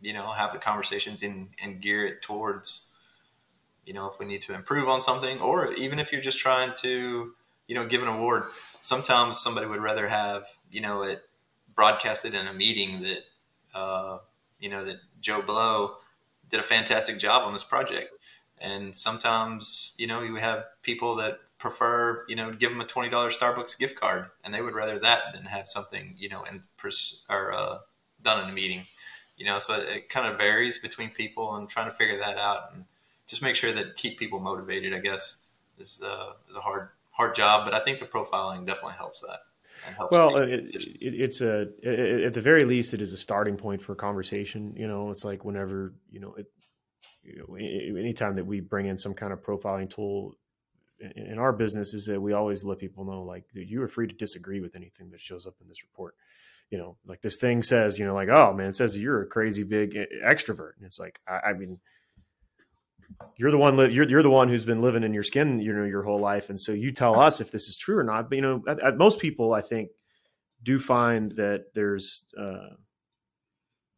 you 0.00 0.12
know 0.12 0.30
have 0.30 0.52
the 0.52 0.58
conversations 0.58 1.22
and, 1.22 1.48
and 1.62 1.82
gear 1.82 2.06
it 2.06 2.22
towards 2.22 2.92
you 3.84 3.94
know 3.94 4.06
if 4.10 4.18
we 4.20 4.26
need 4.26 4.42
to 4.42 4.54
improve 4.54 4.88
on 4.88 5.02
something 5.02 5.40
or 5.40 5.72
even 5.72 5.98
if 5.98 6.12
you're 6.12 6.20
just 6.30 6.38
trying 6.38 6.72
to 6.76 7.32
you 7.66 7.74
know 7.74 7.86
give 7.86 8.02
an 8.02 8.08
award. 8.08 8.44
Sometimes 8.82 9.40
somebody 9.40 9.66
would 9.66 9.80
rather 9.80 10.06
have 10.06 10.44
you 10.70 10.80
know 10.80 11.02
it 11.02 11.22
broadcasted 11.76 12.34
in 12.34 12.46
a 12.46 12.52
meeting 12.52 13.02
that 13.02 13.20
uh, 13.74 14.18
you 14.58 14.68
know 14.68 14.84
that 14.84 14.96
joe 15.20 15.42
blow 15.42 15.96
did 16.50 16.60
a 16.60 16.62
fantastic 16.62 17.18
job 17.18 17.42
on 17.42 17.52
this 17.52 17.64
project 17.64 18.10
and 18.60 18.96
sometimes 18.96 19.94
you 19.98 20.06
know 20.06 20.22
you 20.22 20.36
have 20.36 20.64
people 20.82 21.16
that 21.16 21.40
prefer, 21.58 22.22
you 22.28 22.36
know, 22.36 22.52
give 22.52 22.70
them 22.70 22.80
a 22.82 22.86
twenty 22.86 23.08
dollars 23.08 23.36
Starbucks 23.38 23.78
gift 23.78 23.98
card, 23.98 24.26
and 24.44 24.52
they 24.52 24.60
would 24.60 24.74
rather 24.74 24.98
that 24.98 25.32
than 25.34 25.44
have 25.44 25.66
something, 25.68 26.14
you 26.18 26.28
know, 26.28 26.42
in 26.44 26.62
pers- 26.76 27.22
or 27.30 27.50
uh, 27.52 27.78
done 28.22 28.44
in 28.44 28.50
a 28.50 28.52
meeting. 28.52 28.82
You 29.38 29.46
know, 29.46 29.58
so 29.58 29.74
it 29.80 30.08
kind 30.10 30.26
of 30.30 30.38
varies 30.38 30.78
between 30.78 31.10
people, 31.10 31.56
and 31.56 31.68
trying 31.68 31.86
to 31.90 31.96
figure 31.96 32.18
that 32.18 32.36
out 32.38 32.72
and 32.74 32.84
just 33.26 33.42
make 33.42 33.56
sure 33.56 33.72
that 33.72 33.96
keep 33.96 34.18
people 34.18 34.38
motivated. 34.38 34.94
I 34.94 34.98
guess 35.00 35.38
is 35.78 36.02
uh, 36.04 36.32
is 36.50 36.56
a 36.56 36.60
hard 36.60 36.88
hard 37.10 37.34
job, 37.34 37.64
but 37.64 37.74
I 37.74 37.84
think 37.84 38.00
the 38.00 38.06
profiling 38.06 38.66
definitely 38.66 38.94
helps 38.94 39.22
that. 39.22 39.40
Well, 40.10 40.36
uh, 40.36 40.42
it, 40.42 40.64
it, 40.74 41.14
it's 41.14 41.40
a 41.40 41.68
it, 41.82 42.24
at 42.24 42.34
the 42.34 42.40
very 42.40 42.64
least, 42.64 42.94
it 42.94 43.02
is 43.02 43.12
a 43.12 43.18
starting 43.18 43.56
point 43.56 43.82
for 43.82 43.92
a 43.92 43.96
conversation. 43.96 44.74
You 44.76 44.88
know, 44.88 45.10
it's 45.10 45.24
like 45.24 45.44
whenever 45.44 45.94
you 46.10 46.20
know 46.20 46.34
it. 46.34 46.46
You 47.22 47.38
know, 47.38 47.56
anytime 47.56 48.36
that 48.36 48.46
we 48.46 48.60
bring 48.60 48.86
in 48.86 48.96
some 48.96 49.12
kind 49.12 49.32
of 49.32 49.42
profiling 49.42 49.90
tool, 49.90 50.36
in 50.98 51.38
our 51.38 51.52
business 51.52 51.92
is 51.92 52.06
that 52.06 52.20
we 52.20 52.32
always 52.32 52.64
let 52.64 52.78
people 52.78 53.04
know 53.04 53.22
like 53.22 53.44
you 53.52 53.82
are 53.82 53.88
free 53.88 54.06
to 54.06 54.14
disagree 54.14 54.60
with 54.60 54.76
anything 54.76 55.10
that 55.10 55.20
shows 55.20 55.46
up 55.46 55.54
in 55.60 55.68
this 55.68 55.82
report 55.82 56.14
you 56.70 56.78
know 56.78 56.96
like 57.06 57.20
this 57.20 57.36
thing 57.36 57.62
says 57.62 57.98
you 57.98 58.06
know 58.06 58.14
like 58.14 58.28
oh 58.28 58.52
man 58.54 58.68
it 58.68 58.76
says 58.76 58.96
you're 58.96 59.22
a 59.22 59.26
crazy 59.26 59.62
big 59.62 59.94
extrovert 60.24 60.72
and 60.76 60.86
it's 60.86 60.98
like 60.98 61.20
i, 61.28 61.50
I 61.50 61.52
mean 61.52 61.78
you're 63.36 63.50
the 63.50 63.58
one 63.58 63.76
li- 63.76 63.92
you're, 63.92 64.08
you're 64.08 64.22
the 64.22 64.30
one 64.30 64.48
who's 64.48 64.64
been 64.64 64.82
living 64.82 65.02
in 65.02 65.14
your 65.14 65.22
skin 65.22 65.58
you 65.58 65.72
know 65.72 65.84
your 65.84 66.02
whole 66.02 66.18
life. 66.18 66.48
And 66.50 66.58
so 66.58 66.72
you 66.72 66.92
tell 66.92 67.18
us 67.18 67.40
if 67.40 67.50
this 67.50 67.68
is 67.68 67.76
true 67.76 67.98
or 67.98 68.04
not. 68.04 68.28
But 68.28 68.36
you 68.36 68.42
know 68.42 68.62
at, 68.68 68.80
at 68.80 68.96
most 68.96 69.18
people 69.18 69.52
i 69.52 69.62
think 69.62 69.90
do 70.62 70.78
find 70.78 71.32
that 71.32 71.74
there's 71.74 72.24
uh 72.38 72.74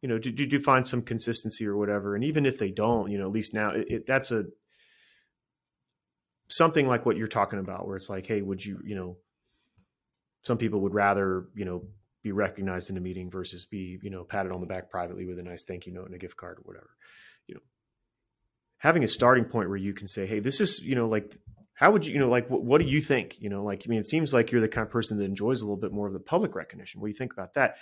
you 0.01 0.09
know 0.09 0.17
do, 0.17 0.31
do 0.31 0.59
find 0.59 0.85
some 0.85 1.01
consistency 1.01 1.67
or 1.67 1.77
whatever. 1.77 2.15
And 2.15 2.23
even 2.23 2.45
if 2.45 2.57
they 2.57 2.71
don't 2.71 3.11
you 3.11 3.17
know 3.17 3.25
at 3.25 3.33
least 3.33 3.53
now 3.53 3.71
it, 3.71 3.85
it, 3.89 4.05
that's 4.05 4.31
a 4.31 4.45
something 6.49 6.87
like 6.87 7.05
what 7.05 7.15
you're 7.15 7.27
talking 7.27 7.59
about, 7.59 7.87
where 7.87 7.95
it's 7.95 8.09
like, 8.09 8.25
hey, 8.25 8.41
would 8.41 8.63
you, 8.65 8.79
you 8.83 8.95
know, 8.95 9.17
some 10.43 10.57
people 10.57 10.81
would 10.81 10.93
rather, 10.93 11.45
you 11.55 11.63
know, 11.63 11.83
be 12.23 12.31
recognized 12.31 12.89
in 12.89 12.97
a 12.97 13.01
meeting 13.01 13.29
versus 13.29 13.65
be, 13.65 13.99
you 14.01 14.09
know, 14.09 14.23
patted 14.23 14.51
on 14.51 14.59
the 14.59 14.67
back 14.67 14.89
privately 14.89 15.25
with 15.25 15.39
a 15.39 15.43
nice 15.43 15.63
thank 15.63 15.85
you 15.85 15.93
note 15.93 16.07
and 16.07 16.15
a 16.15 16.19
gift 16.19 16.35
card 16.35 16.57
or 16.57 16.63
whatever. 16.63 16.89
Having 18.79 19.03
a 19.03 19.07
starting 19.07 19.45
point 19.45 19.69
where 19.69 19.77
you 19.77 19.93
can 19.93 20.07
say, 20.07 20.25
hey, 20.25 20.39
this 20.39 20.59
is, 20.59 20.79
you 20.83 20.95
know, 20.95 21.07
like, 21.07 21.33
how 21.73 21.91
would 21.91 22.05
you, 22.05 22.13
you 22.13 22.19
know, 22.19 22.29
like, 22.29 22.49
what, 22.49 22.63
what 22.63 22.81
do 22.81 22.87
you 22.87 23.01
think? 23.01 23.35
You 23.39 23.49
know, 23.49 23.63
like, 23.63 23.83
I 23.85 23.89
mean, 23.89 23.99
it 23.99 24.07
seems 24.07 24.33
like 24.33 24.51
you're 24.51 24.61
the 24.61 24.67
kind 24.67 24.85
of 24.85 24.91
person 24.91 25.17
that 25.17 25.25
enjoys 25.25 25.61
a 25.61 25.65
little 25.65 25.77
bit 25.77 25.93
more 25.93 26.07
of 26.07 26.13
the 26.13 26.19
public 26.19 26.55
recognition. 26.55 26.99
What 26.99 27.07
do 27.07 27.11
you 27.11 27.17
think 27.17 27.33
about 27.33 27.53
that? 27.53 27.75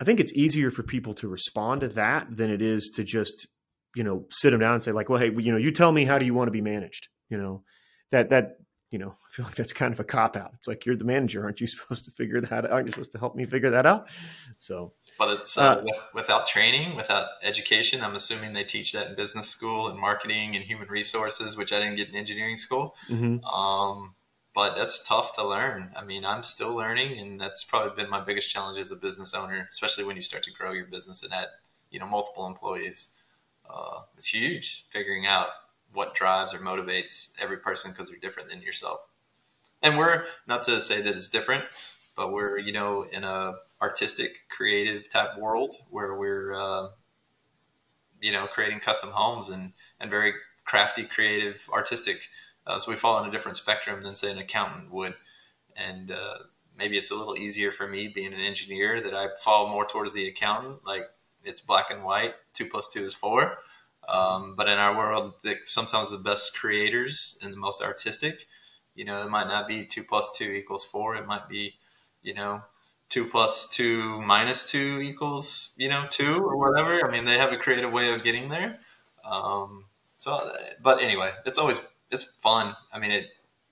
I 0.00 0.04
think 0.04 0.20
it's 0.20 0.32
easier 0.32 0.70
for 0.70 0.82
people 0.82 1.14
to 1.14 1.28
respond 1.28 1.80
to 1.80 1.88
that 1.88 2.36
than 2.36 2.50
it 2.50 2.60
is 2.60 2.90
to 2.96 3.04
just 3.04 3.48
you 3.94 4.02
know, 4.02 4.26
sit 4.30 4.50
them 4.50 4.60
down 4.60 4.74
and 4.74 4.82
say 4.82 4.92
like, 4.92 5.08
well, 5.08 5.20
hey, 5.20 5.30
you 5.38 5.52
know, 5.52 5.58
you 5.58 5.70
tell 5.70 5.92
me 5.92 6.04
how 6.04 6.18
do 6.18 6.26
you 6.26 6.34
want 6.34 6.48
to 6.48 6.52
be 6.52 6.60
managed? 6.60 7.08
You 7.28 7.38
know, 7.38 7.62
that 8.10 8.30
that 8.30 8.56
you 8.94 8.98
know, 8.98 9.16
I 9.26 9.30
feel 9.32 9.44
like 9.44 9.56
that's 9.56 9.72
kind 9.72 9.92
of 9.92 9.98
a 9.98 10.04
cop 10.04 10.36
out. 10.36 10.52
It's 10.54 10.68
like 10.68 10.86
you're 10.86 10.94
the 10.94 11.04
manager, 11.04 11.42
aren't 11.42 11.60
you 11.60 11.66
supposed 11.74 12.04
to 12.04 12.12
figure 12.12 12.40
that 12.40 12.52
out? 12.64 12.70
Aren't 12.70 12.86
you 12.86 12.92
supposed 12.92 13.10
to 13.12 13.18
help 13.18 13.34
me 13.34 13.44
figure 13.44 13.70
that 13.70 13.86
out? 13.86 14.06
So, 14.56 14.92
but 15.18 15.40
it's 15.40 15.58
uh, 15.58 15.62
uh, 15.62 15.84
without 16.14 16.46
training, 16.46 16.94
without 16.94 17.26
education. 17.42 18.02
I'm 18.02 18.14
assuming 18.14 18.52
they 18.52 18.62
teach 18.62 18.92
that 18.92 19.08
in 19.08 19.16
business 19.16 19.48
school 19.48 19.88
and 19.88 19.98
marketing 19.98 20.54
and 20.54 20.64
human 20.64 20.86
resources, 20.88 21.56
which 21.56 21.72
I 21.72 21.80
didn't 21.80 21.96
get 21.96 22.08
in 22.08 22.14
engineering 22.14 22.56
school. 22.56 22.94
Mm-hmm. 23.10 23.44
Um, 23.44 24.14
but 24.54 24.76
that's 24.76 25.02
tough 25.02 25.32
to 25.32 25.44
learn. 25.44 25.90
I 25.96 26.04
mean, 26.04 26.24
I'm 26.24 26.44
still 26.44 26.72
learning, 26.72 27.18
and 27.18 27.40
that's 27.40 27.64
probably 27.64 28.00
been 28.00 28.08
my 28.08 28.20
biggest 28.20 28.52
challenge 28.52 28.78
as 28.78 28.92
a 28.92 28.96
business 28.96 29.34
owner, 29.34 29.66
especially 29.68 30.04
when 30.04 30.14
you 30.14 30.22
start 30.22 30.44
to 30.44 30.52
grow 30.52 30.70
your 30.70 30.86
business 30.86 31.24
and 31.24 31.32
add, 31.32 31.48
you 31.90 31.98
know, 31.98 32.06
multiple 32.06 32.46
employees. 32.46 33.12
Uh, 33.68 34.02
it's 34.16 34.26
huge 34.26 34.84
figuring 34.92 35.26
out 35.26 35.48
what 35.94 36.14
drives 36.14 36.52
or 36.52 36.58
motivates 36.58 37.32
every 37.40 37.56
person 37.56 37.92
because 37.92 38.10
they're 38.10 38.18
different 38.18 38.50
than 38.50 38.60
yourself. 38.60 39.00
And 39.82 39.96
we're 39.96 40.24
not 40.46 40.62
to 40.64 40.80
say 40.80 41.00
that 41.00 41.14
it's 41.14 41.28
different, 41.28 41.64
but 42.16 42.32
we're 42.32 42.58
you 42.58 42.72
know 42.72 43.06
in 43.10 43.24
a 43.24 43.54
artistic, 43.80 44.32
creative 44.50 45.08
type 45.10 45.38
world 45.38 45.76
where 45.90 46.14
we're 46.14 46.54
uh, 46.54 46.88
you 48.20 48.32
know 48.32 48.46
creating 48.46 48.80
custom 48.80 49.10
homes 49.10 49.48
and 49.48 49.72
and 50.00 50.10
very 50.10 50.32
crafty, 50.64 51.04
creative, 51.04 51.60
artistic. 51.72 52.20
Uh, 52.66 52.78
so 52.78 52.90
we 52.90 52.96
fall 52.96 53.16
on 53.16 53.28
a 53.28 53.30
different 53.30 53.56
spectrum 53.56 54.02
than 54.02 54.16
say 54.16 54.30
an 54.30 54.38
accountant 54.38 54.90
would, 54.90 55.14
and 55.76 56.10
uh, 56.10 56.38
maybe 56.76 56.96
it's 56.96 57.10
a 57.10 57.14
little 57.14 57.36
easier 57.36 57.70
for 57.70 57.86
me 57.86 58.08
being 58.08 58.32
an 58.32 58.40
engineer 58.40 59.00
that 59.00 59.14
I 59.14 59.28
fall 59.40 59.68
more 59.68 59.84
towards 59.84 60.14
the 60.14 60.26
accountant. 60.28 60.84
Like 60.86 61.08
it's 61.44 61.60
black 61.60 61.90
and 61.90 62.04
white. 62.04 62.34
Two 62.54 62.66
plus 62.66 62.88
two 62.88 63.04
is 63.04 63.14
four. 63.14 63.58
Um, 64.08 64.54
but 64.56 64.68
in 64.68 64.78
our 64.78 64.96
world, 64.96 65.34
sometimes 65.66 66.10
the 66.10 66.18
best 66.18 66.58
creators 66.58 67.38
and 67.42 67.52
the 67.52 67.56
most 67.56 67.82
artistic, 67.82 68.46
you 68.94 69.04
know, 69.04 69.22
it 69.22 69.30
might 69.30 69.48
not 69.48 69.66
be 69.66 69.84
two 69.84 70.04
plus 70.04 70.36
two 70.36 70.50
equals 70.52 70.84
four. 70.84 71.16
It 71.16 71.26
might 71.26 71.48
be, 71.48 71.74
you 72.22 72.34
know, 72.34 72.62
two 73.08 73.26
plus 73.26 73.68
two 73.68 74.20
minus 74.22 74.70
two 74.70 75.00
equals, 75.00 75.74
you 75.76 75.88
know, 75.88 76.06
two 76.08 76.34
or 76.34 76.56
whatever. 76.56 77.06
I 77.06 77.10
mean, 77.10 77.24
they 77.24 77.38
have 77.38 77.52
a 77.52 77.56
creative 77.56 77.92
way 77.92 78.12
of 78.12 78.22
getting 78.22 78.48
there. 78.48 78.78
Um, 79.24 79.84
so, 80.18 80.52
but 80.82 81.02
anyway, 81.02 81.32
it's 81.46 81.58
always 81.58 81.80
it's 82.10 82.24
fun. 82.24 82.74
I 82.92 82.98
mean, 82.98 83.10
it. 83.10 83.26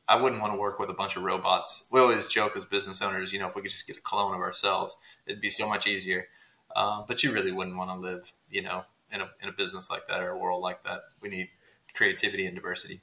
I 0.09 0.21
wouldn't 0.21 0.43
want 0.43 0.53
to 0.53 0.59
work 0.59 0.79
with 0.79 0.91
a 0.91 0.95
bunch 0.95 1.17
of 1.17 1.23
robots. 1.23 1.85
We 1.91 2.01
always 2.01 2.27
joke 2.27 2.57
as 2.57 2.65
business 2.65 3.01
owners, 3.01 3.33
you 3.33 3.39
know, 3.39 3.49
if 3.49 3.55
we 3.55 3.63
could 3.63 3.71
just 3.71 3.87
get 3.87 3.97
a 3.97 4.01
clone 4.01 4.35
of 4.35 4.41
ourselves, 4.41 4.99
it'd 5.27 5.41
be 5.41 5.49
so 5.49 5.69
much 5.69 5.87
easier. 5.87 6.27
Uh, 6.75 7.05
but 7.07 7.23
you 7.23 7.33
really 7.33 7.53
wouldn't 7.53 7.77
want 7.77 7.89
to 7.89 7.97
live, 7.97 8.33
you 8.51 8.63
know, 8.63 8.85
in 9.13 9.21
a 9.21 9.31
in 9.43 9.49
a 9.49 9.53
business 9.53 9.91
like 9.91 10.09
that 10.09 10.21
or 10.21 10.31
a 10.31 10.39
world 10.39 10.63
like 10.63 10.83
that. 10.85 11.03
We 11.21 11.29
need 11.29 11.49
creativity 11.95 12.47
and 12.47 12.55
diversity. 12.55 13.01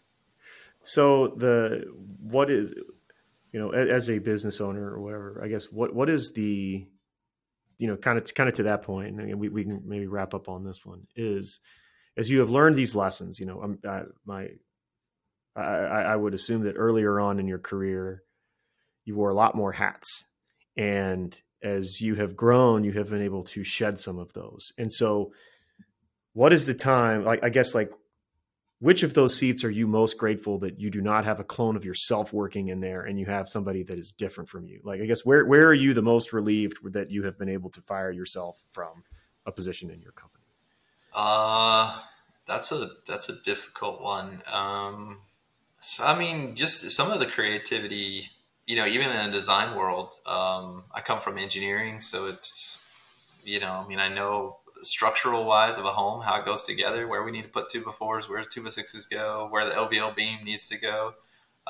So 0.84 1.28
the 1.28 1.86
what 2.22 2.50
is 2.50 2.74
you 3.52 3.60
know 3.60 3.72
as 3.72 4.10
a 4.10 4.20
business 4.20 4.62
owner 4.62 4.92
or 4.92 5.00
whatever, 5.00 5.42
I 5.44 5.48
guess 5.48 5.72
what 5.72 5.94
what 5.94 6.10
is 6.10 6.34
the 6.34 6.86
you 7.78 7.88
know 7.88 7.98
kind 7.98 8.18
of 8.18 8.34
kind 8.34 8.50
of 8.50 8.56
to 8.56 8.64
that 8.64 8.84
point, 8.84 9.20
and 9.20 9.40
we 9.40 9.50
we 9.50 9.64
can 9.64 9.84
maybe 9.86 10.08
wrap 10.08 10.34
up 10.34 10.50
on 10.50 10.64
this 10.64 10.86
one 10.86 11.08
is 11.16 11.60
as 12.18 12.30
you 12.30 12.40
have 12.40 12.50
learned 12.50 12.76
these 12.76 12.96
lessons. 12.96 13.40
You 13.40 13.46
know, 13.46 13.62
I'm 13.62 13.80
I, 13.88 14.04
my 14.26 14.50
I, 15.56 15.62
I 15.62 16.16
would 16.16 16.34
assume 16.34 16.64
that 16.64 16.76
earlier 16.76 17.20
on 17.20 17.40
in 17.40 17.48
your 17.48 17.60
career 17.60 18.24
you 19.06 19.16
wore 19.16 19.30
a 19.30 19.36
lot 19.36 19.56
more 19.56 19.72
hats 19.72 20.26
and 20.78 21.40
as 21.64 22.00
you 22.00 22.16
have 22.16 22.36
grown 22.36 22.84
you 22.84 22.94
have 22.94 23.10
been 23.10 23.22
able 23.22 23.44
to 23.44 23.64
shed 23.64 24.00
some 24.00 24.20
of 24.20 24.32
those 24.34 24.72
and 24.78 24.94
so 24.94 25.32
what 26.40 26.54
is 26.54 26.66
the 26.66 26.74
time 26.74 27.26
like 27.26 27.44
i 27.44 27.50
guess 27.50 27.76
like 27.76 27.92
which 28.80 29.04
of 29.04 29.14
those 29.14 29.36
seats 29.36 29.66
are 29.66 29.70
you 29.70 29.86
most 29.88 30.18
grateful 30.18 30.58
that 30.58 30.80
you 30.80 30.90
do 30.90 31.02
not 31.02 31.26
have 31.26 31.42
a 31.42 31.44
clone 31.44 31.76
of 31.76 31.84
yourself 31.84 32.32
working 32.32 32.70
in 32.70 32.80
there 32.80 33.02
and 33.02 33.20
you 33.20 33.26
have 33.26 33.50
somebody 33.50 33.84
that 33.84 34.00
is 34.00 34.14
different 34.14 34.50
from 34.50 34.66
you? 34.66 34.80
Like 34.86 35.02
i 35.02 35.06
guess 35.06 35.26
where 35.26 35.46
where 35.46 35.68
are 35.68 35.74
you 35.74 35.94
the 35.94 36.02
most 36.02 36.32
relieved 36.32 36.78
that 36.94 37.12
you 37.12 37.24
have 37.24 37.38
been 37.38 37.50
able 37.50 37.70
to 37.72 37.82
fire 37.82 38.10
yourself 38.10 38.62
from 38.72 39.04
a 39.46 39.52
position 39.52 39.90
in 39.90 40.02
your 40.02 40.14
company? 40.14 40.46
Uh 41.14 42.00
that's 42.48 42.72
a 42.72 42.92
that's 43.06 43.28
a 43.28 43.36
difficult 43.42 44.02
one. 44.02 44.42
Um 44.48 45.18
so 45.82 46.06
i 46.06 46.18
mean 46.18 46.56
just 46.56 46.90
some 46.92 47.12
of 47.12 47.20
the 47.20 47.26
creativity 47.26 48.30
you 48.66 48.78
know 48.78 48.86
even 48.86 49.10
in 49.12 49.26
the 49.26 49.38
design 49.38 49.78
world 49.78 50.16
um 50.26 50.84
i 50.94 51.00
come 51.02 51.22
from 51.22 51.38
engineering 51.38 52.02
so 52.02 52.28
it's 52.28 52.82
you 53.46 53.62
know 53.62 53.84
i 53.86 53.88
mean 53.88 54.00
i 54.00 54.10
know 54.10 54.59
structural 54.82 55.46
wise 55.46 55.78
of 55.78 55.86
a 55.86 55.92
home, 55.92 56.22
how 56.22 56.40
it 56.40 56.46
goes 56.46 56.64
together, 56.64 57.08
where 57.08 57.24
we 57.24 57.32
need 57.32 57.44
to 57.44 57.50
put 57.50 57.70
two 57.70 57.82
by 57.82 57.92
fours, 57.92 58.30
where 58.30 58.44
two 58.44 58.64
by 58.64 58.70
sixes 58.70 59.06
go, 59.06 59.48
where 59.50 59.66
the 59.66 59.76
LVL 59.76 60.16
beam 60.16 60.44
needs 60.44 60.68
to 60.68 60.78
go. 60.78 61.14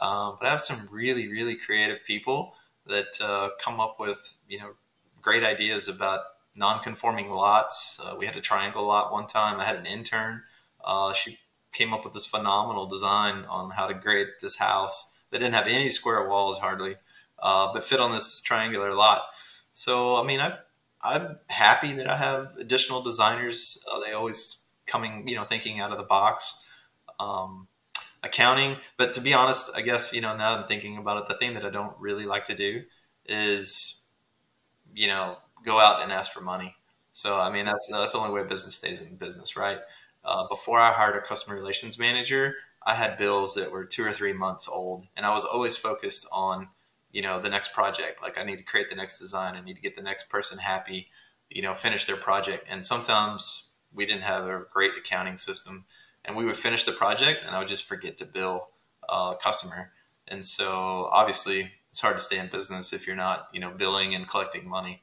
Um, 0.01 0.37
but 0.39 0.47
I 0.47 0.51
have 0.51 0.61
some 0.61 0.87
really, 0.91 1.27
really 1.27 1.55
creative 1.55 1.99
people 2.05 2.53
that 2.85 3.19
uh, 3.21 3.49
come 3.63 3.79
up 3.79 3.99
with 3.99 4.35
you 4.47 4.59
know 4.59 4.71
great 5.21 5.43
ideas 5.43 5.87
about 5.87 6.21
non-conforming 6.55 7.29
lots. 7.29 7.99
Uh, 8.03 8.15
we 8.17 8.25
had 8.25 8.35
a 8.35 8.41
triangle 8.41 8.85
lot 8.85 9.11
one 9.11 9.27
time. 9.27 9.59
I 9.59 9.65
had 9.65 9.77
an 9.77 9.85
intern. 9.85 10.43
Uh, 10.83 11.13
she 11.13 11.39
came 11.71 11.93
up 11.93 12.03
with 12.03 12.13
this 12.13 12.25
phenomenal 12.25 12.87
design 12.87 13.45
on 13.45 13.71
how 13.71 13.87
to 13.87 13.93
grade 13.93 14.27
this 14.41 14.57
house 14.57 15.13
that 15.29 15.39
didn't 15.39 15.53
have 15.53 15.67
any 15.67 15.89
square 15.89 16.27
walls 16.27 16.57
hardly, 16.57 16.95
uh, 17.37 17.71
but 17.71 17.85
fit 17.85 17.99
on 17.99 18.11
this 18.11 18.41
triangular 18.41 18.93
lot. 18.93 19.21
So 19.73 20.15
I 20.15 20.23
mean, 20.23 20.39
I've 20.39 20.57
I'm 21.01 21.39
happy 21.47 21.93
that 21.93 22.07
I 22.07 22.17
have 22.17 22.57
additional 22.59 23.01
designers. 23.01 23.83
Uh, 23.89 23.99
they 23.99 24.13
always 24.13 24.65
coming, 24.85 25.27
you 25.27 25.35
know, 25.35 25.43
thinking 25.43 25.79
out 25.79 25.91
of 25.91 25.97
the 25.97 26.03
box. 26.03 26.65
Um, 27.19 27.67
accounting, 28.23 28.77
but 28.97 29.13
to 29.13 29.21
be 29.21 29.33
honest, 29.33 29.71
I 29.75 29.81
guess 29.81 30.13
you 30.13 30.21
know 30.21 30.35
now 30.35 30.57
I'm 30.57 30.67
thinking 30.67 30.97
about 30.97 31.21
it. 31.21 31.27
The 31.27 31.35
thing 31.35 31.53
that 31.55 31.65
I 31.65 31.69
don't 31.69 31.93
really 31.99 32.25
like 32.25 32.45
to 32.45 32.55
do 32.55 32.83
is, 33.25 34.01
you 34.93 35.07
know, 35.07 35.37
go 35.63 35.79
out 35.79 36.01
and 36.01 36.11
ask 36.11 36.31
for 36.31 36.41
money. 36.41 36.75
So 37.13 37.37
I 37.37 37.51
mean 37.51 37.65
that's 37.65 37.87
that's 37.91 38.13
the 38.13 38.19
only 38.19 38.33
way 38.33 38.47
business 38.47 38.75
stays 38.75 39.01
in 39.01 39.15
business, 39.15 39.55
right? 39.55 39.79
Uh, 40.23 40.47
before 40.47 40.79
I 40.79 40.91
hired 40.91 41.15
a 41.15 41.25
customer 41.25 41.55
relations 41.55 41.97
manager, 41.97 42.55
I 42.85 42.93
had 42.93 43.17
bills 43.17 43.55
that 43.55 43.71
were 43.71 43.85
two 43.85 44.05
or 44.05 44.13
three 44.13 44.33
months 44.33 44.67
old, 44.67 45.05
and 45.15 45.25
I 45.25 45.33
was 45.33 45.45
always 45.45 45.77
focused 45.77 46.27
on 46.31 46.67
you 47.11 47.21
know 47.21 47.39
the 47.39 47.49
next 47.49 47.73
project. 47.73 48.21
Like 48.21 48.37
i 48.37 48.43
need 48.43 48.57
to 48.57 48.63
create 48.63 48.89
the 48.89 48.95
next 48.95 49.19
design. 49.19 49.55
I 49.55 49.61
need 49.61 49.75
to 49.75 49.81
get 49.81 49.95
the 49.95 50.01
next 50.01 50.29
person 50.29 50.57
happy 50.57 51.07
you 51.49 51.61
know 51.61 51.73
finish 51.73 52.05
their 52.05 52.17
project. 52.17 52.67
And 52.69 52.85
sometimes 52.85 53.69
we 53.93 54.05
didn't 54.05 54.21
have 54.21 54.45
a 54.45 54.65
great 54.71 54.91
accounting 54.97 55.37
system 55.37 55.85
and 56.25 56.35
we 56.35 56.45
would 56.45 56.57
finish 56.57 56.85
the 56.85 56.91
project 56.91 57.41
and 57.45 57.55
i 57.55 57.59
would 57.59 57.67
just 57.67 57.87
forget 57.87 58.17
to 58.17 58.25
bill 58.25 58.69
a 59.07 59.35
customer. 59.41 59.91
And 60.27 60.45
so 60.45 61.09
obviously 61.11 61.71
it's 61.91 62.01
hard 62.01 62.17
to 62.17 62.23
stay 62.23 62.37
in 62.37 62.47
business 62.47 62.93
if 62.93 63.07
you're 63.07 63.15
not 63.15 63.47
you 63.51 63.59
know 63.59 63.71
billing 63.71 64.15
and 64.15 64.27
collecting 64.27 64.67
money. 64.67 65.01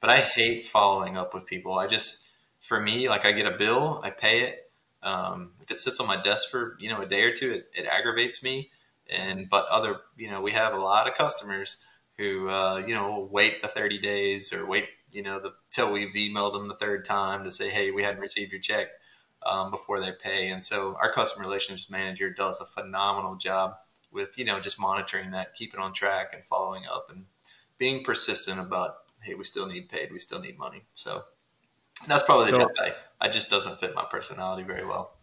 But 0.00 0.10
i 0.10 0.18
hate 0.18 0.66
following 0.66 1.16
up 1.16 1.34
with 1.34 1.46
people. 1.46 1.78
I 1.78 1.86
just 1.86 2.20
for 2.60 2.80
me 2.80 3.08
like 3.08 3.24
i 3.24 3.32
get 3.32 3.52
a 3.52 3.58
bill 3.58 4.00
i 4.04 4.10
pay 4.10 4.42
it. 4.42 4.70
Um, 5.02 5.52
if 5.62 5.70
it 5.70 5.80
sits 5.80 5.98
on 5.98 6.06
my 6.06 6.22
desk 6.22 6.50
for 6.50 6.76
you 6.78 6.90
know 6.90 7.00
a 7.00 7.06
day 7.06 7.22
or 7.22 7.32
two 7.32 7.50
it, 7.50 7.70
it 7.74 7.86
aggravates 7.86 8.42
me 8.42 8.70
and 9.10 9.48
but 9.50 9.66
other 9.66 10.00
you 10.16 10.30
know 10.30 10.40
we 10.40 10.52
have 10.52 10.74
a 10.74 10.78
lot 10.78 11.08
of 11.08 11.14
customers 11.14 11.84
who 12.16 12.48
uh, 12.48 12.82
you 12.86 12.94
know 12.94 13.28
wait 13.30 13.62
the 13.62 13.68
30 13.68 13.98
days 13.98 14.52
or 14.52 14.66
wait 14.66 14.88
you 15.10 15.22
know 15.22 15.40
the 15.40 15.52
till 15.70 15.92
we've 15.92 16.14
emailed 16.14 16.52
them 16.52 16.68
the 16.68 16.74
third 16.76 17.04
time 17.04 17.44
to 17.44 17.52
say 17.52 17.68
hey 17.68 17.90
we 17.90 18.02
hadn't 18.02 18.20
received 18.20 18.52
your 18.52 18.60
check 18.60 18.88
um, 19.44 19.70
before 19.70 20.00
they 20.00 20.12
pay. 20.12 20.48
And 20.48 20.62
so 20.62 20.96
our 21.00 21.12
customer 21.12 21.44
relations 21.44 21.88
manager 21.90 22.30
does 22.30 22.60
a 22.60 22.66
phenomenal 22.66 23.36
job 23.36 23.76
with 24.12 24.36
you 24.36 24.44
know 24.44 24.58
just 24.60 24.80
monitoring 24.80 25.30
that 25.30 25.54
keeping 25.54 25.78
on 25.78 25.92
track 25.92 26.32
and 26.34 26.44
following 26.44 26.82
up 26.90 27.06
and 27.10 27.26
being 27.78 28.02
persistent 28.02 28.58
about 28.58 28.96
hey 29.22 29.34
we 29.34 29.44
still 29.44 29.66
need 29.66 29.88
paid 29.88 30.12
we 30.12 30.18
still 30.18 30.40
need 30.40 30.58
money. 30.58 30.82
So 30.94 31.24
that's 32.08 32.22
probably 32.22 32.48
so, 32.48 32.58
the 32.58 32.72
guy 32.78 32.94
i 33.20 33.28
just 33.28 33.50
doesn't 33.50 33.78
fit 33.78 33.94
my 33.94 34.04
personality 34.10 34.62
very 34.62 34.86
well 34.86 35.18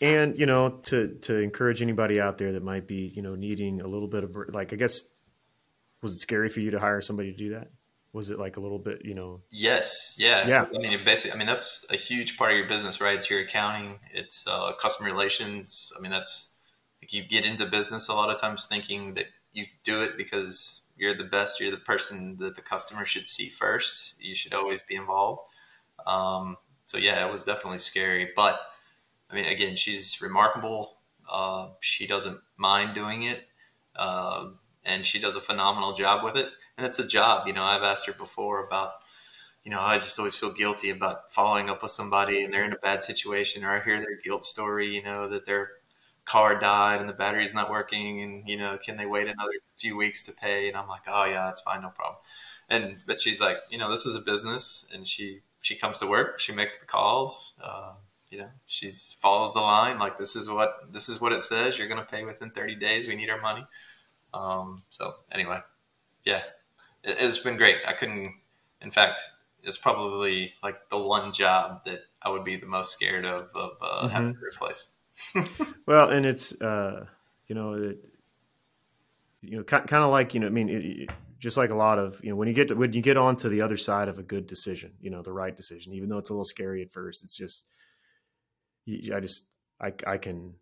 and 0.00 0.38
you 0.38 0.46
know 0.46 0.70
to 0.84 1.14
to 1.22 1.36
encourage 1.36 1.82
anybody 1.82 2.20
out 2.20 2.38
there 2.38 2.52
that 2.52 2.62
might 2.62 2.86
be 2.86 3.12
you 3.14 3.22
know 3.22 3.34
needing 3.34 3.80
a 3.80 3.86
little 3.86 4.08
bit 4.08 4.24
of 4.24 4.36
like 4.48 4.72
i 4.72 4.76
guess 4.76 5.02
was 6.02 6.14
it 6.14 6.18
scary 6.18 6.48
for 6.48 6.60
you 6.60 6.70
to 6.70 6.78
hire 6.78 7.00
somebody 7.00 7.32
to 7.32 7.36
do 7.36 7.50
that? 7.50 7.68
Was 8.12 8.30
it 8.30 8.38
like 8.38 8.56
a 8.56 8.60
little 8.60 8.78
bit 8.78 9.04
you 9.04 9.14
know? 9.14 9.42
Yes. 9.50 10.16
Yeah. 10.18 10.46
Yeah. 10.46 10.66
I 10.74 10.78
mean 10.78 10.98
basically 11.04 11.32
i 11.32 11.36
mean 11.36 11.46
that's 11.46 11.84
a 11.90 11.96
huge 11.96 12.38
part 12.38 12.52
of 12.52 12.58
your 12.58 12.68
business 12.68 13.00
right? 13.00 13.16
It's 13.16 13.28
your 13.28 13.40
accounting. 13.40 13.98
It's 14.12 14.46
uh, 14.46 14.72
customer 14.80 15.08
relations. 15.08 15.92
I 15.96 16.00
mean 16.00 16.12
that's 16.12 16.56
like 17.02 17.12
you 17.12 17.24
get 17.24 17.44
into 17.44 17.66
business 17.66 18.08
a 18.08 18.14
lot 18.14 18.30
of 18.30 18.40
times 18.40 18.66
thinking 18.66 19.14
that 19.14 19.26
you 19.52 19.64
do 19.84 20.02
it 20.02 20.16
because 20.16 20.82
you're 20.96 21.14
the 21.14 21.24
best 21.24 21.60
you're 21.60 21.70
the 21.70 21.76
person 21.78 22.36
that 22.38 22.56
the 22.56 22.62
customer 22.62 23.04
should 23.04 23.28
see 23.28 23.48
first. 23.48 24.14
You 24.18 24.34
should 24.34 24.54
always 24.54 24.80
be 24.88 24.94
involved. 24.94 25.42
Um, 26.06 26.56
so 26.86 26.98
yeah 26.98 27.26
it 27.26 27.32
was 27.32 27.42
definitely 27.42 27.78
scary. 27.78 28.30
But 28.34 28.58
I 29.30 29.34
mean, 29.34 29.46
again, 29.46 29.76
she's 29.76 30.20
remarkable. 30.20 30.98
Uh, 31.28 31.70
she 31.80 32.06
doesn't 32.06 32.40
mind 32.56 32.94
doing 32.94 33.24
it, 33.24 33.42
uh, 33.96 34.50
and 34.84 35.04
she 35.04 35.18
does 35.18 35.36
a 35.36 35.40
phenomenal 35.40 35.94
job 35.94 36.24
with 36.24 36.36
it. 36.36 36.48
And 36.76 36.86
it's 36.86 36.98
a 36.98 37.06
job. 37.06 37.46
You 37.48 37.54
know, 37.54 37.64
I've 37.64 37.82
asked 37.82 38.06
her 38.06 38.12
before 38.12 38.64
about, 38.64 38.92
you 39.64 39.70
know, 39.70 39.80
I 39.80 39.96
just 39.98 40.18
always 40.18 40.36
feel 40.36 40.52
guilty 40.52 40.90
about 40.90 41.32
following 41.32 41.68
up 41.70 41.82
with 41.82 41.90
somebody 41.90 42.44
and 42.44 42.52
they're 42.54 42.64
in 42.64 42.72
a 42.72 42.78
bad 42.78 43.02
situation, 43.02 43.64
or 43.64 43.70
I 43.76 43.84
hear 43.84 43.98
their 43.98 44.16
guilt 44.16 44.44
story, 44.44 44.88
you 44.94 45.02
know, 45.02 45.28
that 45.28 45.46
their 45.46 45.70
car 46.24 46.58
died 46.58 47.00
and 47.00 47.08
the 47.08 47.14
battery's 47.14 47.54
not 47.54 47.70
working, 47.70 48.20
and 48.22 48.48
you 48.48 48.56
know, 48.58 48.78
can 48.84 48.96
they 48.96 49.06
wait 49.06 49.28
another 49.28 49.52
few 49.78 49.96
weeks 49.96 50.22
to 50.24 50.32
pay? 50.32 50.68
And 50.68 50.76
I'm 50.76 50.88
like, 50.88 51.02
oh 51.08 51.24
yeah, 51.24 51.46
that's 51.46 51.60
fine, 51.62 51.82
no 51.82 51.88
problem. 51.90 52.18
And 52.68 52.98
but 53.06 53.20
she's 53.20 53.40
like, 53.40 53.58
you 53.70 53.78
know, 53.78 53.90
this 53.90 54.06
is 54.06 54.16
a 54.16 54.20
business, 54.20 54.86
and 54.92 55.06
she 55.06 55.40
she 55.62 55.76
comes 55.76 55.98
to 55.98 56.06
work, 56.06 56.40
she 56.40 56.52
makes 56.52 56.78
the 56.78 56.86
calls. 56.86 57.54
Uh, 57.62 57.94
you 58.30 58.38
know, 58.38 58.48
she's 58.66 59.16
follows 59.20 59.52
the 59.52 59.60
line 59.60 59.98
like 59.98 60.18
this 60.18 60.36
is 60.36 60.48
what 60.48 60.92
this 60.92 61.08
is 61.08 61.20
what 61.20 61.32
it 61.32 61.42
says. 61.42 61.78
You're 61.78 61.88
going 61.88 62.00
to 62.00 62.06
pay 62.06 62.24
within 62.24 62.50
30 62.50 62.76
days. 62.76 63.06
We 63.06 63.16
need 63.16 63.30
our 63.30 63.40
money. 63.40 63.64
Um, 64.34 64.82
so 64.90 65.14
anyway, 65.32 65.60
yeah, 66.24 66.42
it, 67.04 67.18
has 67.18 67.38
been 67.38 67.56
great. 67.56 67.76
I 67.86 67.92
couldn't. 67.92 68.34
In 68.82 68.90
fact, 68.90 69.20
it's 69.62 69.78
probably 69.78 70.54
like 70.62 70.88
the 70.90 70.98
one 70.98 71.32
job 71.32 71.84
that 71.86 72.00
I 72.22 72.30
would 72.30 72.44
be 72.44 72.56
the 72.56 72.66
most 72.66 72.92
scared 72.92 73.24
of 73.24 73.48
of 73.54 73.72
uh, 73.80 74.02
mm-hmm. 74.02 74.08
having 74.08 74.34
to 74.34 74.40
replace. 74.40 74.90
well, 75.86 76.10
and 76.10 76.26
it's 76.26 76.60
uh, 76.60 77.06
you 77.46 77.54
know 77.54 77.74
it, 77.74 77.98
you 79.40 79.56
know 79.56 79.62
kind 79.62 79.90
of 79.92 80.10
like 80.10 80.34
you 80.34 80.40
know 80.40 80.48
I 80.48 80.50
mean 80.50 80.68
it, 80.68 81.10
just 81.38 81.56
like 81.56 81.70
a 81.70 81.74
lot 81.74 81.98
of 81.98 82.22
you 82.22 82.30
know 82.30 82.36
when 82.36 82.48
you 82.48 82.54
get 82.54 82.68
to, 82.68 82.74
when 82.74 82.92
you 82.92 83.02
get 83.02 83.16
on 83.16 83.36
to 83.36 83.48
the 83.48 83.60
other 83.60 83.76
side 83.76 84.08
of 84.08 84.18
a 84.18 84.22
good 84.22 84.46
decision, 84.46 84.92
you 85.00 85.10
know 85.10 85.22
the 85.22 85.32
right 85.32 85.56
decision, 85.56 85.94
even 85.94 86.08
though 86.08 86.18
it's 86.18 86.30
a 86.30 86.32
little 86.32 86.44
scary 86.44 86.82
at 86.82 86.92
first, 86.92 87.22
it's 87.22 87.36
just 87.36 87.66
I 88.86 89.20
just 89.20 89.50
I 89.80 89.92
I 90.06 90.18
can 90.18 90.54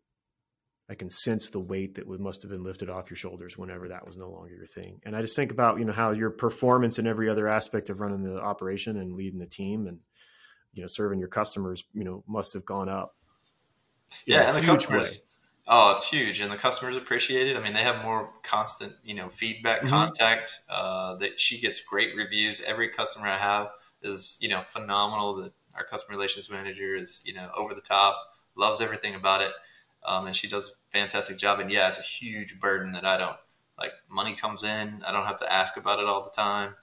I 0.88 0.94
can 0.94 1.08
sense 1.08 1.48
the 1.48 1.60
weight 1.60 1.94
that 1.94 2.08
must 2.20 2.42
have 2.42 2.50
been 2.50 2.62
lifted 2.62 2.90
off 2.90 3.08
your 3.08 3.16
shoulders 3.16 3.56
whenever 3.56 3.88
that 3.88 4.06
was 4.06 4.18
no 4.18 4.30
longer 4.30 4.54
your 4.54 4.66
thing. 4.66 5.00
And 5.04 5.16
I 5.16 5.22
just 5.22 5.34
think 5.34 5.50
about, 5.50 5.78
you 5.78 5.86
know, 5.86 5.92
how 5.92 6.10
your 6.10 6.30
performance 6.30 6.98
in 6.98 7.06
every 7.06 7.28
other 7.30 7.48
aspect 7.48 7.88
of 7.88 8.00
running 8.00 8.22
the 8.22 8.38
operation 8.38 8.98
and 8.98 9.14
leading 9.14 9.38
the 9.38 9.46
team 9.46 9.86
and, 9.86 10.00
you 10.74 10.82
know, 10.82 10.86
serving 10.86 11.20
your 11.20 11.28
customers, 11.28 11.84
you 11.94 12.04
know, 12.04 12.22
must 12.26 12.52
have 12.52 12.66
gone 12.66 12.90
up. 12.90 13.16
Yeah. 14.26 14.54
And 14.54 14.58
the 14.58 14.66
customers, 14.66 15.20
way. 15.20 15.24
oh, 15.68 15.92
it's 15.92 16.06
huge. 16.06 16.40
And 16.40 16.52
the 16.52 16.56
customers 16.56 16.96
appreciate 16.96 17.46
it. 17.46 17.56
I 17.56 17.62
mean, 17.62 17.72
they 17.72 17.82
have 17.82 18.04
more 18.04 18.30
constant, 18.42 18.92
you 19.02 19.14
know, 19.14 19.30
feedback, 19.30 19.80
mm-hmm. 19.80 19.88
contact, 19.88 20.60
uh, 20.68 21.16
that 21.16 21.40
she 21.40 21.62
gets 21.62 21.80
great 21.80 22.14
reviews. 22.14 22.60
Every 22.60 22.90
customer 22.90 23.28
I 23.28 23.38
have 23.38 23.68
is, 24.02 24.36
you 24.42 24.50
know, 24.50 24.60
phenomenal. 24.60 25.36
That 25.36 25.52
our 25.76 25.84
customer 25.84 26.16
relations 26.16 26.50
manager 26.50 26.94
is, 26.94 27.22
you 27.26 27.34
know, 27.34 27.50
over 27.56 27.74
the 27.74 27.80
top, 27.80 28.16
loves 28.56 28.80
everything 28.80 29.14
about 29.14 29.40
it 29.40 29.52
um, 30.04 30.26
and 30.26 30.36
she 30.36 30.48
does 30.48 30.68
a 30.68 30.72
fantastic 30.96 31.38
job. 31.38 31.60
And 31.60 31.70
yeah, 31.70 31.88
it's 31.88 31.98
a 31.98 32.02
huge 32.02 32.60
burden 32.60 32.92
that 32.92 33.04
I 33.04 33.16
don't 33.16 33.36
like. 33.78 33.92
Money 34.10 34.36
comes 34.36 34.62
in, 34.62 35.02
I 35.06 35.12
don't 35.12 35.24
have 35.24 35.40
to 35.40 35.52
ask 35.52 35.76
about 35.76 35.98
it 35.98 36.06
all 36.06 36.24
the 36.24 36.30
time. 36.30 36.74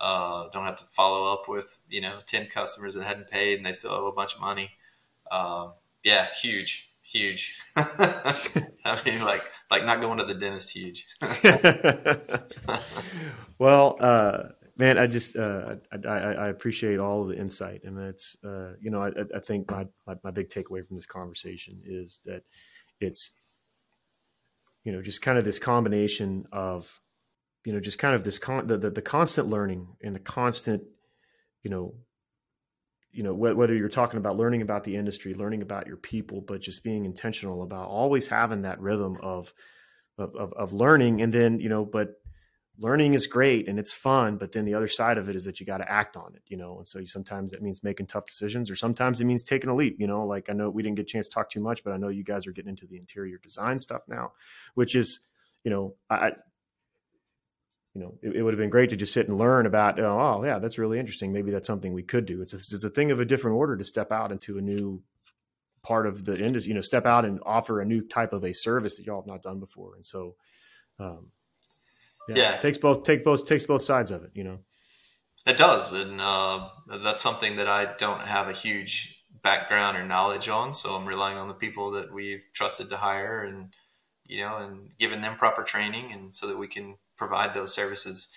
Uh, 0.00 0.48
don't 0.52 0.64
have 0.64 0.76
to 0.76 0.84
follow 0.90 1.32
up 1.32 1.48
with 1.48 1.80
you 1.88 2.00
know 2.00 2.18
ten 2.26 2.46
customers 2.46 2.94
that 2.94 3.04
hadn't 3.04 3.30
paid 3.30 3.58
and 3.58 3.66
they 3.66 3.72
still 3.72 3.92
owe 3.92 4.08
a 4.08 4.12
bunch 4.12 4.34
of 4.34 4.40
money. 4.40 4.70
Uh, 5.30 5.70
yeah, 6.02 6.26
huge, 6.40 6.90
huge. 7.02 7.54
I 7.76 9.00
mean, 9.06 9.24
like 9.24 9.44
like 9.70 9.84
not 9.84 10.00
going 10.00 10.18
to 10.18 10.24
the 10.24 10.34
dentist, 10.34 10.70
huge. 10.70 11.06
well, 13.58 13.96
uh, 14.00 14.48
man, 14.76 14.98
I 14.98 15.06
just 15.06 15.36
uh, 15.36 15.76
I, 15.92 16.08
I, 16.08 16.48
appreciate 16.48 16.98
all 16.98 17.24
the 17.24 17.38
insight, 17.38 17.84
and 17.84 17.98
it's 17.98 18.36
uh, 18.44 18.72
you 18.80 18.90
know 18.90 19.00
I, 19.00 19.12
I 19.34 19.40
think 19.40 19.70
my, 19.70 19.86
my, 20.06 20.16
my 20.24 20.30
big 20.30 20.48
takeaway 20.48 20.86
from 20.86 20.96
this 20.96 21.06
conversation 21.06 21.80
is 21.84 22.20
that 22.24 22.42
it's 23.00 23.34
you 24.84 24.92
know 24.92 25.02
just 25.02 25.22
kind 25.22 25.38
of 25.38 25.44
this 25.44 25.58
combination 25.58 26.46
of 26.52 27.00
you 27.64 27.72
know 27.72 27.80
just 27.80 27.98
kind 27.98 28.14
of 28.14 28.24
this 28.24 28.38
con 28.38 28.66
the, 28.66 28.76
the, 28.76 28.90
the 28.90 29.02
constant 29.02 29.48
learning 29.48 29.88
and 30.02 30.14
the 30.14 30.20
constant 30.20 30.82
you 31.62 31.70
know 31.70 31.94
you 33.12 33.22
know 33.22 33.32
whether 33.32 33.74
you're 33.74 33.88
talking 33.88 34.18
about 34.18 34.36
learning 34.36 34.62
about 34.62 34.84
the 34.84 34.96
industry 34.96 35.34
learning 35.34 35.62
about 35.62 35.86
your 35.86 35.96
people 35.96 36.40
but 36.40 36.60
just 36.60 36.84
being 36.84 37.04
intentional 37.04 37.62
about 37.62 37.88
always 37.88 38.28
having 38.28 38.62
that 38.62 38.80
rhythm 38.80 39.16
of 39.22 39.54
of, 40.18 40.34
of, 40.36 40.52
of 40.52 40.72
learning 40.72 41.22
and 41.22 41.32
then 41.32 41.60
you 41.60 41.68
know 41.68 41.84
but 41.84 42.20
learning 42.78 43.14
is 43.14 43.26
great 43.26 43.68
and 43.68 43.78
it's 43.78 43.94
fun 43.94 44.36
but 44.36 44.52
then 44.52 44.64
the 44.64 44.74
other 44.74 44.88
side 44.88 45.16
of 45.18 45.28
it 45.28 45.36
is 45.36 45.44
that 45.44 45.60
you 45.60 45.66
got 45.66 45.78
to 45.78 45.90
act 45.90 46.16
on 46.16 46.32
it 46.34 46.42
you 46.46 46.56
know? 46.56 46.78
And 46.78 46.88
so 46.88 46.98
you, 46.98 47.06
sometimes 47.06 47.52
that 47.52 47.62
means 47.62 47.82
making 47.82 48.06
tough 48.06 48.26
decisions 48.26 48.70
or 48.70 48.76
sometimes 48.76 49.20
it 49.20 49.24
means 49.24 49.44
taking 49.44 49.70
a 49.70 49.74
leap 49.74 49.96
you 49.98 50.06
know? 50.06 50.26
Like 50.26 50.50
i 50.50 50.52
know 50.52 50.70
we 50.70 50.82
didn't 50.82 50.96
get 50.96 51.02
a 51.02 51.06
chance 51.06 51.28
to 51.28 51.34
talk 51.34 51.50
too 51.50 51.60
much 51.60 51.84
but 51.84 51.92
i 51.92 51.96
know 51.96 52.08
you 52.08 52.24
guys 52.24 52.46
are 52.46 52.52
getting 52.52 52.70
into 52.70 52.86
the 52.86 52.98
interior 52.98 53.38
design 53.38 53.78
stuff 53.78 54.02
now 54.08 54.32
which 54.74 54.94
is 54.94 55.20
you 55.62 55.70
know 55.70 55.94
i 56.10 56.32
you 57.94 58.00
know 58.00 58.14
it, 58.22 58.36
it 58.36 58.42
would 58.42 58.52
have 58.52 58.58
been 58.58 58.70
great 58.70 58.90
to 58.90 58.96
just 58.96 59.12
sit 59.12 59.28
and 59.28 59.38
learn 59.38 59.66
about 59.66 59.98
oh, 60.00 60.18
oh 60.20 60.44
yeah 60.44 60.58
that's 60.58 60.78
really 60.78 60.98
interesting. 60.98 61.32
Maybe 61.32 61.50
that's 61.50 61.66
something 61.66 61.92
we 61.92 62.02
could 62.02 62.26
do. 62.26 62.42
It's 62.42 62.52
a, 62.52 62.56
it's 62.56 62.84
a 62.84 62.90
thing 62.90 63.10
of 63.10 63.20
a 63.20 63.24
different 63.24 63.56
order 63.56 63.76
to 63.76 63.84
step 63.84 64.12
out 64.12 64.32
into 64.32 64.58
a 64.58 64.62
new 64.62 65.02
part 65.82 66.06
of 66.06 66.24
the 66.24 66.38
industry 66.38 66.70
you 66.70 66.74
know 66.74 66.80
step 66.80 67.06
out 67.06 67.24
and 67.24 67.40
offer 67.44 67.80
a 67.80 67.84
new 67.84 68.00
type 68.00 68.32
of 68.32 68.44
a 68.44 68.52
service 68.52 68.96
that 68.96 69.06
y'all 69.06 69.20
have 69.20 69.26
not 69.26 69.42
done 69.42 69.60
before. 69.60 69.94
And 69.94 70.04
so 70.04 70.34
um, 70.98 71.28
yeah, 72.28 72.36
yeah. 72.36 72.56
takes 72.58 72.78
both 72.78 73.04
take 73.04 73.24
both 73.24 73.46
takes 73.46 73.64
both 73.64 73.82
sides 73.82 74.10
of 74.10 74.24
it 74.24 74.30
you 74.34 74.44
know? 74.44 74.58
It 75.46 75.58
does 75.58 75.92
and 75.92 76.20
uh, 76.20 76.68
that's 77.02 77.20
something 77.20 77.56
that 77.56 77.68
i 77.68 77.94
don't 77.96 78.20
have 78.20 78.48
a 78.48 78.52
huge 78.52 79.16
background 79.42 79.96
or 79.96 80.04
knowledge 80.04 80.48
on 80.48 80.72
so 80.72 80.94
i'm 80.94 81.06
relying 81.06 81.36
on 81.36 81.48
the 81.48 81.54
people 81.54 81.92
that 81.92 82.12
we've 82.12 82.42
trusted 82.54 82.88
to 82.88 82.96
hire 82.96 83.42
and 83.42 83.74
you 84.26 84.40
know 84.40 84.56
and 84.56 84.90
giving 84.98 85.20
them 85.20 85.36
proper 85.36 85.62
training 85.62 86.12
and 86.12 86.34
so 86.34 86.46
that 86.46 86.58
we 86.58 86.68
can 86.68 86.96
provide 87.16 87.54
those 87.54 87.72
services. 87.72 88.28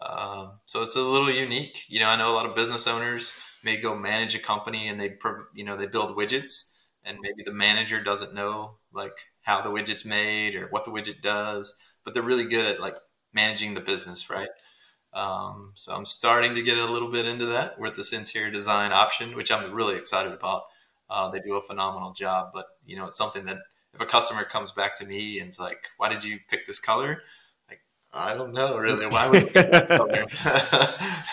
Uh, 0.00 0.50
so 0.64 0.82
it's 0.82 0.96
a 0.96 1.00
little 1.00 1.30
unique 1.30 1.82
you 1.88 2.00
know 2.00 2.06
i 2.06 2.16
know 2.16 2.30
a 2.30 2.32
lot 2.32 2.46
of 2.46 2.56
business 2.56 2.86
owners 2.86 3.34
may 3.62 3.76
go 3.76 3.94
manage 3.94 4.34
a 4.34 4.38
company 4.38 4.88
and 4.88 4.98
they 4.98 5.14
you 5.54 5.62
know 5.62 5.76
they 5.76 5.86
build 5.86 6.16
widgets 6.16 6.72
and 7.04 7.18
maybe 7.20 7.42
the 7.44 7.52
manager 7.52 8.02
doesn't 8.02 8.32
know 8.32 8.76
like 8.94 9.12
how 9.42 9.60
the 9.60 9.68
widget's 9.68 10.06
made 10.06 10.54
or 10.54 10.68
what 10.68 10.86
the 10.86 10.90
widget 10.90 11.20
does 11.20 11.74
but 12.02 12.14
they're 12.14 12.22
really 12.22 12.46
good 12.46 12.64
at 12.64 12.80
like 12.80 12.94
managing 13.32 13.74
the 13.74 13.80
business, 13.80 14.30
right? 14.30 14.48
Um, 15.12 15.72
so 15.74 15.92
I'm 15.92 16.06
starting 16.06 16.54
to 16.54 16.62
get 16.62 16.78
a 16.78 16.84
little 16.84 17.10
bit 17.10 17.26
into 17.26 17.46
that 17.46 17.78
with 17.78 17.96
this 17.96 18.12
interior 18.12 18.50
design 18.50 18.92
option, 18.92 19.36
which 19.36 19.50
I'm 19.50 19.72
really 19.72 19.96
excited 19.96 20.32
about. 20.32 20.64
Uh, 21.08 21.28
they 21.30 21.40
do 21.40 21.56
a 21.56 21.62
phenomenal 21.62 22.12
job, 22.12 22.50
but 22.54 22.66
you 22.86 22.96
know, 22.96 23.06
it's 23.06 23.16
something 23.16 23.44
that 23.46 23.58
if 23.94 24.00
a 24.00 24.06
customer 24.06 24.44
comes 24.44 24.70
back 24.70 24.96
to 24.98 25.06
me 25.06 25.40
and 25.40 25.48
it's 25.48 25.58
like, 25.58 25.88
"Why 25.96 26.08
did 26.08 26.22
you 26.22 26.38
pick 26.48 26.66
this 26.66 26.78
color?" 26.78 27.22
Like, 27.68 27.80
I 28.12 28.34
don't 28.34 28.52
know 28.52 28.78
really. 28.78 29.06
Why 29.06 29.28
would 29.28 29.42
you 29.42 29.48
pick 29.48 29.70
that 29.72 29.88
color? 29.98 30.26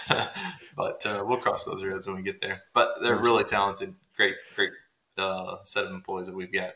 but 0.76 1.06
uh, 1.06 1.24
we'll 1.28 1.38
cross 1.38 1.64
those 1.64 1.84
roads 1.84 2.08
when 2.08 2.16
we 2.16 2.24
get 2.24 2.42
there. 2.42 2.62
But 2.74 3.02
they're 3.04 3.20
really 3.20 3.44
talented, 3.44 3.94
great, 4.16 4.36
great 4.56 4.72
uh, 5.18 5.58
set 5.64 5.86
of 5.86 5.92
employees 5.92 6.28
that 6.28 6.36
we've 6.36 6.52
got. 6.52 6.74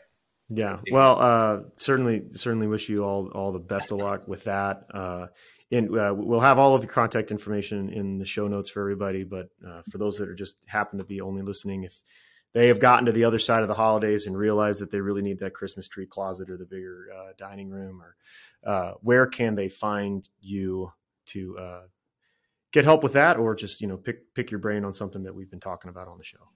Yeah. 0.48 0.80
Well, 0.90 1.18
uh, 1.18 1.60
certainly, 1.76 2.24
certainly 2.32 2.66
wish 2.66 2.88
you 2.88 2.98
all 2.98 3.28
all 3.28 3.52
the 3.52 3.58
best 3.58 3.90
of 3.90 3.98
luck 3.98 4.28
with 4.28 4.44
that. 4.44 4.84
Uh, 4.92 5.26
and 5.70 5.96
uh, 5.96 6.12
we'll 6.14 6.40
have 6.40 6.58
all 6.58 6.74
of 6.74 6.82
your 6.82 6.92
contact 6.92 7.30
information 7.30 7.88
in 7.88 8.18
the 8.18 8.26
show 8.26 8.46
notes 8.46 8.70
for 8.70 8.80
everybody. 8.80 9.24
But 9.24 9.48
uh, 9.66 9.82
for 9.90 9.98
those 9.98 10.18
that 10.18 10.28
are 10.28 10.34
just 10.34 10.56
happen 10.66 10.98
to 10.98 11.04
be 11.04 11.20
only 11.20 11.42
listening, 11.42 11.84
if 11.84 12.00
they 12.52 12.68
have 12.68 12.80
gotten 12.80 13.06
to 13.06 13.12
the 13.12 13.24
other 13.24 13.38
side 13.38 13.62
of 13.62 13.68
the 13.68 13.74
holidays 13.74 14.26
and 14.26 14.36
realize 14.36 14.78
that 14.80 14.90
they 14.90 15.00
really 15.00 15.22
need 15.22 15.38
that 15.38 15.54
Christmas 15.54 15.88
tree 15.88 16.06
closet 16.06 16.50
or 16.50 16.58
the 16.58 16.66
bigger 16.66 17.06
uh, 17.16 17.32
dining 17.38 17.70
room, 17.70 18.02
or 18.02 18.16
uh, 18.70 18.92
where 19.00 19.26
can 19.26 19.54
they 19.54 19.68
find 19.68 20.28
you 20.40 20.92
to 21.26 21.56
get 22.72 22.84
help 22.84 23.02
with 23.02 23.14
that, 23.14 23.38
or 23.38 23.54
just 23.54 23.80
you 23.80 23.86
know 23.86 23.96
pick 23.96 24.34
pick 24.34 24.50
your 24.50 24.60
brain 24.60 24.84
on 24.84 24.92
something 24.92 25.22
that 25.22 25.34
we've 25.34 25.50
been 25.50 25.60
talking 25.60 25.88
about 25.88 26.08
on 26.08 26.18
the 26.18 26.24
show? 26.24 26.48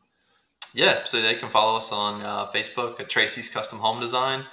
Yeah, 0.74 1.04
so 1.04 1.20
they 1.20 1.36
can 1.36 1.50
follow 1.50 1.76
us 1.76 1.92
on 1.92 2.22
uh, 2.22 2.50
Facebook 2.52 2.98
at 3.00 3.08
Tracy's 3.08 3.48
Custom 3.48 3.78
Home 3.78 4.00
Design. 4.00 4.44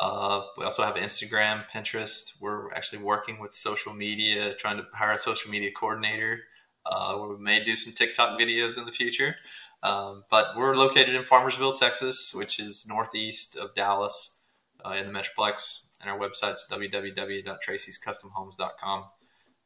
Uh, 0.00 0.42
we 0.56 0.64
also 0.64 0.82
have 0.82 0.94
Instagram, 0.96 1.64
Pinterest. 1.74 2.40
We're 2.40 2.72
actually 2.72 3.02
working 3.02 3.38
with 3.38 3.52
social 3.54 3.92
media, 3.92 4.54
trying 4.54 4.78
to 4.78 4.86
hire 4.94 5.12
a 5.12 5.18
social 5.18 5.50
media 5.50 5.70
coordinator. 5.78 6.40
Uh, 6.86 7.22
we 7.28 7.36
may 7.38 7.62
do 7.62 7.76
some 7.76 7.92
TikTok 7.92 8.40
videos 8.40 8.78
in 8.78 8.86
the 8.86 8.92
future. 8.92 9.36
Um, 9.82 10.24
but 10.30 10.56
we're 10.56 10.74
located 10.74 11.14
in 11.14 11.22
Farmersville, 11.22 11.78
Texas, 11.78 12.34
which 12.34 12.58
is 12.58 12.86
northeast 12.88 13.56
of 13.56 13.74
Dallas 13.74 14.40
uh, 14.84 14.90
in 14.90 15.06
the 15.06 15.12
Metroplex. 15.12 15.86
And 16.00 16.10
our 16.10 16.18
website's 16.18 16.66
www.tracyscustomhomes.com. 16.70 19.04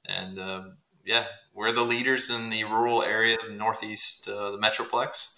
And 0.07 0.39
um, 0.39 0.77
yeah, 1.05 1.27
we're 1.55 1.73
the 1.73 1.83
leaders 1.83 2.31
in 2.31 2.49
the 2.51 2.63
rural 2.65 3.03
area 3.03 3.37
of 3.37 3.51
northeast, 3.53 4.29
uh, 4.29 4.51
the 4.53 4.59
Metroplex 4.59 5.36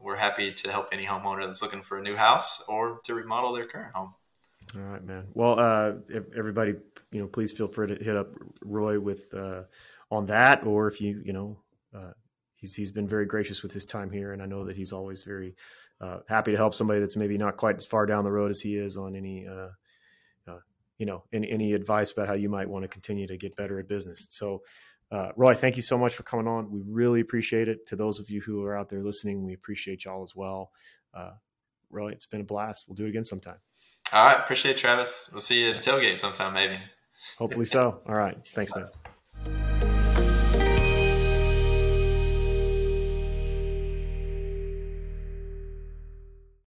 we're 0.00 0.16
happy 0.16 0.52
to 0.52 0.70
help 0.70 0.88
any 0.92 1.04
homeowner 1.04 1.46
that's 1.46 1.62
looking 1.62 1.82
for 1.82 1.98
a 1.98 2.02
new 2.02 2.16
house 2.16 2.64
or 2.68 3.00
to 3.04 3.14
remodel 3.14 3.52
their 3.54 3.66
current 3.66 3.94
home. 3.94 4.14
All 4.74 4.82
right, 4.82 5.04
man. 5.04 5.26
Well, 5.32 5.58
uh, 5.58 5.92
everybody, 6.36 6.74
you 7.12 7.20
know, 7.20 7.26
please 7.26 7.52
feel 7.52 7.68
free 7.68 7.88
to 7.88 8.04
hit 8.04 8.16
up 8.16 8.34
Roy 8.62 8.98
with 8.98 9.32
uh, 9.32 9.62
on 10.10 10.26
that, 10.26 10.66
or 10.66 10.88
if 10.88 11.00
you, 11.00 11.22
you 11.24 11.32
know, 11.32 11.58
uh, 11.94 12.12
he's 12.56 12.74
he's 12.74 12.90
been 12.90 13.06
very 13.06 13.26
gracious 13.26 13.62
with 13.62 13.72
his 13.72 13.84
time 13.84 14.10
here, 14.10 14.32
and 14.32 14.42
I 14.42 14.46
know 14.46 14.64
that 14.64 14.76
he's 14.76 14.92
always 14.92 15.22
very 15.22 15.54
uh, 16.00 16.18
happy 16.28 16.50
to 16.50 16.56
help 16.56 16.74
somebody 16.74 17.00
that's 17.00 17.16
maybe 17.16 17.38
not 17.38 17.56
quite 17.56 17.76
as 17.76 17.86
far 17.86 18.06
down 18.06 18.24
the 18.24 18.32
road 18.32 18.50
as 18.50 18.60
he 18.60 18.76
is 18.76 18.96
on 18.96 19.14
any, 19.14 19.46
uh, 19.46 19.68
uh, 20.48 20.58
you 20.98 21.06
know, 21.06 21.22
any 21.32 21.50
any 21.50 21.72
advice 21.72 22.10
about 22.10 22.26
how 22.26 22.34
you 22.34 22.48
might 22.48 22.68
want 22.68 22.82
to 22.82 22.88
continue 22.88 23.26
to 23.26 23.36
get 23.36 23.56
better 23.56 23.78
at 23.78 23.88
business. 23.88 24.26
So, 24.30 24.62
uh, 25.10 25.30
Roy, 25.36 25.54
thank 25.54 25.76
you 25.76 25.82
so 25.82 25.96
much 25.96 26.14
for 26.14 26.22
coming 26.22 26.48
on. 26.48 26.70
We 26.70 26.82
really 26.84 27.20
appreciate 27.20 27.68
it. 27.68 27.86
To 27.88 27.96
those 27.96 28.18
of 28.18 28.28
you 28.28 28.40
who 28.40 28.64
are 28.64 28.76
out 28.76 28.88
there 28.88 29.02
listening, 29.02 29.44
we 29.44 29.54
appreciate 29.54 30.04
y'all 30.04 30.22
as 30.22 30.34
well. 30.34 30.70
Uh, 31.14 31.32
Roy, 31.90 32.10
it's 32.10 32.26
been 32.26 32.40
a 32.40 32.44
blast. 32.44 32.84
We'll 32.88 32.96
do 32.96 33.04
it 33.04 33.10
again 33.10 33.24
sometime. 33.24 33.58
All 34.12 34.24
right. 34.24 34.38
Appreciate 34.38 34.72
it, 34.72 34.78
Travis. 34.78 35.30
We'll 35.32 35.40
see 35.40 35.64
you 35.64 35.70
at 35.72 35.82
tailgate 35.82 36.18
sometime, 36.18 36.54
maybe. 36.54 36.78
Hopefully 37.38 37.66
so. 37.66 38.00
All 38.06 38.14
right. 38.14 38.36
Thanks, 38.54 38.72
man. 38.74 39.95